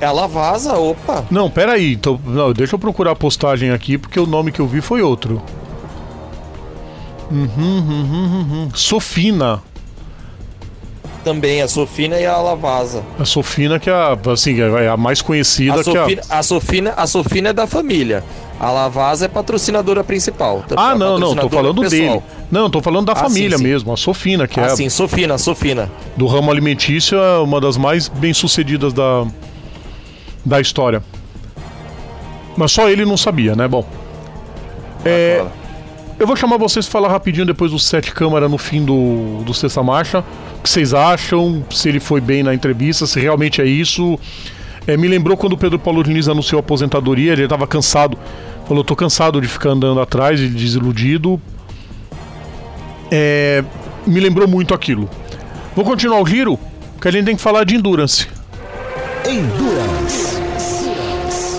[0.00, 1.24] É a Lavasa, opa.
[1.30, 1.94] Não, peraí.
[1.94, 5.00] Então, não, deixa eu procurar a postagem aqui, porque o nome que eu vi foi
[5.00, 5.40] outro.
[7.30, 8.46] Uhum, uhum, uhum.
[8.52, 8.68] uhum.
[8.74, 9.62] Sofina
[11.26, 13.02] também, a Sofina e a Lavasa.
[13.18, 16.38] A Sofina que é a, assim, é a mais conhecida a Sofina, que a...
[16.38, 18.22] a Sofina, a Sofina é da família.
[18.60, 20.64] A Lavasa é patrocinadora principal.
[20.76, 22.00] Ah, não, não, tô falando pessoal.
[22.00, 22.22] dele.
[22.50, 23.70] Não, tô falando da ah, família sim, sim.
[23.70, 24.76] mesmo, a Sofina, que ah, é.
[24.76, 25.90] sim, Sofina, Sofina.
[26.16, 29.26] Do ramo alimentício, é uma das mais bem-sucedidas da,
[30.44, 31.02] da história.
[32.56, 33.66] Mas só ele não sabia, né?
[33.66, 33.84] Bom.
[35.04, 35.44] É,
[36.18, 39.52] eu vou chamar vocês para falar rapidinho depois do Sete Câmara no fim do, do
[39.52, 40.24] Sexta Marcha.
[40.58, 41.64] O que vocês acham?
[41.70, 44.18] Se ele foi bem na entrevista, se realmente é isso.
[44.86, 48.16] É, me lembrou quando o Pedro Paulo Diniz anunciou a aposentadoria, ele estava cansado.
[48.66, 51.40] Falou, tô cansado de ficar andando atrás e desiludido.
[53.10, 53.62] É,
[54.06, 55.08] me lembrou muito aquilo.
[55.74, 56.58] Vou continuar o giro,
[56.94, 58.26] porque a gente tem que falar de Endurance.
[59.28, 60.36] Endurance.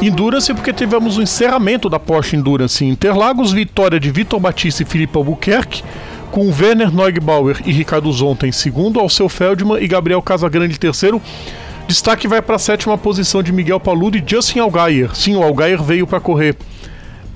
[0.02, 4.86] Endurance porque tivemos o encerramento da Porsche Endurance em Interlagos, vitória de Vitor Batista e
[4.86, 5.84] Filipe Albuquerque,
[6.32, 11.22] com Werner Neugebauer e Ricardo Zonta em segundo, Alceu Feldman e Gabriel Casagrande em terceiro.
[11.88, 15.16] Destaque vai para a sétima posição de Miguel Paludo e Justin Algaier.
[15.16, 16.56] Sim, o Algaier veio para correr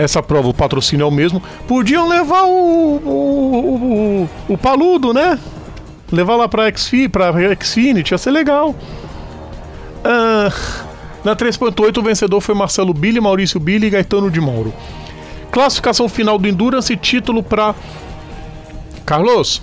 [0.04, 1.42] essa prova, o patrocínio é o mesmo.
[1.68, 5.40] Podiam levar o, o, o, o Paludo, né?
[6.12, 8.76] Levar lá para Xfinity, ia ser legal.
[10.04, 10.52] Ah,
[11.24, 14.74] na 3.8, o vencedor foi Marcelo Billy, Maurício Billy e Gaetano de Mauro.
[15.52, 17.76] Classificação final do Endurance, título para
[19.06, 19.62] Carlos.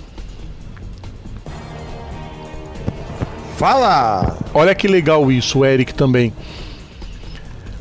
[3.57, 4.37] Fala!
[4.53, 6.33] Olha que legal isso, o Eric também.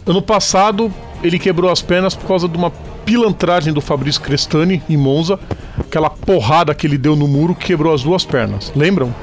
[0.05, 0.93] Ano passado,
[1.23, 2.71] ele quebrou as pernas por causa de uma
[3.05, 5.39] pilantragem do Fabrício Crestani em Monza.
[5.79, 8.73] Aquela porrada que ele deu no muro que quebrou as duas pernas.
[8.77, 9.15] Lembram?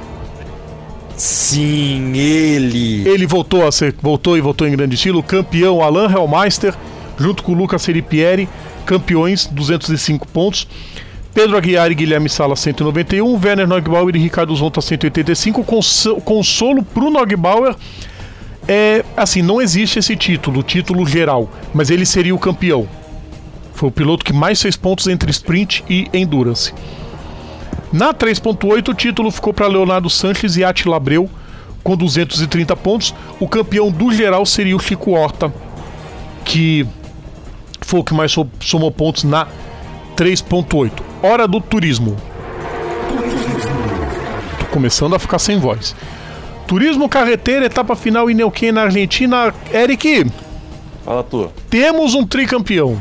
[1.15, 3.07] Sim, ele.
[3.07, 6.75] Ele voltou a ser, voltou e voltou em grande estilo, campeão Alain Hellmeister,
[7.17, 8.49] junto com o Lucas Seripieri,
[8.85, 10.67] campeões, 205 pontos.
[11.33, 15.65] Pedro Aguiar e Guilherme Sala 191, Werner Neugbauer e Ricardo Zonta 185,
[16.23, 17.75] consolo pro Neugbauer.
[18.67, 22.87] É, assim, não existe esse título, título geral, mas ele seria o campeão.
[23.73, 26.73] Foi o piloto que mais fez pontos entre sprint e endurance.
[27.91, 31.29] Na 3.8, o título ficou para Leonardo Sanches e Attila Abreu
[31.83, 33.13] com 230 pontos.
[33.39, 35.53] O campeão do geral seria o Chico Horta,
[36.43, 36.85] que
[37.81, 39.47] foi o que mais somou pontos na
[40.17, 40.91] 3.8.
[41.21, 42.17] Hora do turismo.
[44.59, 45.95] Tô começando a ficar sem voz.
[46.67, 49.53] Turismo carreteira, etapa final em Neuquén, na Argentina.
[49.71, 50.25] Eric.
[51.03, 51.51] Fala tu.
[51.69, 52.99] Temos um tricampeão.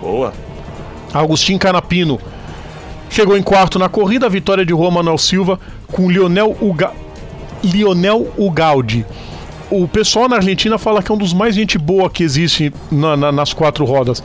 [0.00, 0.32] Boa.
[1.12, 2.20] Agostinho Canapino
[3.14, 5.60] Chegou em quarto na corrida, a vitória de Juan Manuel Silva
[5.92, 6.92] com Lionel, Uga...
[7.62, 9.06] Lionel Ugaldi.
[9.70, 13.16] O pessoal na Argentina fala que é um dos mais gente boa que existe na,
[13.16, 14.20] na, nas quatro rodas.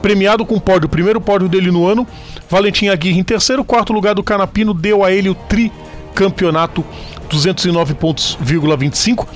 [0.00, 2.06] Premiado com pódio, o primeiro pódio dele no ano.
[2.48, 5.89] Valentim Aguirre em terceiro, quarto lugar do Canapino deu a ele o tricampeonato
[6.28, 9.26] 209 pontos,25.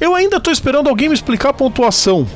[0.00, 2.26] Eu ainda estou esperando alguém me explicar a pontuação.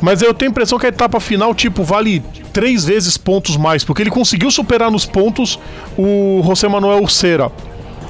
[0.00, 2.22] Mas eu tenho a impressão que a etapa final, tipo, vale
[2.52, 5.58] três vezes pontos mais, porque ele conseguiu superar nos pontos
[5.96, 7.50] o José Manuel Cera,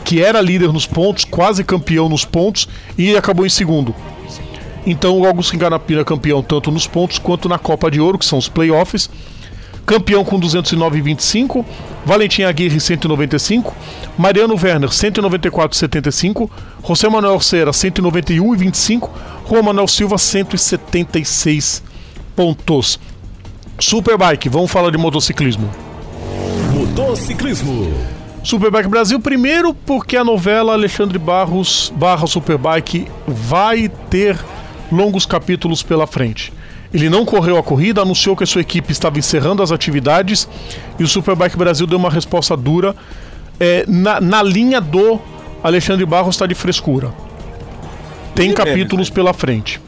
[0.05, 2.69] que era líder nos pontos, quase campeão nos pontos,
[2.99, 3.95] e acabou em segundo.
[4.86, 8.27] Então o Augusto Enganapira é campeão tanto nos pontos quanto na Copa de Ouro, que
[8.27, 9.09] são os playoffs.
[9.86, 11.65] Campeão com 209,25.
[12.05, 13.74] Valentim Aguirre, 195.
[14.16, 16.51] Mariano Werner, 194,75.
[16.82, 19.11] José Manuel Cera, 191,25.
[19.48, 21.82] Juan Manuel Silva, 176
[22.35, 22.98] pontos.
[23.78, 25.69] Superbike, vamos falar de motociclismo.
[26.73, 27.93] Motociclismo.
[28.43, 34.39] Superbike Brasil, primeiro porque a novela Alexandre Barros barra Superbike vai ter
[34.93, 36.52] longos capítulos pela frente.
[36.94, 40.48] Ele não correu a corrida, anunciou que a sua equipe estava encerrando as atividades
[40.96, 42.94] e o Superbike Brasil deu uma resposta dura
[43.58, 45.20] é, na, na linha do
[45.62, 47.12] Alexandre Barros está de frescura.
[48.34, 49.80] Tem capítulos pela frente.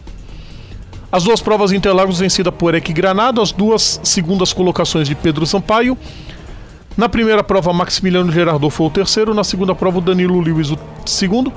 [1.10, 5.96] As duas provas Interlagos vencidas por Eric Granado, as duas segundas colocações de Pedro Sampaio.
[6.96, 10.78] Na primeira prova, Maximiliano Gerardo foi o terceiro, na segunda prova, o Danilo Lewis o
[11.04, 11.52] segundo.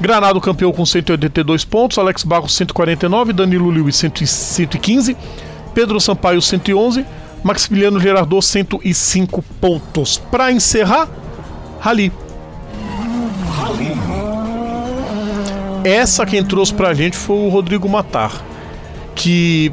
[0.00, 5.16] Granado campeão com 182 pontos, Alex Barros 149, Danilo Lewis 115,
[5.74, 7.04] Pedro Sampaio 111,
[7.44, 10.18] Maximiliano Gerardo 105 pontos.
[10.30, 11.08] Para encerrar,
[11.80, 12.12] Rally.
[15.84, 18.32] Essa quem trouxe pra gente foi o Rodrigo Matar,
[19.14, 19.72] que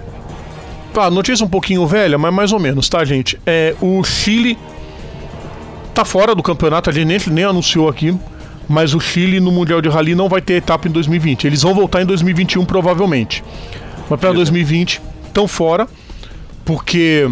[0.97, 3.39] Tá, notícia um pouquinho velha, mas mais ou menos, tá, gente?
[3.45, 4.57] É, o Chile
[5.93, 8.17] tá fora do campeonato, a gente nem, nem anunciou aqui,
[8.67, 11.47] mas o Chile no Mundial de Rally não vai ter etapa em 2020.
[11.47, 13.43] Eles vão voltar em 2021 provavelmente.
[14.09, 15.87] Mas para 2020 estão fora
[16.65, 17.29] porque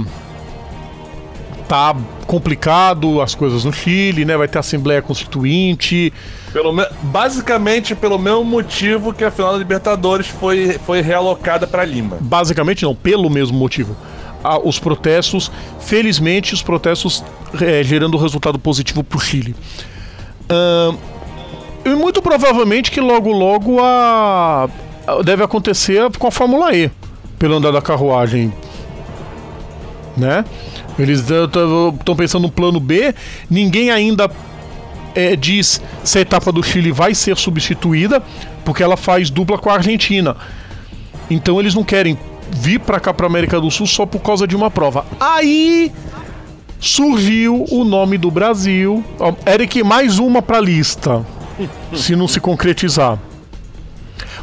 [1.67, 1.95] tá
[2.25, 4.37] complicado as coisas no Chile, né?
[4.37, 6.13] Vai ter Assembleia Constituinte.
[6.53, 6.85] Pelo me...
[7.03, 12.17] Basicamente pelo mesmo motivo que a final da Libertadores foi, foi realocada para Lima.
[12.21, 13.95] Basicamente não, pelo mesmo motivo.
[14.43, 17.23] Ah, os protestos, felizmente, os protestos
[17.59, 19.55] é, gerando resultado positivo para o Chile.
[20.43, 20.95] Uh,
[21.85, 24.67] e muito provavelmente que logo logo a,
[25.07, 26.89] a deve acontecer com a Fórmula E,
[27.37, 28.51] pelo andar da carruagem,
[30.17, 30.43] né?
[30.97, 33.13] Eles estão pensando no plano B.
[33.49, 34.31] Ninguém ainda
[35.13, 38.23] é, diz se a etapa do Chile vai ser substituída,
[38.63, 40.35] porque ela faz dupla com a Argentina.
[41.29, 42.17] Então eles não querem
[42.51, 45.05] vir para cá para América do Sul só por causa de uma prova.
[45.19, 45.91] Aí
[46.79, 49.03] surgiu o nome do Brasil.
[49.45, 51.25] Eric, mais uma para lista,
[51.93, 53.19] se não se concretizar.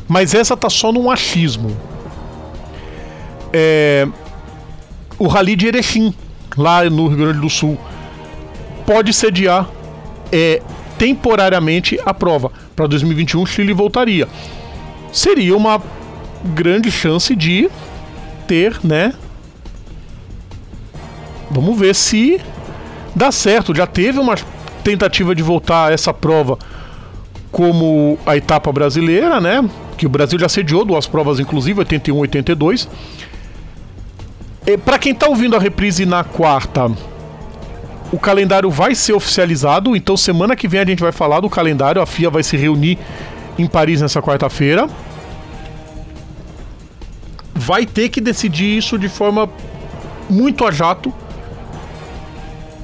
[0.08, 1.76] Mas essa tá só num achismo.
[3.52, 4.06] É,
[5.18, 6.14] o Rally de Erechim,
[6.56, 7.78] lá no Rio Grande do Sul,
[8.86, 9.68] pode sediar
[10.30, 10.62] é,
[10.98, 12.50] temporariamente a prova.
[12.74, 14.28] Para 2021, o Chile voltaria.
[15.12, 15.80] Seria uma
[16.44, 17.70] grande chance de
[18.46, 19.12] ter, né?
[21.50, 22.40] Vamos ver se
[23.14, 23.74] dá certo.
[23.74, 24.34] Já teve uma
[24.82, 26.58] tentativa de voltar essa prova
[27.52, 29.62] como a etapa brasileira, né?
[29.96, 32.88] Que o Brasil já sediou duas provas, inclusive, 81 e 82.
[34.84, 36.90] Para quem está ouvindo a reprise na quarta,
[38.10, 42.00] o calendário vai ser oficializado, então semana que vem a gente vai falar do calendário.
[42.00, 42.98] A FIA vai se reunir
[43.58, 44.88] em Paris nessa quarta-feira.
[47.54, 49.48] Vai ter que decidir isso de forma
[50.28, 51.12] muito a jato.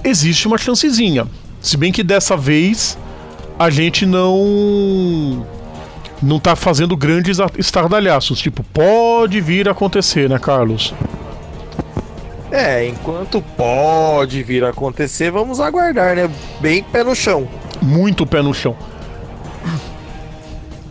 [0.05, 1.27] Existe uma chancezinha.
[1.61, 2.99] Se bem que dessa vez
[3.59, 5.47] a gente não
[6.22, 10.93] não tá fazendo grandes estardalhaços, tipo, pode vir a acontecer, né, Carlos?
[12.51, 16.30] É, enquanto pode vir a acontecer, vamos aguardar, né?
[16.60, 17.47] Bem pé no chão.
[17.80, 18.76] Muito pé no chão.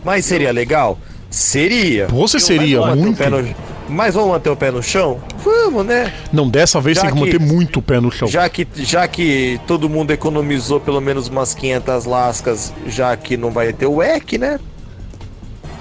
[0.04, 0.98] Mas seria legal?
[1.28, 2.06] Seria.
[2.06, 3.28] Você seria, muito.
[3.28, 3.67] No...
[3.88, 5.18] Mas vamos manter o pé no chão?
[5.42, 6.12] Vamos, né?
[6.32, 8.28] Não, dessa vez já tem que, que manter muito o pé no chão.
[8.28, 13.50] Já que, já que todo mundo economizou pelo menos umas 500 lascas, já que não
[13.50, 14.60] vai ter o EC, né?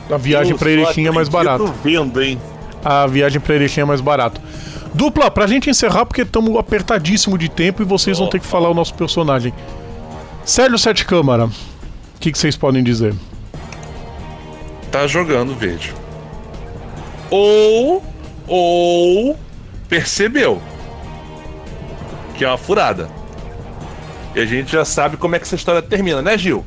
[0.10, 1.74] A viagem para Erechim é mais barato.
[1.84, 2.40] vendo, hein?
[2.84, 4.40] A viagem para Erechim é mais barato.
[4.94, 8.70] Dupla, pra gente encerrar, porque estamos apertadíssimo de tempo e vocês vão ter que falar
[8.70, 9.54] o nosso personagem.
[10.46, 11.52] Sérgio Sete Câmara, o
[12.20, 13.14] que, que vocês podem dizer?
[14.90, 15.94] Tá jogando verde.
[17.30, 18.04] Ou.
[18.48, 19.38] Ou.
[19.90, 20.62] Percebeu.
[22.36, 23.10] Que é uma furada.
[24.36, 26.64] E a gente já sabe como é que essa história termina, né, Gil?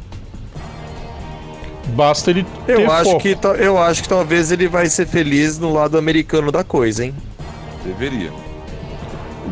[1.94, 3.20] Basta ele ter eu acho foco.
[3.20, 7.14] que Eu acho que talvez ele vai ser feliz no lado americano da coisa, hein?
[7.84, 8.30] Deveria.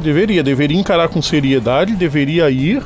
[0.02, 2.82] Deveria, deveria encarar com seriedade, deveria ir.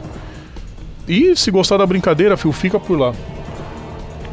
[1.07, 3.12] E se gostar da brincadeira, filho, fica por lá.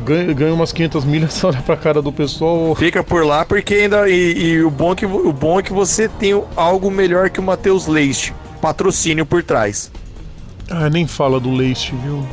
[0.06, 2.74] Ganha, ganha umas 500 milhas, olha pra cara do pessoal.
[2.76, 4.10] Fica por lá porque ainda.
[4.10, 7.40] E, e, o, bom é que, o bom é que você tem algo melhor que
[7.40, 9.92] o Matheus Leite patrocínio por trás.
[10.70, 12.26] Ah, nem fala do Leite, viu?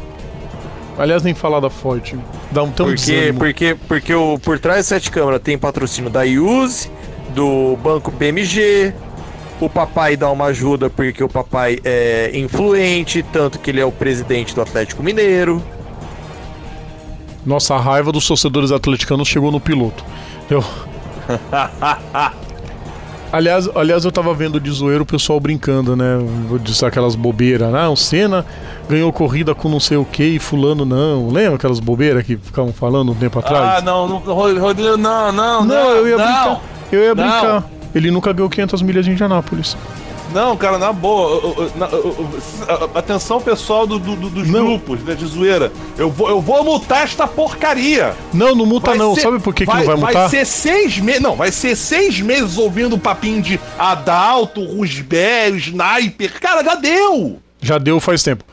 [0.98, 2.16] Aliás, nem fala da Forte.
[2.50, 3.38] Dá um tão Porque, desânimo.
[3.38, 6.90] porque, porque o, por trás das sete câmeras tem patrocínio da Use,
[7.34, 8.94] do Banco PMG.
[9.60, 13.92] O papai dá uma ajuda porque o papai é influente, tanto que ele é o
[13.92, 15.62] presidente do Atlético Mineiro.
[17.46, 20.04] Nossa, a raiva dos torcedores atleticanos chegou no piloto.
[20.50, 20.64] Eu...
[23.32, 26.18] aliás, aliás, eu tava vendo de zoeiro o pessoal brincando, né?
[26.60, 27.72] Disso aquelas bobeiras.
[27.72, 28.44] Ah, o Senna
[28.88, 31.28] ganhou corrida com não sei o que e fulano não.
[31.28, 33.78] Lembra aquelas bobeiras que ficavam falando um tempo atrás?
[33.78, 36.24] Ah, não, não, Rodrigo, não, não, não, eu ia não.
[36.24, 36.60] brincar.
[36.90, 37.24] Eu ia Não.
[37.24, 37.64] brincar.
[37.94, 39.76] Ele nunca ganhou 500 milhas de Indianápolis.
[40.36, 41.40] Não, cara, na boa.
[41.42, 42.02] eu- eu-
[42.68, 44.66] eu- Atenção, pessoal do, do- do- dos Não.
[44.66, 45.72] grupos né, de zoeira.
[45.96, 48.14] Eu vou, eu vou multar esta porcaria.
[48.34, 49.14] Não, não multa Vai não.
[49.14, 50.12] ser- Sabe por que, que não vai multar?
[50.12, 51.22] Vai ser seis meses.
[51.22, 56.38] Não, vai ser seis meses ouvindo o papinho de Adalto, Rusbel, Sniper.
[56.38, 57.40] Cara, já deu!
[57.62, 58.44] Já deu faz tempo.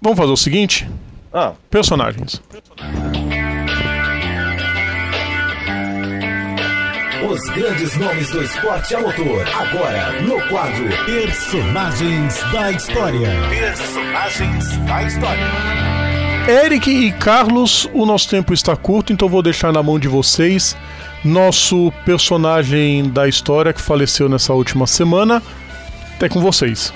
[0.00, 0.88] Vamos fazer o seguinte:
[1.34, 2.40] Ah, personagens.
[7.26, 9.46] Os grandes nomes do esporte a motor.
[9.54, 13.28] Agora, no quadro Personagens da História.
[13.48, 15.46] Personagens da História.
[16.64, 20.76] Eric e Carlos, o nosso tempo está curto, então vou deixar na mão de vocês
[21.24, 25.42] nosso personagem da história que faleceu nessa última semana.
[26.16, 26.92] Até com vocês.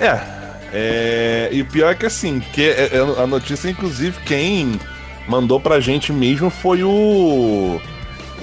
[0.00, 0.18] é.
[0.72, 4.78] é, E o pior é que assim, que é- é a notícia, inclusive, quem
[5.28, 7.80] mandou pra gente mesmo foi o.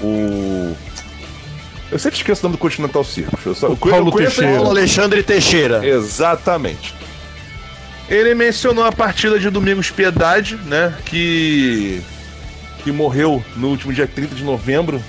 [0.02, 0.76] O.
[1.90, 3.44] Eu sempre esqueço o nome do Continental Circus.
[3.46, 4.52] Eu só, O Paulo Teixeira.
[4.54, 5.86] Paulo Alexandre Teixeira.
[5.86, 6.94] Exatamente.
[8.08, 10.94] Ele mencionou a partida de Domingos Piedade, né?
[11.04, 12.00] Que.
[12.84, 15.00] que morreu no último dia 30 de novembro.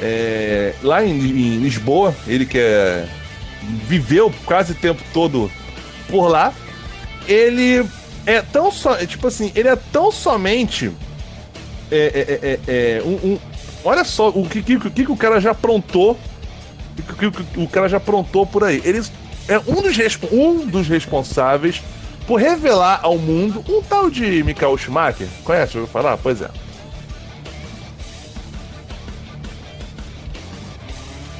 [0.00, 2.14] é, lá em, em Lisboa.
[2.26, 3.06] Ele que é,
[3.86, 5.50] viveu quase o tempo todo
[6.08, 6.52] por lá.
[7.28, 7.84] Ele
[8.24, 8.94] é tão só.
[8.96, 10.90] é, Tipo assim, ele é tão somente.
[11.90, 12.58] É, é, é,
[12.98, 13.38] é, um, um-
[13.86, 16.18] olha só o que, que, que, que o cara já aprontou.
[16.98, 18.80] O que, o cara já aprontou por aí.
[18.84, 19.02] Ele
[19.48, 19.96] é um dos,
[20.32, 21.82] um dos responsáveis
[22.26, 25.28] por revelar ao mundo um tal de Michael Schumacher.
[25.44, 25.76] Conhece?
[25.76, 26.16] Eu falar?
[26.16, 26.50] Pois é.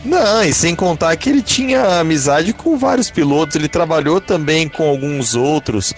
[0.05, 4.89] Não, e sem contar que ele tinha amizade com vários pilotos, ele trabalhou também com
[4.89, 5.93] alguns outros.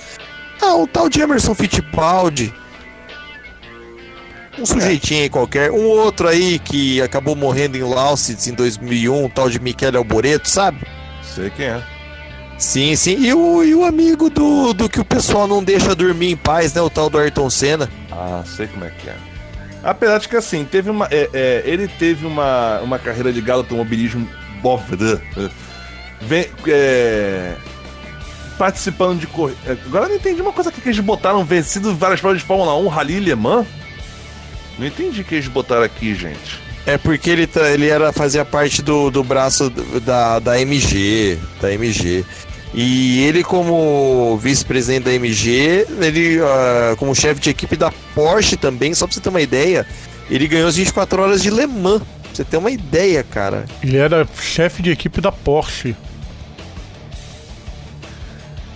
[0.63, 2.53] Ah, o tal de Emerson Fittipaldi.
[4.59, 5.71] Um sujeitinho aí qualquer.
[5.71, 10.49] Um outro aí que acabou morrendo em Lausitz em 2001, o tal de Michele Alboreto,
[10.49, 10.87] sabe?
[11.23, 11.83] Sei quem é.
[12.59, 13.17] Sim, sim.
[13.21, 16.75] E o, e o amigo do, do que o pessoal não deixa dormir em paz,
[16.75, 16.83] né?
[16.83, 17.89] O tal do Ayrton Senna.
[18.11, 19.17] Ah, sei como é que é.
[19.83, 21.07] Apesar de que assim, teve uma.
[21.11, 24.29] é, é, ele teve uma, uma carreira ligada ao automobilismo
[24.61, 25.23] bovda.
[26.21, 27.55] Vem, é,
[28.59, 29.79] participando de corrida.
[29.87, 32.89] Agora eu não entendi uma coisa que eles botaram vencido várias provas de Fórmula 1,
[32.89, 33.67] Rally Le Mans.
[34.79, 36.61] Não entendi o que eles botaram aqui, gente.
[36.87, 39.69] É porque ele, tá- ele era, fazia parte do, do braço
[40.05, 42.25] da, da MG, da MG.
[42.73, 48.95] E ele, como vice-presidente da MG, ele, ah, como chefe de equipe da Porsche também,
[48.95, 49.87] só pra você ter uma ideia,
[50.31, 52.03] ele ganhou as 24 horas de Le Mans.
[52.03, 53.65] Pra você ter uma ideia, cara.
[53.83, 55.97] Ele era chefe de equipe da Porsche.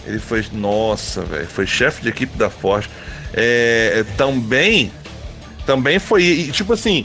[0.06, 0.44] Ele foi.
[0.52, 1.46] Nossa, velho.
[1.46, 2.86] Foi chefe de equipe da Ford.
[3.34, 4.90] É, também.
[5.66, 6.22] Também foi.
[6.22, 7.04] e, tipo assim.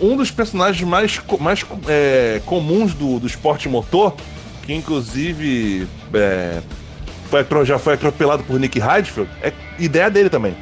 [0.00, 4.14] um, dos personagens mais, mais é, comuns do, do esporte motor,
[4.62, 6.60] que inclusive é,
[7.28, 10.54] foi, já foi atropelado por Nick Heidfeld, é ideia dele também.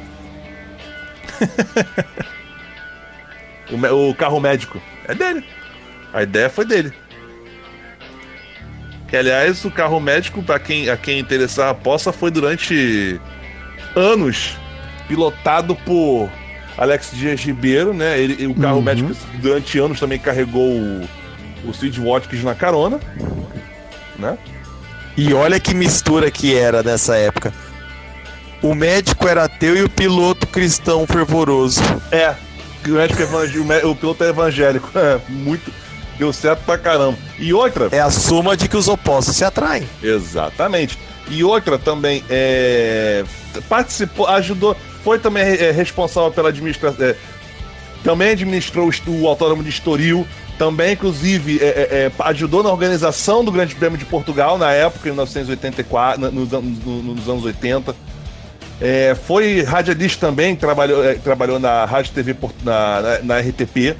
[3.69, 5.45] o, o carro médico é dele.
[6.13, 6.91] A ideia foi dele.
[9.07, 13.19] Que, aliás, o carro médico, para quem, a quem interessar a poça, foi durante
[13.93, 14.57] anos
[15.07, 16.29] pilotado por
[16.81, 18.19] Alex Dias Ribeiro, né?
[18.19, 18.81] Ele, o carro Uhum.
[18.81, 21.07] médico durante anos também carregou o,
[21.65, 22.99] o Sid Watkins na carona,
[24.17, 24.37] né?
[25.15, 27.53] E olha que mistura que era nessa época.
[28.63, 31.81] O médico era ateu e o piloto cristão fervoroso.
[32.11, 32.33] É,
[32.85, 34.89] o, médico evangé- o, mé- o piloto é evangélico.
[34.97, 35.71] É, muito.
[36.17, 37.17] Deu certo pra caramba.
[37.39, 37.89] E outra.
[37.91, 39.87] É a soma de que os opostos se atraem.
[40.03, 40.97] Exatamente.
[41.27, 43.23] E outra também, é,
[43.67, 47.05] participou, ajudou, foi também é, responsável pela administração.
[47.05, 47.15] é,
[48.03, 50.25] também administrou o, Autódromo de Estoril.
[50.57, 51.71] Também, inclusive, é, é,
[52.07, 56.51] é, ajudou na organização do Grande Prêmio de Portugal na época, em 1984, na- nos,
[56.51, 56.61] no-
[57.15, 57.95] nos anos 80.
[58.79, 63.95] É, foi radialista também, trabalhou, trabalhou na Rádio TV na, na, na RTP.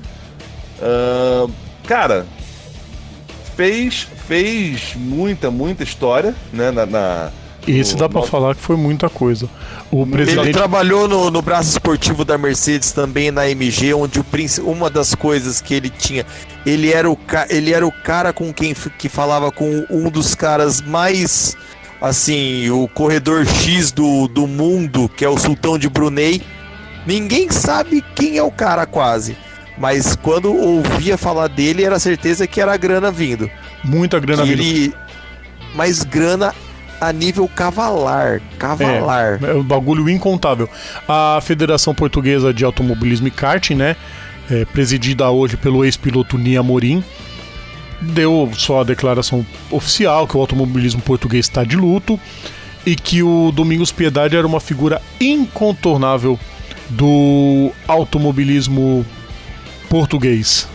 [0.81, 1.51] Ahn,
[1.87, 2.25] cara,
[3.55, 7.31] fez, fez muita, muita história né, na, na,
[7.67, 9.47] Esse dá pra nosso- falar que foi muita coisa.
[9.91, 10.51] O Ele presidente.
[10.53, 15.13] trabalhou no, no braço esportivo da Mercedes também na MG, onde o príncipe, uma das
[15.13, 16.25] coisas que ele tinha,
[16.65, 20.33] ele era o, ca- ele era o cara com quem que falava com um dos
[20.33, 21.55] caras mais
[22.01, 26.41] assim, o corredor X do, do mundo, que é o Sultão de Brunei.
[27.05, 29.37] Ninguém sabe quem é o cara quase.
[29.77, 33.49] Mas quando ouvia falar dele, era certeza que era grana vindo.
[33.83, 34.53] Muita grana vindo.
[34.61, 34.93] ele
[35.75, 36.53] mas grana
[37.01, 39.39] a nível cavalar, cavalar.
[39.43, 40.69] É um bagulho incontável.
[41.07, 43.95] A Federação Portuguesa de Automobilismo e Karting, né?
[44.51, 47.01] é, presidida hoje pelo ex-piloto Nia Morim,
[48.01, 52.19] deu só a declaração oficial que o automobilismo português está de luto
[52.85, 56.37] e que o Domingos Piedade era uma figura incontornável
[56.89, 59.05] do automobilismo
[59.87, 60.67] português.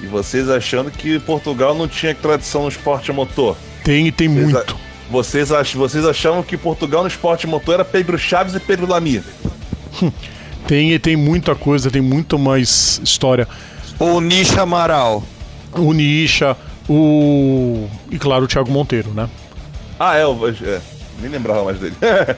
[0.00, 3.56] E vocês achando que Portugal não tinha tradição no esporte a motor?
[3.84, 4.74] Tem e tem Vocês muito.
[4.74, 5.74] a- Vocês, ach...
[5.74, 9.22] vocês achavam que Portugal no esporte motor era Pedro Chaves e Pedro Lamy?
[10.66, 13.48] Tem e tem muita coisa, tem muito mais história.
[13.98, 15.22] O Nisha Amaral.
[15.76, 16.56] O Nisha,
[16.88, 17.88] o.
[18.10, 19.28] E claro, o Thiago Monteiro, né?
[19.98, 20.80] Ah, é, eu- é
[21.20, 21.96] nem lembrava mais dele.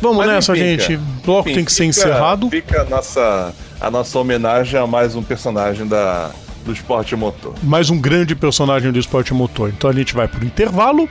[0.00, 0.94] Vamos Mas nessa, enfim, gente.
[0.94, 2.48] O bloco Enfim, tem que ser fica- encerrado.
[2.48, 6.30] Fica a nossa, a nossa homenagem a mais um personagem da,
[6.64, 7.54] do esporte a motor.
[7.62, 9.68] Mais um grande personagem do esporte motor.
[9.68, 11.08] Então a gente vai pro intervalo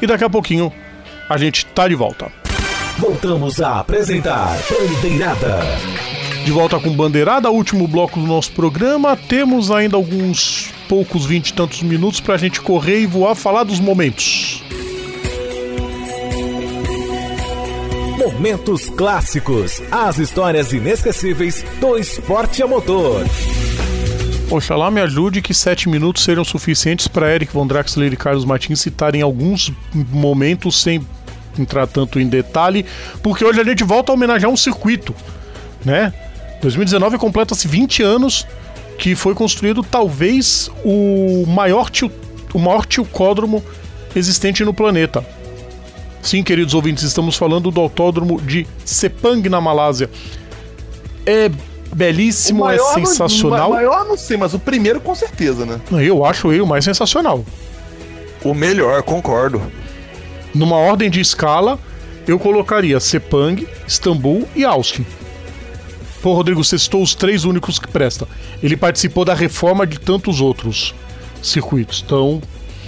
[0.00, 0.72] e daqui a pouquinho
[1.28, 2.30] a gente tá de volta.
[2.98, 5.60] Voltamos a apresentar Bandeirada.
[6.44, 9.16] De volta com Bandeirada, último bloco do nosso programa.
[9.16, 13.78] Temos ainda alguns poucos vinte e tantos minutos pra gente correr e voar, falar dos
[13.78, 14.64] momentos.
[18.16, 19.82] Momentos clássicos.
[19.92, 23.24] As histórias inesquecíveis do esporte a motor.
[24.50, 28.80] Oxalá me ajude que sete minutos serão suficientes para Eric Von Draxler e Carlos Martins
[28.80, 31.06] citarem alguns momentos sem
[31.58, 32.86] entrar tanto em detalhe,
[33.22, 35.14] porque hoje a gente volta a homenagear um circuito,
[35.84, 36.14] né?
[36.62, 38.46] 2019 completa-se 20 anos
[38.98, 42.10] que foi construído talvez o maior tio,
[42.54, 43.62] o maior tilcódromo
[44.16, 45.24] existente no planeta.
[46.22, 50.08] Sim, queridos ouvintes, estamos falando do autódromo de Sepang na Malásia.
[51.26, 51.50] É
[51.94, 53.70] belíssimo, é sensacional.
[53.70, 55.80] o maior não sei, mas o primeiro com certeza, né?
[56.04, 57.44] Eu acho ele o mais sensacional.
[58.44, 59.60] O melhor, concordo.
[60.54, 61.78] Numa ordem de escala,
[62.26, 65.04] eu colocaria Sepang, Istambul e Austin.
[66.22, 68.26] Pô, Rodrigo, você citou os três únicos que prestam.
[68.62, 70.94] Ele participou da reforma de tantos outros
[71.42, 72.40] circuitos, então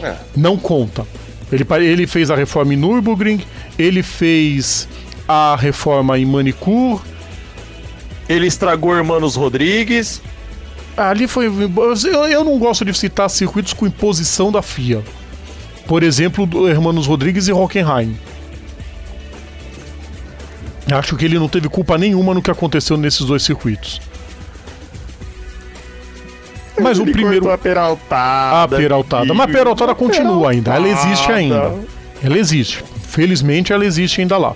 [0.03, 0.17] É.
[0.37, 1.07] não conta.
[1.53, 3.41] Ele, ele fez a reforma em Nürburgring,
[3.79, 4.89] ele fez
[5.29, 7.01] a reforma em Manicur.
[8.31, 10.23] Ele estragou Hermanos Rodrigues.
[10.97, 11.47] Ali foi.
[11.47, 15.03] Eu, eu não gosto de citar circuitos com imposição da FIA.
[15.89, 18.17] Por exemplo, do Hermanos Rodrigues e Hockenheim.
[20.93, 24.01] Acho que ele não teve culpa nenhuma no que aconteceu nesses dois circuitos.
[26.81, 27.51] Mas o primeiro.
[27.51, 28.65] A peraltada.
[28.65, 29.35] A peraltada.
[29.35, 30.73] Mas a peraltada continua ainda.
[30.73, 31.75] Ela existe ainda.
[32.23, 32.85] Ela existe.
[33.09, 34.55] Felizmente ela existe ainda lá.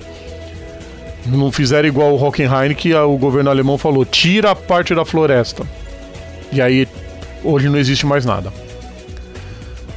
[1.26, 5.64] Não fizeram igual o Hockenheim que o governo alemão falou: tira a parte da floresta.
[6.52, 6.86] E aí,
[7.42, 8.52] hoje não existe mais nada.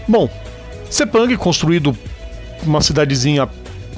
[0.07, 0.29] Bom,
[0.89, 1.95] Sepang, construído
[2.65, 3.47] uma cidadezinha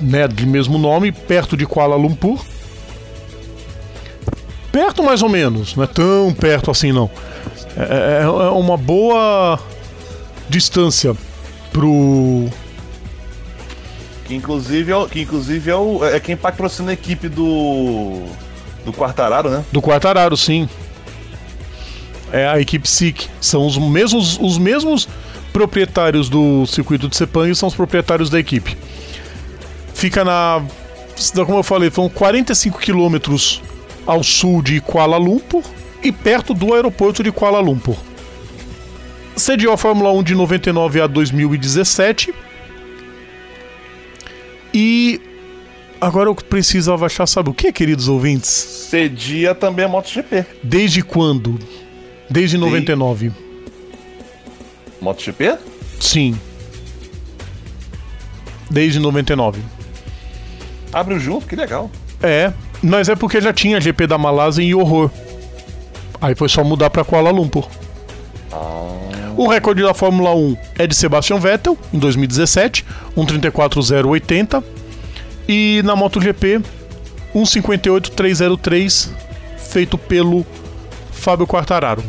[0.01, 2.43] né, de mesmo nome, perto de Kuala Lumpur.
[4.71, 7.09] Perto mais ou menos, não é tão perto assim não.
[7.77, 9.59] É, é- é uma boa
[10.47, 11.15] distância
[11.71, 12.47] pro.
[14.29, 18.21] Que inclusive é, o- que inclusive é, o- é quem patrocina a equipe do.
[18.85, 19.65] do Quartararo, né?
[19.71, 20.69] Do Quartararo, sim.
[22.31, 23.27] É a equipe SIC.
[23.41, 25.09] São os mesmos, os mesmos
[25.51, 28.77] proprietários do circuito de Sepang são os proprietários da equipe.
[29.95, 30.61] Fica na.
[31.45, 33.63] Como eu falei, são 45 quilômetros
[34.05, 35.63] ao sul de Kuala Lumpur
[36.03, 37.97] e perto do aeroporto de Kuala Lumpur.
[39.35, 42.31] Sediou a Fórmula 1 de 99 a 2017.
[44.73, 45.19] E
[45.99, 48.49] agora eu preciso abaixar, sabe o que, queridos ouvintes?
[48.49, 50.45] Cedia também a MotoGP.
[50.63, 51.59] Desde quando?
[52.29, 53.31] Desde 99.
[55.01, 55.57] MotoGP?
[55.99, 56.39] Sim.
[58.69, 59.61] Desde 99.
[60.93, 61.89] Abriu junto, que legal.
[62.21, 65.09] É, mas é porque já tinha GP da Malásia em Horror.
[66.21, 67.67] Aí foi só mudar pra Kuala Lumpur.
[69.41, 72.83] O recorde da Fórmula 1 é de Sebastian Vettel, em 2017,
[73.15, 74.61] 1.34.080.
[75.47, 76.59] E na MotoGP,
[77.33, 79.09] 1.58.303,
[79.57, 80.45] feito pelo
[81.13, 82.03] Fábio Quartararo.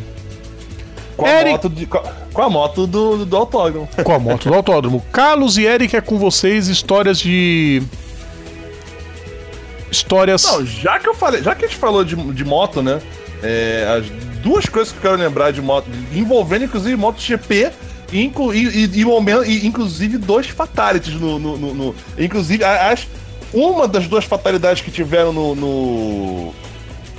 [1.15, 3.87] Com a Eric- moto, de- com a- moto do, do autódromo.
[4.03, 5.01] Com a moto do autódromo.
[5.13, 7.81] Carlos e Eric é com vocês histórias de.
[9.89, 10.43] Histórias.
[10.43, 12.99] Não, já que eu falei, já que a gente falou de, de moto, né?
[13.43, 17.71] é, as duas coisas que eu quero lembrar de moto, envolvendo inclusive MotoGP
[18.11, 21.39] e, e, e, inclusive dois fatalities no.
[21.39, 23.07] no- no- no- inclusive, as,
[23.53, 25.55] uma das duas fatalidades que tiveram no.
[25.55, 26.53] no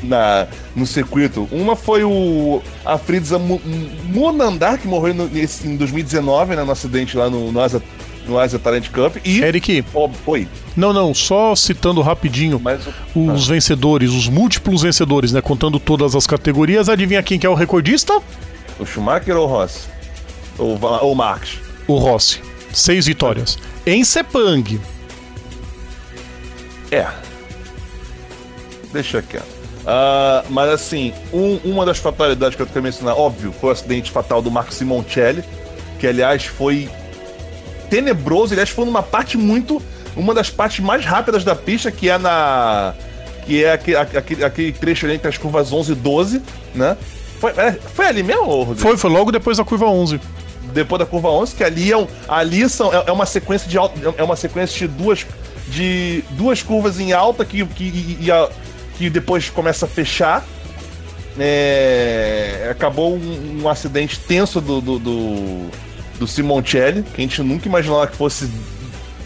[0.02, 1.48] na, no circuito.
[1.52, 3.60] Uma foi o a Fritza Mu-
[4.06, 7.80] Munandar, que morreu no- nesse- em 2019, né, no acidente lá no, no Asa,
[8.26, 9.16] no Asa Talent Cup.
[9.24, 9.40] E.
[9.42, 10.46] Eric, Ó, oi,
[10.76, 15.40] não, não, só citando rapidinho mas o- os vencedores, os múltiplos vencedores, né?
[15.40, 16.88] Contando todas as categorias.
[16.88, 18.20] Adivinha quem que é o recordista?
[18.78, 19.88] o Schumacher ou o Ross?
[20.58, 21.58] Ou, o Marx?
[21.86, 22.40] O Rossi.
[22.72, 23.58] Seis vitórias.
[23.86, 24.80] Em Sepang.
[26.90, 27.06] É.
[28.92, 29.46] Deixa quieto.
[29.86, 34.10] Ah, mas assim, um- uma das fatalidades que eu quero mencionar, óbvio, foi o acidente
[34.10, 35.42] fatal do Marco Simoncelli,
[35.98, 36.88] que aliás foi
[37.93, 39.82] tenebroso, aliás foi numa parte muito,
[40.16, 42.94] uma das partes mais rápidas da pista, que é na
[43.44, 46.43] que é aquele, aquele, aquele trecho ali entre as curvas 11 e 12,
[46.74, 46.97] né?
[47.39, 48.81] Foi, é, foi ali mesmo, Rodrigo?
[48.81, 50.19] Foi, foi logo depois da curva 11.
[50.73, 53.77] depois da curva 11, que ali, é, um- ali são, é, é uma sequência de
[53.77, 55.27] alta, é uma sequência de duas,
[55.69, 58.48] de duas curvas em alta que, que, e- e a-
[58.97, 60.43] que depois começa a fechar.
[61.39, 65.70] É, acabou um, um acidente tenso do, do, do,
[66.22, 68.48] do Simoncelli, que a gente nunca imaginava que fosse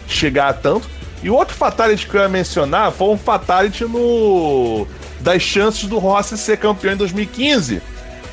[0.07, 0.87] chegar a tanto.
[1.23, 4.85] E o outro fatality que eu ia mencionar foi um fatality no
[5.19, 7.81] das chances do Rossi ser campeão em 2015,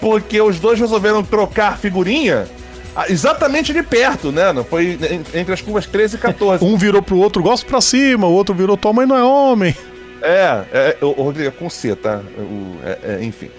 [0.01, 2.47] porque os dois resolveram trocar figurinha
[2.95, 4.53] ah, exatamente ali perto, né?
[4.53, 6.63] Não Foi en- entre as curvas 13 e 14.
[6.65, 9.75] Um virou pro outro, gosto pra cima, o outro virou tua mãe não é homem.
[10.23, 12.21] É, é, o, o Rodrigo é com C, tá?
[12.39, 13.51] O- é- é, enfim.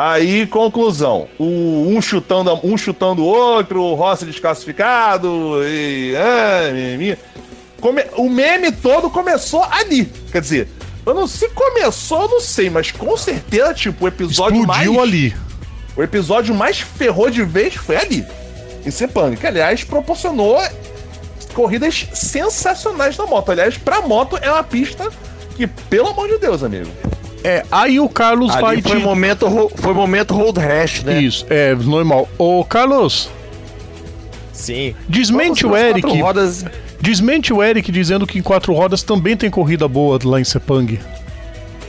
[0.00, 1.26] Aí, conclusão.
[1.38, 5.28] O, um, chutando, um chutando o outro, o Rossi desclassificado,
[5.66, 6.14] e.
[6.14, 7.18] É, mimimi.
[7.80, 10.04] Come- o meme todo começou ali.
[10.30, 10.68] Quer dizer,
[11.04, 14.92] eu não sei se começou, eu não sei, mas com certeza, tipo, o episódio Explodiu
[14.94, 15.08] mais.
[15.08, 15.34] ali.
[15.96, 18.24] O episódio mais ferrou de vez foi ali.
[18.86, 20.62] Em Sepang, que aliás proporcionou
[21.54, 23.50] corridas sensacionais na moto.
[23.50, 25.10] Aliás, pra moto é uma pista
[25.56, 26.88] que, pelo amor de Deus, amigo.
[27.44, 29.02] É, aí o Carlos vai Ali foi te...
[29.02, 31.20] momento, foi momento hold hash, né?
[31.22, 32.28] Isso, é normal.
[32.36, 33.30] Ô, Carlos,
[34.52, 34.94] Sim.
[35.08, 36.02] desmente o Vamos pras Eric.
[36.08, 36.64] quatro Rodas,
[37.00, 40.98] Desmente o Eric dizendo que em quatro rodas também tem corrida boa lá em Sepang.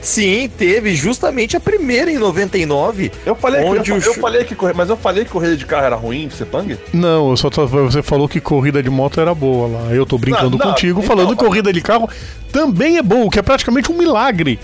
[0.02, 3.12] sim, teve justamente a primeira em 99.
[3.26, 5.58] Eu falei, Onde que, eu, o eu falei que corri- mas eu falei que corrida
[5.58, 6.78] de carro era ruim em Sepang?
[6.94, 9.94] Não, eu só tô- você falou que corrida de moto era boa lá.
[9.96, 12.08] Eu tô brincando Não, não, contigo, então, falando que corrida de carro
[12.52, 14.60] também é boa, o que é praticamente um milagre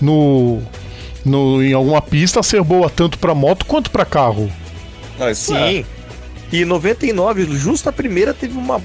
[0.00, 0.60] no,
[1.24, 4.50] no em alguma pista ser boa tanto pra moto quanto pra carro.
[5.18, 5.68] Ah, isso é.
[5.70, 5.84] Sim.
[6.52, 8.80] E em 99, justo a primeira, teve uma,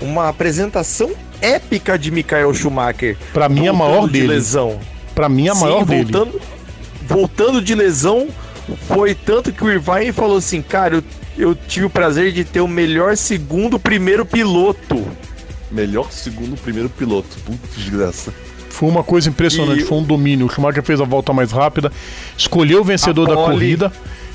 [0.00, 3.16] uma apresentação épica de Michael Schumacher.
[3.32, 4.26] Pra mim, a maior de dele.
[4.28, 4.78] lesão.
[5.14, 6.04] Pra mim a Sim, maior dele.
[6.12, 6.40] voltando,
[7.06, 8.28] voltando de lesão,
[8.86, 11.04] foi tanto que o Irvine falou assim, cara, eu,
[11.36, 15.04] eu tive o prazer de ter o melhor segundo primeiro piloto.
[15.72, 17.28] Melhor segundo, primeiro piloto.
[17.44, 18.32] Puta desgraça.
[18.78, 20.46] Foi uma coisa impressionante, E- foi um domínio.
[20.46, 21.90] O Schumacher fez a volta mais rápida,
[22.36, 23.90] escolheu o vencedor da corrida,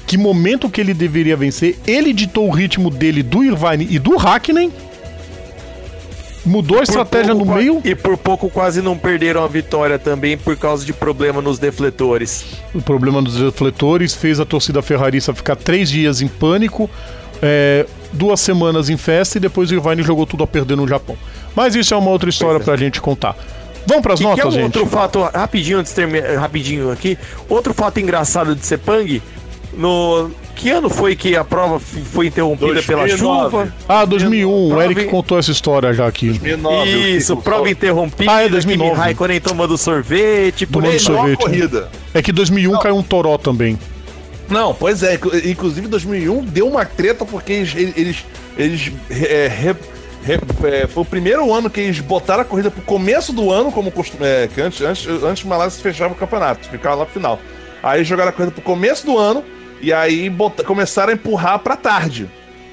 [0.06, 4.20] que momento que ele deveria vencer, ele ditou o ritmo dele do Irvine e do
[4.20, 4.70] Hakkinen,
[6.46, 10.58] mudou a estratégia no meio, E por pouco quase não perderam a vitória também por
[10.58, 12.44] causa de problema nos defletores.
[12.76, 16.90] o problema dos refletores, fez a torcida ferrarista ficar três dias em pânico,
[17.42, 21.16] é, duas semanas em festa e depois o Irvine jogou tudo a perder no Japão.
[21.56, 22.60] Mas isso é uma outra história é.
[22.62, 23.38] pra gente contar.
[23.86, 24.64] Vamos pras Que, que é notas, um gente?
[24.78, 27.18] outro fato, rapidinho antes de terminar, rapidinho aqui,
[27.50, 29.22] outro fato engraçado de Sepang,
[29.74, 33.18] no que ano foi que a prova foi interrompida pela 2009.
[33.50, 33.74] chuva?
[33.90, 36.28] Ah, 2001, o Eric contou essa história já aqui.
[36.28, 38.92] 2009, Isso, prova interrompida, Ah, é 2009.
[38.92, 41.00] Kimi Raikkonen tomando sorvete, por Tomando aí.
[41.00, 41.40] sorvete.
[41.40, 41.90] Corrida.
[42.14, 43.78] É que 2001 caiu um toró também.
[44.50, 45.16] Não, pois é.
[45.16, 47.76] inclu- Inclusive, 2001 deu uma treta porque eles.
[47.98, 48.26] eles,
[48.58, 49.74] eles é,
[50.32, 53.92] é, foi o primeiro ano que eles botaram a corrida pro começo do ano, como
[53.92, 57.40] costum- é, que antes, antes, antes o Malásia fechava o campeonato, ficava lá pro final.
[57.82, 59.44] Aí jogaram a corrida pro começo do ano
[59.82, 62.30] e aí bota- começaram a empurrar pra tarde.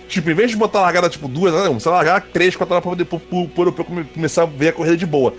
[0.09, 2.83] Tipo, em vez de botar a largada tipo duas, não, você largar três, quatro horas
[2.83, 5.33] pra poder pro, pro, pro começar a ver a corrida de boa.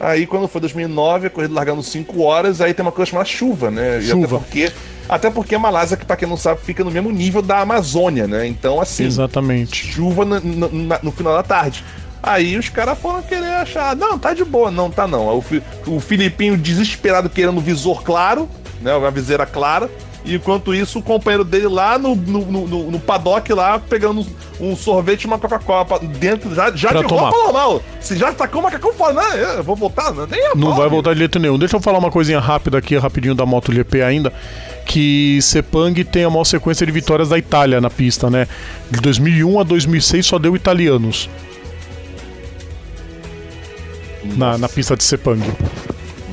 [0.00, 3.70] Aí quando foi 2009, a corrida largando 5 horas, aí tem uma coisa chamada chuva,
[3.70, 3.98] né?
[3.98, 4.36] E Chuva.
[4.36, 4.72] até porque,
[5.08, 8.26] até porque a Malásia, que pra quem não sabe, fica no mesmo nível da Amazônia,
[8.26, 8.46] né?
[8.46, 9.86] Então, assim, Exatamente.
[9.92, 11.84] chuva na- na- no final da tarde.
[12.22, 15.26] Aí os caras foram querer achar, não, tá de boa, não, tá não.
[15.38, 15.44] O,
[15.86, 18.48] o Filipinho desesperado querendo visor claro,
[18.82, 18.92] né?
[18.94, 19.88] Uma viseira clara.
[20.24, 24.26] E enquanto isso, o companheiro dele lá no, no, no, no paddock lá, pegando
[24.60, 25.86] um sorvete e uma Coca-Cola
[26.18, 27.30] dentro, já, já Pra de tomar.
[27.30, 27.82] roupa normal.
[28.00, 29.54] Se já tacou o macacão fora, né?
[29.58, 31.56] Eu vou voltar, nem a Não vai voltar de jeito nenhum.
[31.56, 34.32] Deixa eu falar uma coisinha rápida aqui, rapidinho da MotoGP ainda.
[34.90, 38.48] Que Sepang tem a maior sequência de vitórias da Itália na pista, né?
[38.90, 41.28] De 2001 a 2006 só deu italianos
[44.36, 45.42] na, na pista de Sepang.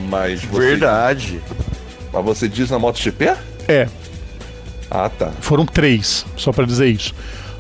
[0.10, 1.42] Mas você, Verdade.
[2.14, 3.34] Mas você diz na MotoGP?
[3.68, 3.88] É,
[4.90, 5.32] Ah, tá.
[5.42, 7.14] foram três, só pra dizer isso.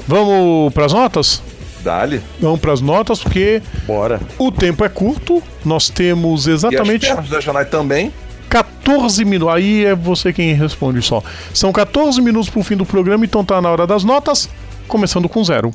[0.08, 1.42] Vamos pras notas?
[1.84, 2.22] Dali.
[2.40, 4.22] Vamos pras notas, porque Bora.
[4.38, 5.44] o tempo é curto.
[5.66, 8.14] Nós temos E as exatamente pernas da Janai também.
[8.56, 9.54] 14 minutos.
[9.54, 11.22] Aí é você quem responde só.
[11.54, 14.50] São 14 minutos pro fim do programa, então tá na hora das notas.
[14.88, 15.72] Começando com zero.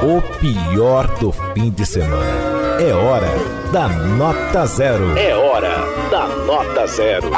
[0.00, 2.46] O pior do fim de semana.
[2.78, 3.26] É hora
[3.72, 5.18] da nota zero.
[5.18, 5.74] É hora
[6.08, 7.30] da nota zero.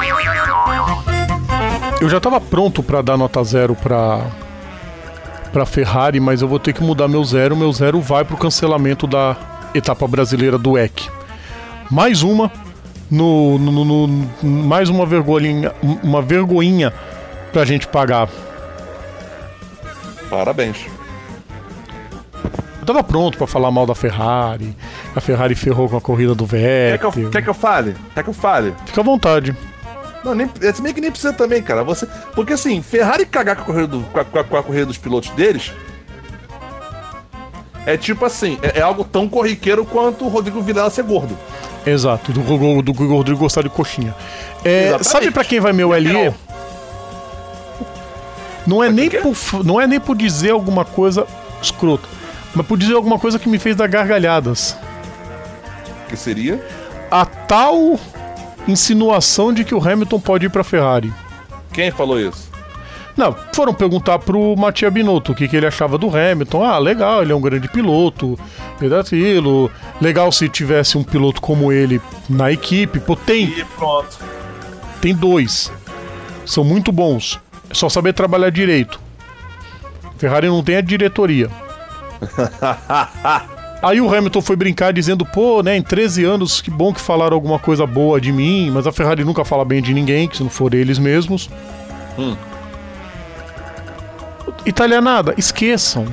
[2.01, 4.27] Eu já tava pronto pra dar nota zero pra,
[5.52, 7.56] pra Ferrari, mas eu vou ter que mudar meu zero.
[7.56, 9.36] Meu zero vai pro cancelamento da
[9.74, 11.18] etapa brasileira do EC.
[11.90, 12.51] Mais uma.
[13.10, 16.93] No, no- no- no- mais uma vergonhinha, uma vergonhinha
[17.52, 18.28] pra gente pagar.
[20.28, 20.86] Parabéns.
[22.81, 24.77] Eu tava pronto pra falar mal da Ferrari.
[25.16, 27.23] A Ferrari ferrou com a corrida do Quer que, Vettel.
[27.24, 27.97] eu, quer que eu fale?
[28.15, 28.74] Quer que eu fale?
[28.85, 29.56] Fica à vontade.
[30.23, 31.82] Não, nem, é meio que nem precisa também, cara.
[31.85, 34.98] Você, porque assim, Ferrari cagar com a corrida, do- com a- com a corrida dos
[34.98, 35.73] pilotos deles
[37.89, 41.35] é tipo assim, é, é algo tão corriqueiro quanto o Rodrigo Vilela ser gordo.
[41.86, 44.15] Exato, do, do, do Rodrigo gostar de coxinha.
[44.62, 46.12] É, sabe pra quem vai meu LE?
[46.12, 46.35] Não.
[48.66, 49.35] Não é, nem por quê?
[49.51, 51.27] por, não é nem por dizer alguma coisa
[51.62, 52.06] escrota,
[52.55, 54.77] mas por dizer alguma coisa que me fez dar gargalhadas.
[56.10, 56.62] Que seria?
[57.10, 57.98] A tal
[58.66, 61.10] insinuação de que o Hamilton pode ir pra Ferrari.
[61.73, 62.47] Quem falou isso?
[63.19, 66.62] Não, foram perguntar pro Mattia Binotto o que, que ele achava do Hamilton.
[66.62, 68.39] Ah, legal, ele é um grande piloto,
[68.81, 69.69] e daquilo.
[70.01, 72.01] Legal se tivesse um piloto como ele
[72.31, 73.01] na equipe.
[73.01, 74.16] Pô, tem, E pronto.
[75.01, 75.73] tem dois.
[76.47, 77.40] São muito bons.
[77.69, 79.01] É só saber trabalhar direito.
[80.16, 81.51] Ferrari não tem a diretoria.
[83.82, 87.35] Aí o Hamilton foi brincar dizendo, pô, né, em 13 anos, que bom que falaram
[87.35, 90.43] alguma coisa boa de mim, mas a Ferrari nunca fala bem de ninguém, que se
[90.43, 91.51] não for eles mesmos.
[94.66, 96.06] Italianada, esqueçam.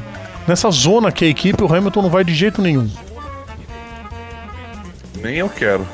[0.47, 2.89] Nessa zona que é a equipe, o Hamilton não vai de jeito nenhum.
[5.21, 5.87] Nem eu quero.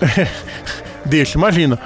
[1.04, 1.78] Deixa, imagina.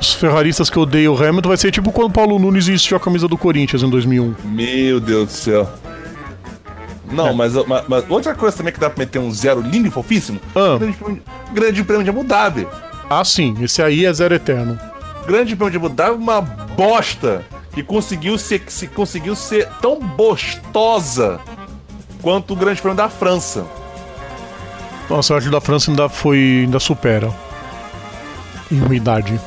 [0.00, 3.00] Os ferraristas que odeiam o Hamilton vai ser tipo quando o Paulo Nunes vestiu a
[3.00, 4.34] camisa do Corinthians em 2001.
[4.44, 5.68] Meu Deus do céu.
[7.10, 9.90] Não, mas, mas- mas outra coisa também que dá pra meter um zero lindo e
[9.90, 10.76] fofíssimo: Ah.
[10.78, 12.66] grande, prêmio, grande prêmio de Abu Dhabi.
[13.08, 14.78] Ah, sim, esse aí é zero eterno.
[15.26, 17.42] Grande prêmio de Abu Dhabi, uma bosta
[17.74, 21.40] que conseguiu ser, que se conseguiu ser tão gostosa
[22.22, 23.66] quanto o Grande Prêmio da França.
[25.10, 26.62] Nossa, eu acho que da França ainda foi.
[26.64, 27.30] ainda supera.
[28.70, 29.38] Em ruindade.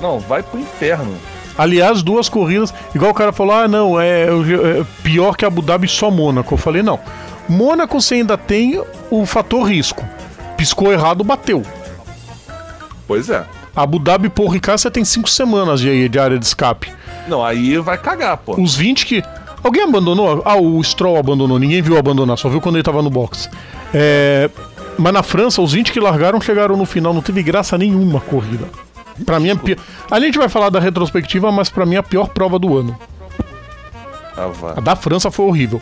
[0.00, 1.16] Não, vai pro inferno.
[1.56, 5.88] Aliás, duas corridas, igual o cara falou, ah, não, é, é pior que Abu Dhabi
[5.88, 6.54] só Mônaco.
[6.54, 6.98] Eu falei, não.
[7.48, 10.04] Mônaco você ainda tem o fator risco.
[10.56, 11.62] Piscou errado, bateu.
[13.06, 13.44] Pois é.
[13.74, 16.92] Abu Dhabi, por Ricardo, você tem cinco semanas de, de área de escape.
[17.30, 18.60] Não, aí vai cagar, pô.
[18.60, 19.22] Os 20 que.
[19.62, 20.42] Alguém abandonou?
[20.44, 21.58] Ah, o Stroll abandonou.
[21.58, 23.48] Ninguém viu abandonar, só viu quando ele tava no box.
[23.94, 24.50] É,
[24.98, 27.14] Mas na França, os 20 que largaram chegaram no final.
[27.14, 28.66] Não teve graça nenhuma a corrida.
[29.24, 29.76] Pra mim, a, pi...
[30.10, 32.98] a gente vai falar da retrospectiva, mas pra mim a pior prova do ano.
[34.36, 34.50] Ah.
[34.76, 35.80] A da França foi horrível.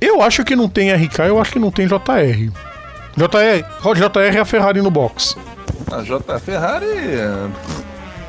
[0.00, 2.50] Eu acho que não tem RK, eu acho que não tem JR.
[3.16, 5.36] JR, JR é a Ferrari no box.
[5.90, 6.86] A J Ferrari.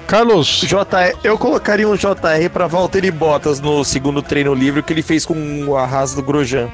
[0.09, 5.03] Carlos, JR, eu colocaria um JR pra Valtteri Bottas no segundo treino livre que ele
[5.03, 5.35] fez com
[5.67, 6.67] o arraso do Grosjean.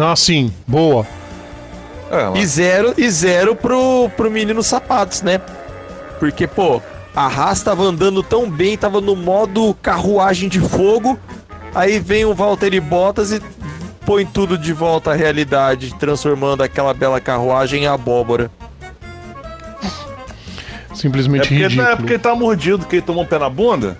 [0.00, 1.06] ah sim, boa.
[2.10, 5.38] É, E zero, e zero pro, pro menino sapatos, né?
[6.18, 6.80] Porque, pô,
[7.14, 11.18] a Haas tava andando tão bem, tava no modo carruagem de fogo.
[11.74, 13.42] Aí vem o Valtteri Bottas e
[14.06, 18.50] põe tudo de volta à realidade, transformando aquela bela carruagem em abóbora.
[21.06, 21.82] É Simplesmente porque, ridículo.
[21.84, 23.96] não é porque ele tá mordido, que ele tomou um pé na bunda.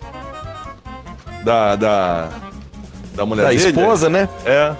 [1.44, 1.76] Da.
[1.76, 2.28] Da,
[3.14, 3.64] da mulher Da dele.
[3.66, 4.28] esposa, né?
[4.44, 4.72] É.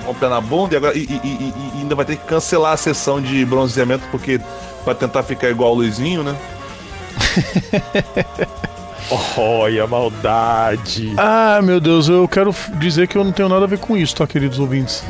[0.00, 2.24] Tomou um pé na bunda e, agora, e, e- e- e ainda vai ter que
[2.24, 4.40] cancelar a sessão de bronzeamento porque.
[4.84, 6.36] Pra tentar ficar igual o Luizinho, né?
[9.36, 11.12] Olha a maldade.
[11.16, 14.14] Ah, meu Deus, eu quero dizer que eu não tenho nada a ver com isso,
[14.16, 15.02] tá, queridos ouvintes?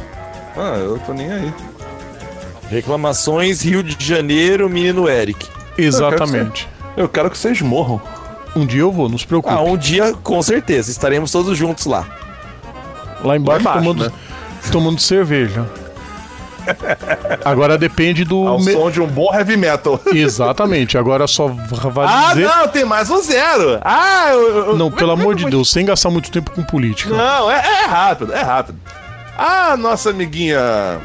[0.57, 1.53] Ah, eu tô nem aí.
[2.71, 5.47] Reclamações Rio de Janeiro, menino Eric.
[5.77, 6.69] Exatamente.
[6.97, 8.01] Eu quero que vocês morram.
[8.57, 9.53] Um dia eu vou, não se preocupe.
[9.53, 12.07] Ah, um dia, com certeza, estaremos todos juntos lá.
[13.23, 14.13] Lá embaixo, Lá embaixo, tomando, né?
[14.71, 15.67] tomando cerveja.
[17.45, 18.47] Agora depende do.
[18.47, 20.01] Ao me- som de um bom heavy metal.
[20.07, 22.47] Exatamente, agora só vai Ah, dizer.
[22.49, 23.79] não, tem mais um zero.
[23.83, 26.63] Ah, eu, eu- Não, pelo é amor de eu Deus, sem gastar muito tempo com
[26.63, 27.15] política.
[27.15, 28.79] Não, é, é rápido, é rápido.
[29.37, 31.01] A nossa amiguinha,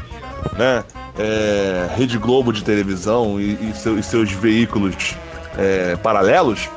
[0.56, 0.82] né,
[1.20, 5.14] é, Rede Globo de televisão e, e seu- e seus veículos
[5.58, 6.68] é, paralelos,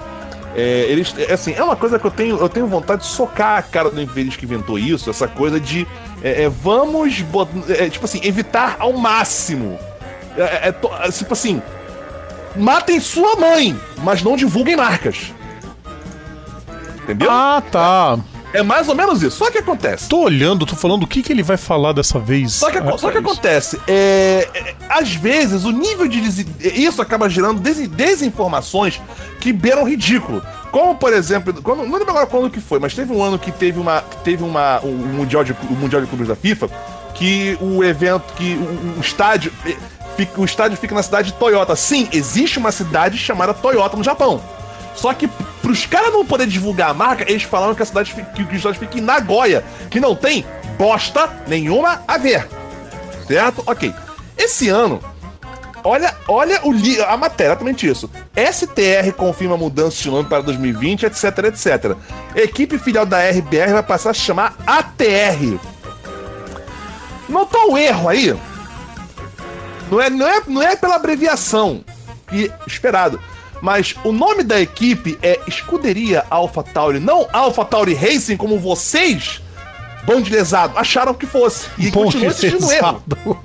[0.56, 3.58] é, eles, é, assim, é uma coisa que eu tenho, eu tenho vontade de socar
[3.58, 5.88] a cara do infeliz que inventou isso, essa coisa de
[6.22, 7.24] é, é, vamos,
[7.70, 9.80] é, tipo assim, evitar ao máximo.
[10.38, 11.62] É, to- tipo assim,
[12.56, 15.32] matem sua mãe, mas não divulguem marcas.
[17.04, 17.30] Entendeu?
[17.32, 18.18] Ah, tá.
[18.54, 19.38] É mais ou menos isso.
[19.38, 20.08] Só que acontece.
[20.08, 22.54] Tô olhando, tô falando o que, que ele vai falar dessa vez.
[22.54, 27.02] Só que, Ah, só que acontece, é, é, às vezes o nível de desi- isso
[27.02, 29.02] acaba gerando des- desinformações
[29.40, 30.42] que beiram ridículo.
[30.72, 33.52] Como, por exemplo, quando, não lembro agora quando que foi, mas teve um ano que
[33.52, 36.70] teve uma teve uma o mundial de o mundial de clubes da FIFA
[37.14, 39.76] que o evento que o, o estádio eh,
[40.38, 41.76] o estádio fica na cidade de Toyota.
[41.76, 44.42] Sim, existe uma cidade chamada Toyota no Japão.
[44.96, 45.28] Só que
[45.62, 48.56] pros caras não poderem divulgar a marca, eles falaram que a cidade fica, que o
[48.56, 50.46] estádio fica em Nagoya, que não tem
[50.78, 52.48] bosta nenhuma a ver.
[53.28, 53.64] Certo?
[53.66, 53.94] Ok.
[54.38, 55.02] Esse ano,
[55.84, 58.10] olha, olha o li a matéria, exatamente isso.
[58.36, 61.96] STR confirma mudança de nome para 2020, etc, etc.
[62.36, 65.60] Equipe filial da RBR vai passar a chamar ATR.
[67.30, 68.36] Notou o erro aí?
[69.90, 71.84] Não é, não é, não é pela abreviação
[72.28, 73.20] que esperado.
[73.64, 79.42] Mas o nome da equipe é Escuderia Alpha Tauri, não Alpha Tauri Racing, como vocês,
[80.30, 81.70] lesado, acharam que fosse.
[81.78, 83.02] E Bom continua existindo erro.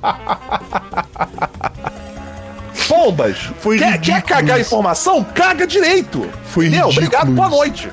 [2.89, 3.39] Pombas!
[3.61, 4.67] Foi quer, ridículo quer cagar isso.
[4.67, 5.23] informação?
[5.23, 6.29] Caga direito!
[6.47, 6.89] Foi Entendeu?
[6.89, 7.89] ridículo Obrigado, boa noite.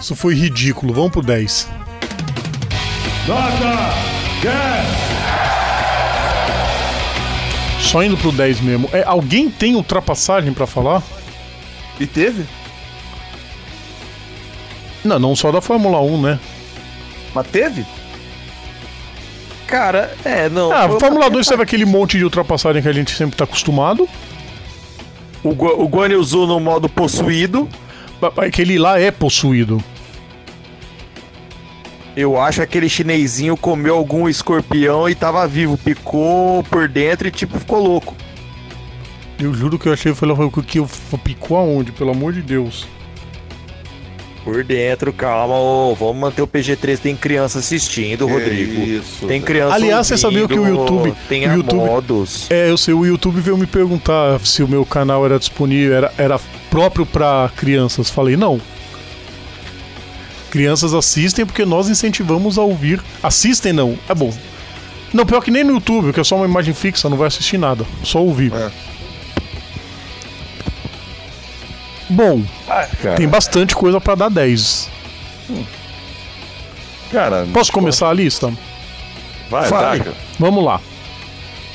[0.00, 0.92] Isso foi ridículo.
[0.92, 1.68] Vamos pro 10.
[7.80, 8.90] Só indo pro 10 mesmo.
[8.92, 11.00] É, alguém tem ultrapassagem pra falar?
[12.00, 12.44] E teve?
[15.04, 16.40] Não, não só da Fórmula 1, né?
[17.34, 17.84] Mas teve?
[19.66, 20.72] Cara, é, não.
[20.72, 24.08] Ah, eu- Fórmula 2 teve aquele monte de ultrapassagem que a gente sempre tá acostumado.
[25.42, 27.68] O, Gu- o Guan Yu Zhu no modo possuído.
[28.38, 29.82] Aquele lá é possuído.
[32.16, 35.76] Eu acho que aquele chinesinho comeu algum escorpião e tava vivo.
[35.76, 38.14] Picou por dentro e tipo ficou louco.
[39.38, 40.88] Eu juro que eu achei foi lá foi o que eu
[41.22, 42.86] picou aonde, pelo amor de Deus.
[44.44, 46.98] Por dentro, calma, ô, vamos manter o PG3.
[46.98, 48.82] Tem criança assistindo, Rodrigo.
[48.82, 49.26] Isso.
[49.26, 52.50] Tem criança Aliás, você sabia que o ouvindo, YouTube- Tem o a YouTube- modos.
[52.50, 56.12] É, eu sei, o YouTube veio me perguntar se o meu canal era disponível, era,
[56.18, 56.38] era
[56.68, 58.10] próprio pra crianças.
[58.10, 58.60] Falei, não.
[60.50, 63.00] Crianças assistem porque nós incentivamos a ouvir.
[63.22, 64.32] Assistem não, é bom.
[65.12, 67.56] Não, pior que nem no YouTube, que é só uma imagem fixa, não vai assistir
[67.56, 68.52] nada, só ouvir.
[68.52, 68.70] É.
[72.14, 72.86] Bom, Ah,
[73.16, 74.88] tem bastante coisa pra dar 10.
[77.10, 78.52] cara, Posso começar a lista?
[79.50, 79.98] vai, Fale.
[80.04, 80.14] taca.
[80.38, 80.80] Vamos lá.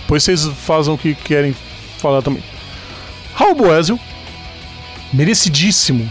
[0.02, 1.56] Depois vocês fazem o que querem
[1.98, 2.44] falar também.
[3.36, 4.00] Raul Boésio,
[5.14, 6.10] merecidíssimo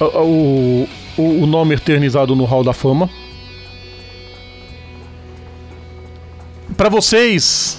[0.00, 0.88] o, o,
[1.18, 3.08] o- o nome eternizado no Hall da Fama.
[6.76, 7.78] Para vocês,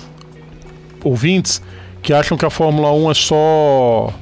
[1.03, 1.61] ouvintes,
[2.01, 4.13] que acham que a Fórmula 1 é só.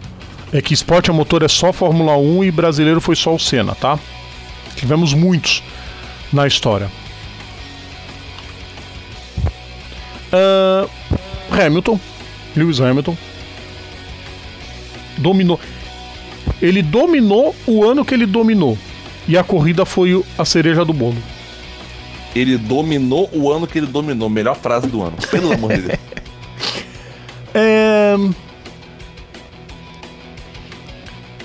[0.52, 3.76] É que esporte a motor é só Fórmula 1 e brasileiro foi só o Senna,
[3.76, 4.00] tá?
[4.76, 5.62] Tivemos muitos
[6.34, 6.90] na história.
[10.32, 10.88] Ah,
[11.52, 12.00] Hamilton,
[12.56, 13.16] Lewis Hamilton,
[15.18, 15.60] dominou.
[16.62, 18.78] Ele dominou o ano que ele dominou.
[19.28, 21.18] E a corrida foi a cereja do bolo.
[22.36, 24.30] Ele dominou o ano que ele dominou.
[24.30, 25.18] Melhor frase do ano.
[25.30, 26.00] Pelo amor de Deus.
[27.52, 28.16] É...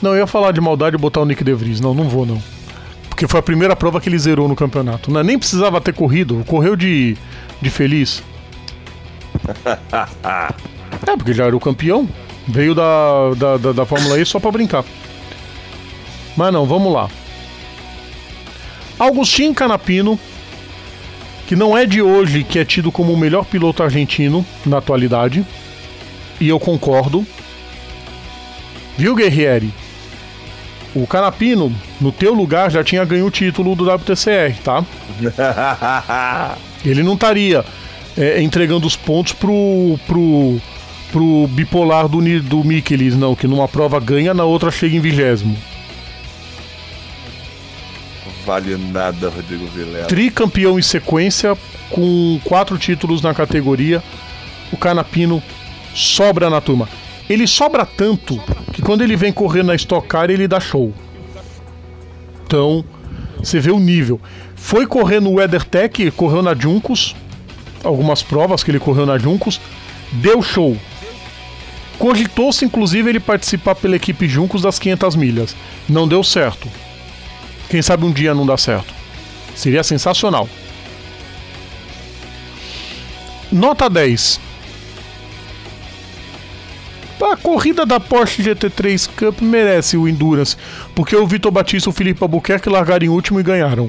[0.05, 1.81] Não, eu ia falar de maldade e botar o Nick De Vries.
[1.81, 2.39] Não, não vou não.
[3.09, 5.11] Porque foi a primeira prova que ele zerou no campeonato.
[5.11, 6.45] Não, nem precisava ter corrido.
[6.47, 7.17] Correu de,
[7.63, 8.23] de feliz.
[11.09, 12.07] é, porque já era o campeão.
[12.47, 14.85] Veio da, da, da, da Fórmula E só pra brincar.
[16.37, 17.09] Mas não, vamos lá.
[19.01, 20.21] Agostinho Canapino,
[21.47, 25.47] que não é de hoje que é tido como o melhor piloto argentino na atualidade.
[26.39, 27.27] E eu concordo.
[28.99, 29.73] Viu, Guerrieri?
[30.95, 34.85] O Canapino, no teu lugar, já tinha ganho o título do WTCR, tá?
[36.85, 37.65] Ele não estaria
[38.17, 40.61] é, entregando os pontos pro, pro,
[41.11, 45.57] pro bipolar do, do Michelis, não, que numa prova ganha, na outra chega em vigésimo.
[48.47, 50.07] Vale nada, Rodrigo Vilela.
[50.07, 51.57] Tricampeão em sequência,
[51.91, 54.03] com quatro títulos na categoria.
[54.71, 55.43] O Canapino
[55.95, 56.89] sobra na turma.
[57.29, 58.39] Ele sobra tanto
[58.73, 60.93] que quando ele vem correr na Stock Car, ele dá show.
[62.47, 62.85] Então,
[63.39, 64.21] você vê o nível.
[64.55, 67.15] Foi correr no WeatherTech, correu na Juncos.
[67.83, 69.61] Algumas provas que ele correu na Juncos.
[70.13, 70.77] Deu show.
[71.99, 75.57] Cogitou-se, inclusive, ele participar pela equipe Juncos das 500 milhas.
[75.89, 76.69] Não deu certo.
[77.69, 78.93] Quem sabe um dia não dá certo.
[79.55, 80.49] Seria sensacional.
[83.51, 84.41] Nota 10.
[87.33, 90.57] A corrida da Porsche GT3 Cup merece o Endurance,
[90.95, 93.87] porque o Vitor Batista e o Felipe Albuquerque largaram em último e ganharam.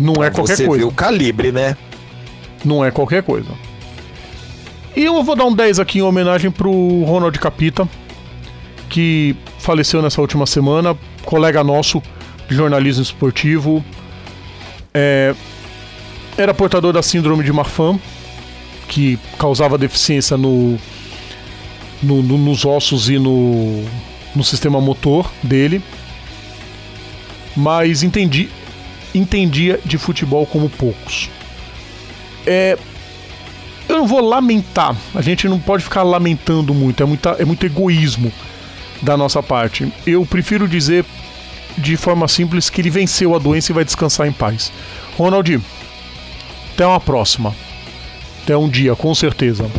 [0.00, 0.84] Não é qualquer Você coisa.
[0.84, 1.76] vê o calibre, né?
[2.64, 3.50] Não é qualquer coisa.
[4.96, 7.86] E eu vou dar um 10 aqui em homenagem pro Ronald Capita,
[8.88, 12.02] que faleceu nessa última semana, colega nosso
[12.48, 13.84] de jornalismo esportivo.
[14.94, 15.34] É,
[16.36, 17.98] era portador da síndrome de Marfan,
[18.88, 20.78] que causava deficiência no,
[22.02, 23.84] no- no- nos ossos e no,
[24.34, 25.82] no sistema motor dele.
[27.56, 28.48] Mas entendi,
[29.14, 31.28] entendia de futebol como poucos.
[32.46, 32.78] É,
[33.88, 34.96] eu não vou lamentar.
[35.14, 37.02] A gente não pode ficar lamentando muito.
[37.02, 38.32] É, muita, é muito egoísmo
[39.02, 39.92] da nossa parte.
[40.06, 41.04] Eu prefiro dizer
[41.76, 44.72] de forma simples que ele venceu a doença e vai descansar em paz.
[45.16, 45.60] Ronald,
[46.74, 47.54] até uma próxima.
[48.48, 49.70] Até um dia, com certeza.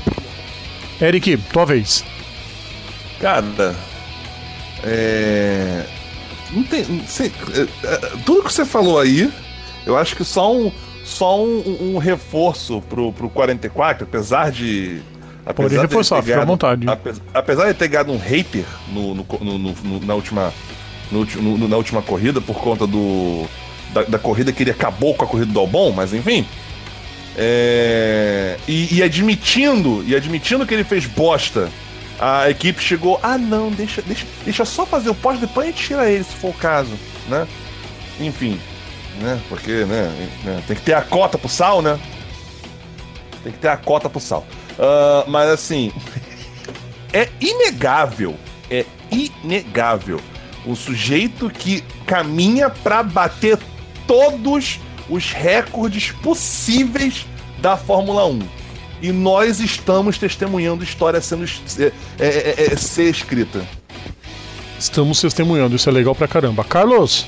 [1.02, 2.06] Eric, tua vez.
[3.20, 3.76] Cara,
[4.84, 5.86] é.
[6.52, 6.84] Não tem.
[6.86, 7.98] não sei, é, é,
[8.28, 9.32] tudo que você falou aí,
[9.88, 10.72] eu acho que só um,
[11.04, 15.02] só um, um reforço pro, pro 44, apesar de.
[15.44, 16.88] apesar Pode reforçar, fica à vontade.
[16.88, 20.54] ape- Apesar de ter ganhado um hater no, no- no- no- na, última,
[21.12, 23.48] na última corrida, por conta do.
[23.96, 26.46] Da, da corrida que ele acabou com a corrida do Albon, mas enfim.
[27.38, 31.70] É, e, e admitindo, e admitindo que ele fez bosta,
[32.20, 35.84] a equipe chegou, ah não, deixa, deixa, deixa só fazer o pós, depois a gente
[35.86, 36.92] tira ele, se for o caso,
[37.28, 37.48] né?
[38.20, 38.60] Enfim,
[39.22, 39.40] né?
[39.48, 41.98] Porque, né, né, tem que ter a cota pro sal, né?
[43.44, 44.46] Tem que ter a cota pro sal.
[44.78, 45.94] Ah, mas assim,
[47.14, 48.36] é inegável,
[48.70, 50.20] é inegável
[50.66, 53.58] o sujeito que caminha pra bater
[54.06, 54.80] todos
[55.10, 57.26] os recordes possíveis
[57.60, 58.40] da Fórmula 1.
[59.02, 61.46] E nós estamos testemunhando história sendo
[61.80, 63.62] é, é, é, é, ser escrita.
[64.78, 66.64] Estamos testemunhando, isso é legal pra caramba.
[66.64, 67.26] Carlos,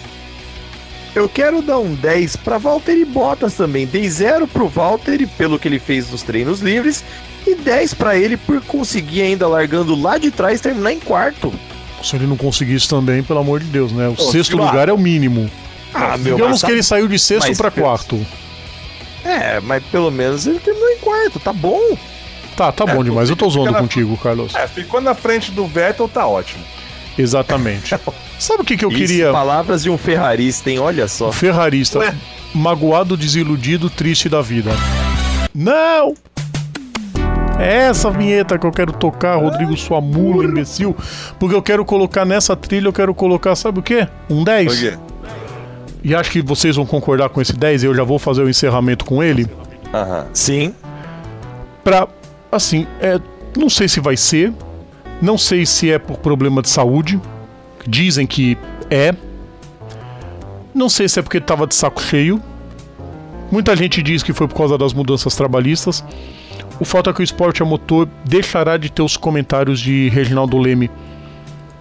[1.14, 3.86] Eu quero dar um 10 pra Valtteri Bottas também.
[3.86, 7.04] Dei 0 pro Valtteri pelo que ele fez nos treinos livres
[7.46, 11.52] e 10 pra ele por conseguir ainda largando lá de trás terminar em quarto.
[12.02, 14.08] se ele não conseguir isso também, pelo amor de Deus, né?
[14.08, 15.50] O Ô, sexto lugar é o mínimo.
[15.94, 18.26] Ah, meu, Digamos mas que ele saiu de sexto mas- pra quarto.
[19.24, 21.80] É, mas pelo menos ele terminou em quarto, tá bom.
[22.56, 23.30] Tá, tá bom É, demais.
[23.30, 24.54] Eu tô zoando na- contigo, Carlos.
[24.56, 26.64] É, ficou na frente do Vettel, tá ótimo.
[27.18, 27.94] Exatamente.
[28.40, 29.32] Sabe o que, que eu Isso, queria?
[29.32, 30.80] Palavras de um ferrarista, hein?
[30.80, 31.32] Olha só.
[31.32, 32.16] Ferrarista, Ué?
[32.54, 34.72] magoado, desiludido, triste da vida.
[35.54, 36.14] Não!
[37.60, 40.96] É essa vinheta que eu quero tocar, Rodrigo, sua mula, imbecil.
[41.40, 44.08] Porque eu quero colocar nessa trilha, eu quero colocar, sabe o quê?
[44.30, 44.74] Um 10.
[44.74, 44.98] Por quê?
[46.04, 48.50] E acho que vocês vão concordar com esse 10 e eu já vou fazer o
[48.50, 49.48] encerramento com ele.
[49.94, 50.28] Aham.
[50.34, 50.74] Sim.
[51.84, 52.08] Pra,
[52.52, 53.20] assim, é,
[53.58, 54.54] não sei se vai ser,
[55.22, 57.20] não sei se é por problema de saúde,
[57.88, 58.58] dizem que
[58.90, 59.14] é,
[60.74, 62.42] não sei se é porque tava de saco cheio,
[63.52, 66.04] muita gente diz que foi por causa das mudanças trabalhistas.
[66.80, 70.58] O fato é que o esporte a motor deixará de ter os comentários de Reginaldo
[70.58, 70.90] Leme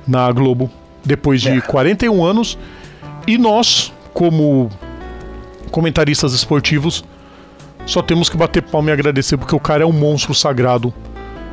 [0.07, 0.71] na Globo
[1.05, 2.59] depois de 41 anos
[3.27, 4.71] e nós, como
[5.71, 7.05] comentaristas esportivos,
[7.87, 10.93] só temos que bater palma e agradecer porque o cara é um monstro sagrado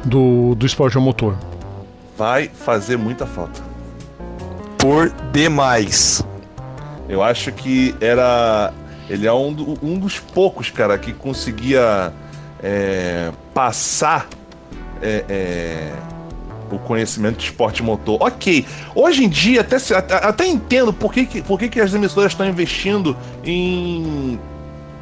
[0.04, 1.36] do, do esporte a motor.
[2.18, 3.62] Vai fazer muita falta.
[4.78, 6.24] Por demais.
[7.08, 8.74] Eu acho que era.
[9.10, 12.12] Ele é um, do- um dos poucos, cara, que conseguia
[12.62, 14.28] é, passar
[15.02, 15.94] é, é,
[16.76, 18.18] o conhecimento de esporte motor.
[18.22, 22.32] Ok, hoje em dia até, até, entendo por que, que, por que, que as emissoras
[22.32, 24.40] estão investindo em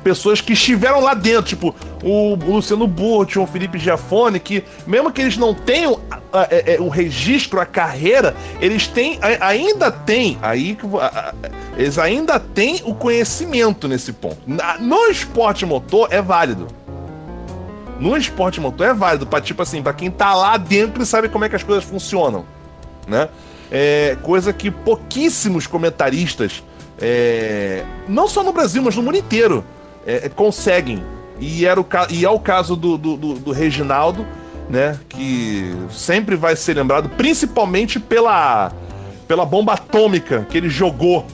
[0.03, 5.19] pessoas que estiveram lá dentro, tipo o Luciano Burti, o Felipe Giafone, que mesmo que
[5.19, 5.99] eles não tenham
[6.31, 10.77] é, é, o registro, a carreira, eles têm, ainda têm, aí
[11.75, 14.37] eles ainda têm o conhecimento nesse ponto.
[14.79, 16.67] No esporte motor é válido.
[17.99, 21.30] No esporte motor é válido para tipo assim, para quem tá lá dentro e sabe
[21.30, 22.45] como é que as coisas funcionam,
[23.07, 23.30] né?
[23.72, 26.63] É coisa que pouquíssimos comentaristas,
[26.99, 29.63] é, não só no Brasil, mas no mundo inteiro,
[30.05, 31.03] é, conseguem.
[31.39, 34.26] E, era o, e é o caso do, do, do, do Reginaldo,
[34.69, 34.99] né?
[35.09, 38.72] Que sempre vai ser lembrado, principalmente pela,
[39.27, 41.26] pela bomba atômica que ele jogou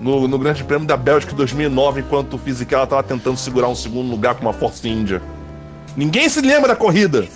[0.00, 3.74] no, no Grande Prêmio da Bélgica em 2009, enquanto o Fisichella estava tentando segurar um
[3.74, 5.20] segundo lugar com uma Força Índia.
[5.96, 7.26] Ninguém se lembra da corrida.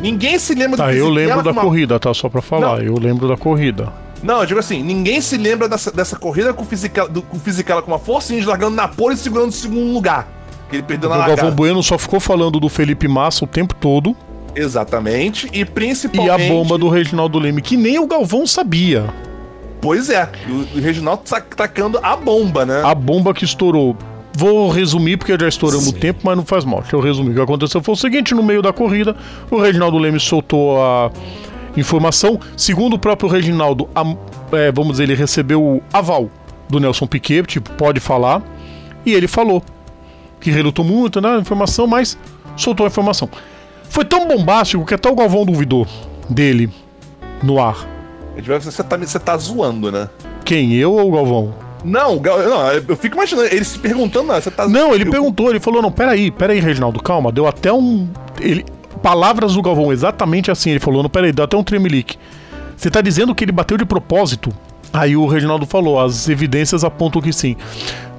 [0.00, 1.62] Ninguém se lembra tá, do Tá, eu lembro da uma...
[1.62, 2.12] corrida, tá?
[2.12, 2.82] Só pra falar, Não.
[2.82, 3.92] eu lembro da corrida.
[4.22, 7.36] Não, eu digo assim, ninguém se lembra dessa, dessa corrida com o Fisichella, do, com
[7.36, 10.28] o Fisichella com uma Força largando na pole e segurando o segundo lugar.
[10.70, 11.40] Que ele perdeu na largada.
[11.40, 14.16] O Galvão Bueno só ficou falando do Felipe Massa o tempo todo.
[14.54, 16.42] Exatamente, e principalmente...
[16.42, 19.06] E a bomba do Reginaldo Leme, que nem o Galvão sabia.
[19.80, 20.28] Pois é,
[20.74, 22.82] o Reginaldo tá tacando a bomba, né?
[22.84, 23.96] A bomba que estourou.
[24.34, 26.80] Vou resumir porque já estouramos o tempo, mas não faz mal.
[26.80, 27.32] Deixa eu resumir.
[27.32, 29.14] O que aconteceu foi o seguinte: no meio da corrida,
[29.50, 31.10] o Reginaldo Leme soltou a
[31.76, 32.40] informação.
[32.56, 34.02] Segundo o próprio Reginaldo, a,
[34.56, 36.30] é, vamos dizer, ele recebeu o aval
[36.68, 38.42] do Nelson Piquet, tipo, pode falar.
[39.04, 39.62] E ele falou
[40.40, 42.18] que relutou muito na né, informação, mas
[42.56, 43.28] soltou a informação.
[43.88, 45.86] Foi tão bombástico que até o Galvão duvidou
[46.28, 46.70] dele
[47.42, 47.86] no ar.
[48.60, 50.08] Você tá, você tá zoando, né?
[50.44, 51.54] Quem, eu ou o Galvão?
[51.84, 54.68] Não, não, eu fico imaginando, ele se perguntando, não, você tá.
[54.68, 55.10] Não, ele eu...
[55.10, 58.08] perguntou, ele falou, não, peraí, peraí, Reginaldo, calma, deu até um.
[58.40, 58.64] Ele,
[59.02, 62.16] palavras do Galvão, exatamente assim, ele falou, não, peraí, deu até um tremelique.
[62.76, 64.52] Você tá dizendo que ele bateu de propósito?
[64.92, 67.56] Aí o Reginaldo falou, as evidências apontam que sim.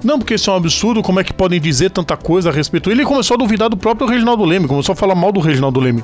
[0.03, 2.91] Não, porque isso é um absurdo, como é que podem dizer tanta coisa a respeito?
[2.91, 6.03] Ele começou a duvidar do próprio Reginaldo Leme, começou a falar mal do Reginaldo Leme.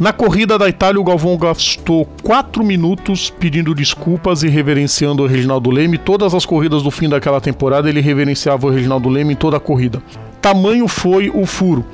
[0.00, 5.70] Na corrida da Itália, o Galvão gastou 4 minutos pedindo desculpas e reverenciando o Reginaldo
[5.70, 5.98] Leme.
[5.98, 9.60] Todas as corridas do fim daquela temporada, ele reverenciava o Reginaldo Leme em toda a
[9.60, 10.02] corrida.
[10.40, 11.84] Tamanho foi o furo.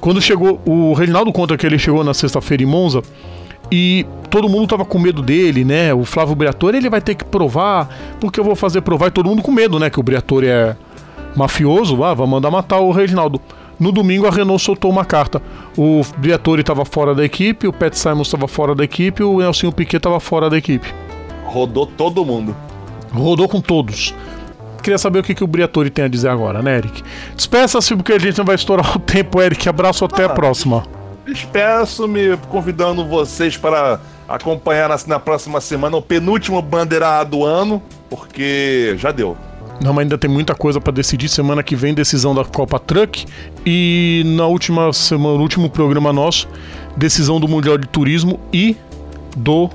[0.00, 3.02] Quando chegou, o Reginaldo conta que ele chegou na sexta-feira em Monza
[3.70, 5.94] e todo mundo tava com medo dele, né?
[5.94, 7.88] O Flávio Briatore, ele vai ter que provar,
[8.20, 9.88] porque eu vou fazer provar e todo mundo com medo, né?
[9.88, 10.76] Que o Briatore é
[11.34, 13.40] mafioso, ah, vai mandar matar o Reginaldo.
[13.82, 15.42] No domingo, a Renault soltou uma carta.
[15.76, 19.72] O Briatore estava fora da equipe, o Pat Simons estava fora da equipe, o Nelson
[19.72, 20.94] Piquet estava fora da equipe.
[21.44, 22.54] Rodou todo mundo.
[23.12, 24.14] Rodou com todos.
[24.84, 27.02] Queria saber o que, que o Briatore tem a dizer agora, né, Eric?
[27.34, 29.68] Despeça-se porque a gente não vai estourar o tempo, Eric.
[29.68, 30.84] Abraço, até ah, a próxima.
[31.26, 33.98] Despeço-me convidando vocês para
[34.28, 39.36] acompanhar na, na próxima semana o penúltimo bandeirado do ano, porque já deu.
[39.82, 41.28] Não, mas ainda tem muita coisa para decidir.
[41.28, 43.26] Semana que vem, decisão da Copa Truck.
[43.66, 46.48] E na última semana, no último programa nosso,
[46.96, 48.76] decisão do Mundial de Turismo e
[49.36, 49.68] do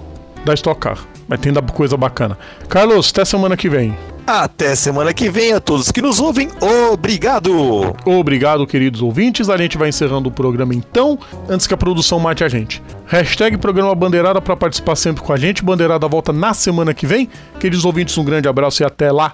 [0.45, 0.97] da Stock Car.
[1.27, 2.37] Mas tem da coisa bacana.
[2.69, 3.97] Carlos, até semana que vem.
[4.25, 6.49] Até semana que vem a todos que nos ouvem.
[6.91, 7.95] Obrigado!
[8.05, 9.49] Obrigado, queridos ouvintes.
[9.49, 11.17] A gente vai encerrando o programa então,
[11.49, 12.81] antes que a produção mate a gente.
[13.05, 15.63] Hashtag Programa Bandeirada para participar sempre com a gente.
[15.63, 17.29] Bandeirada volta na semana que vem.
[17.59, 19.33] Queridos ouvintes, um grande abraço e até lá.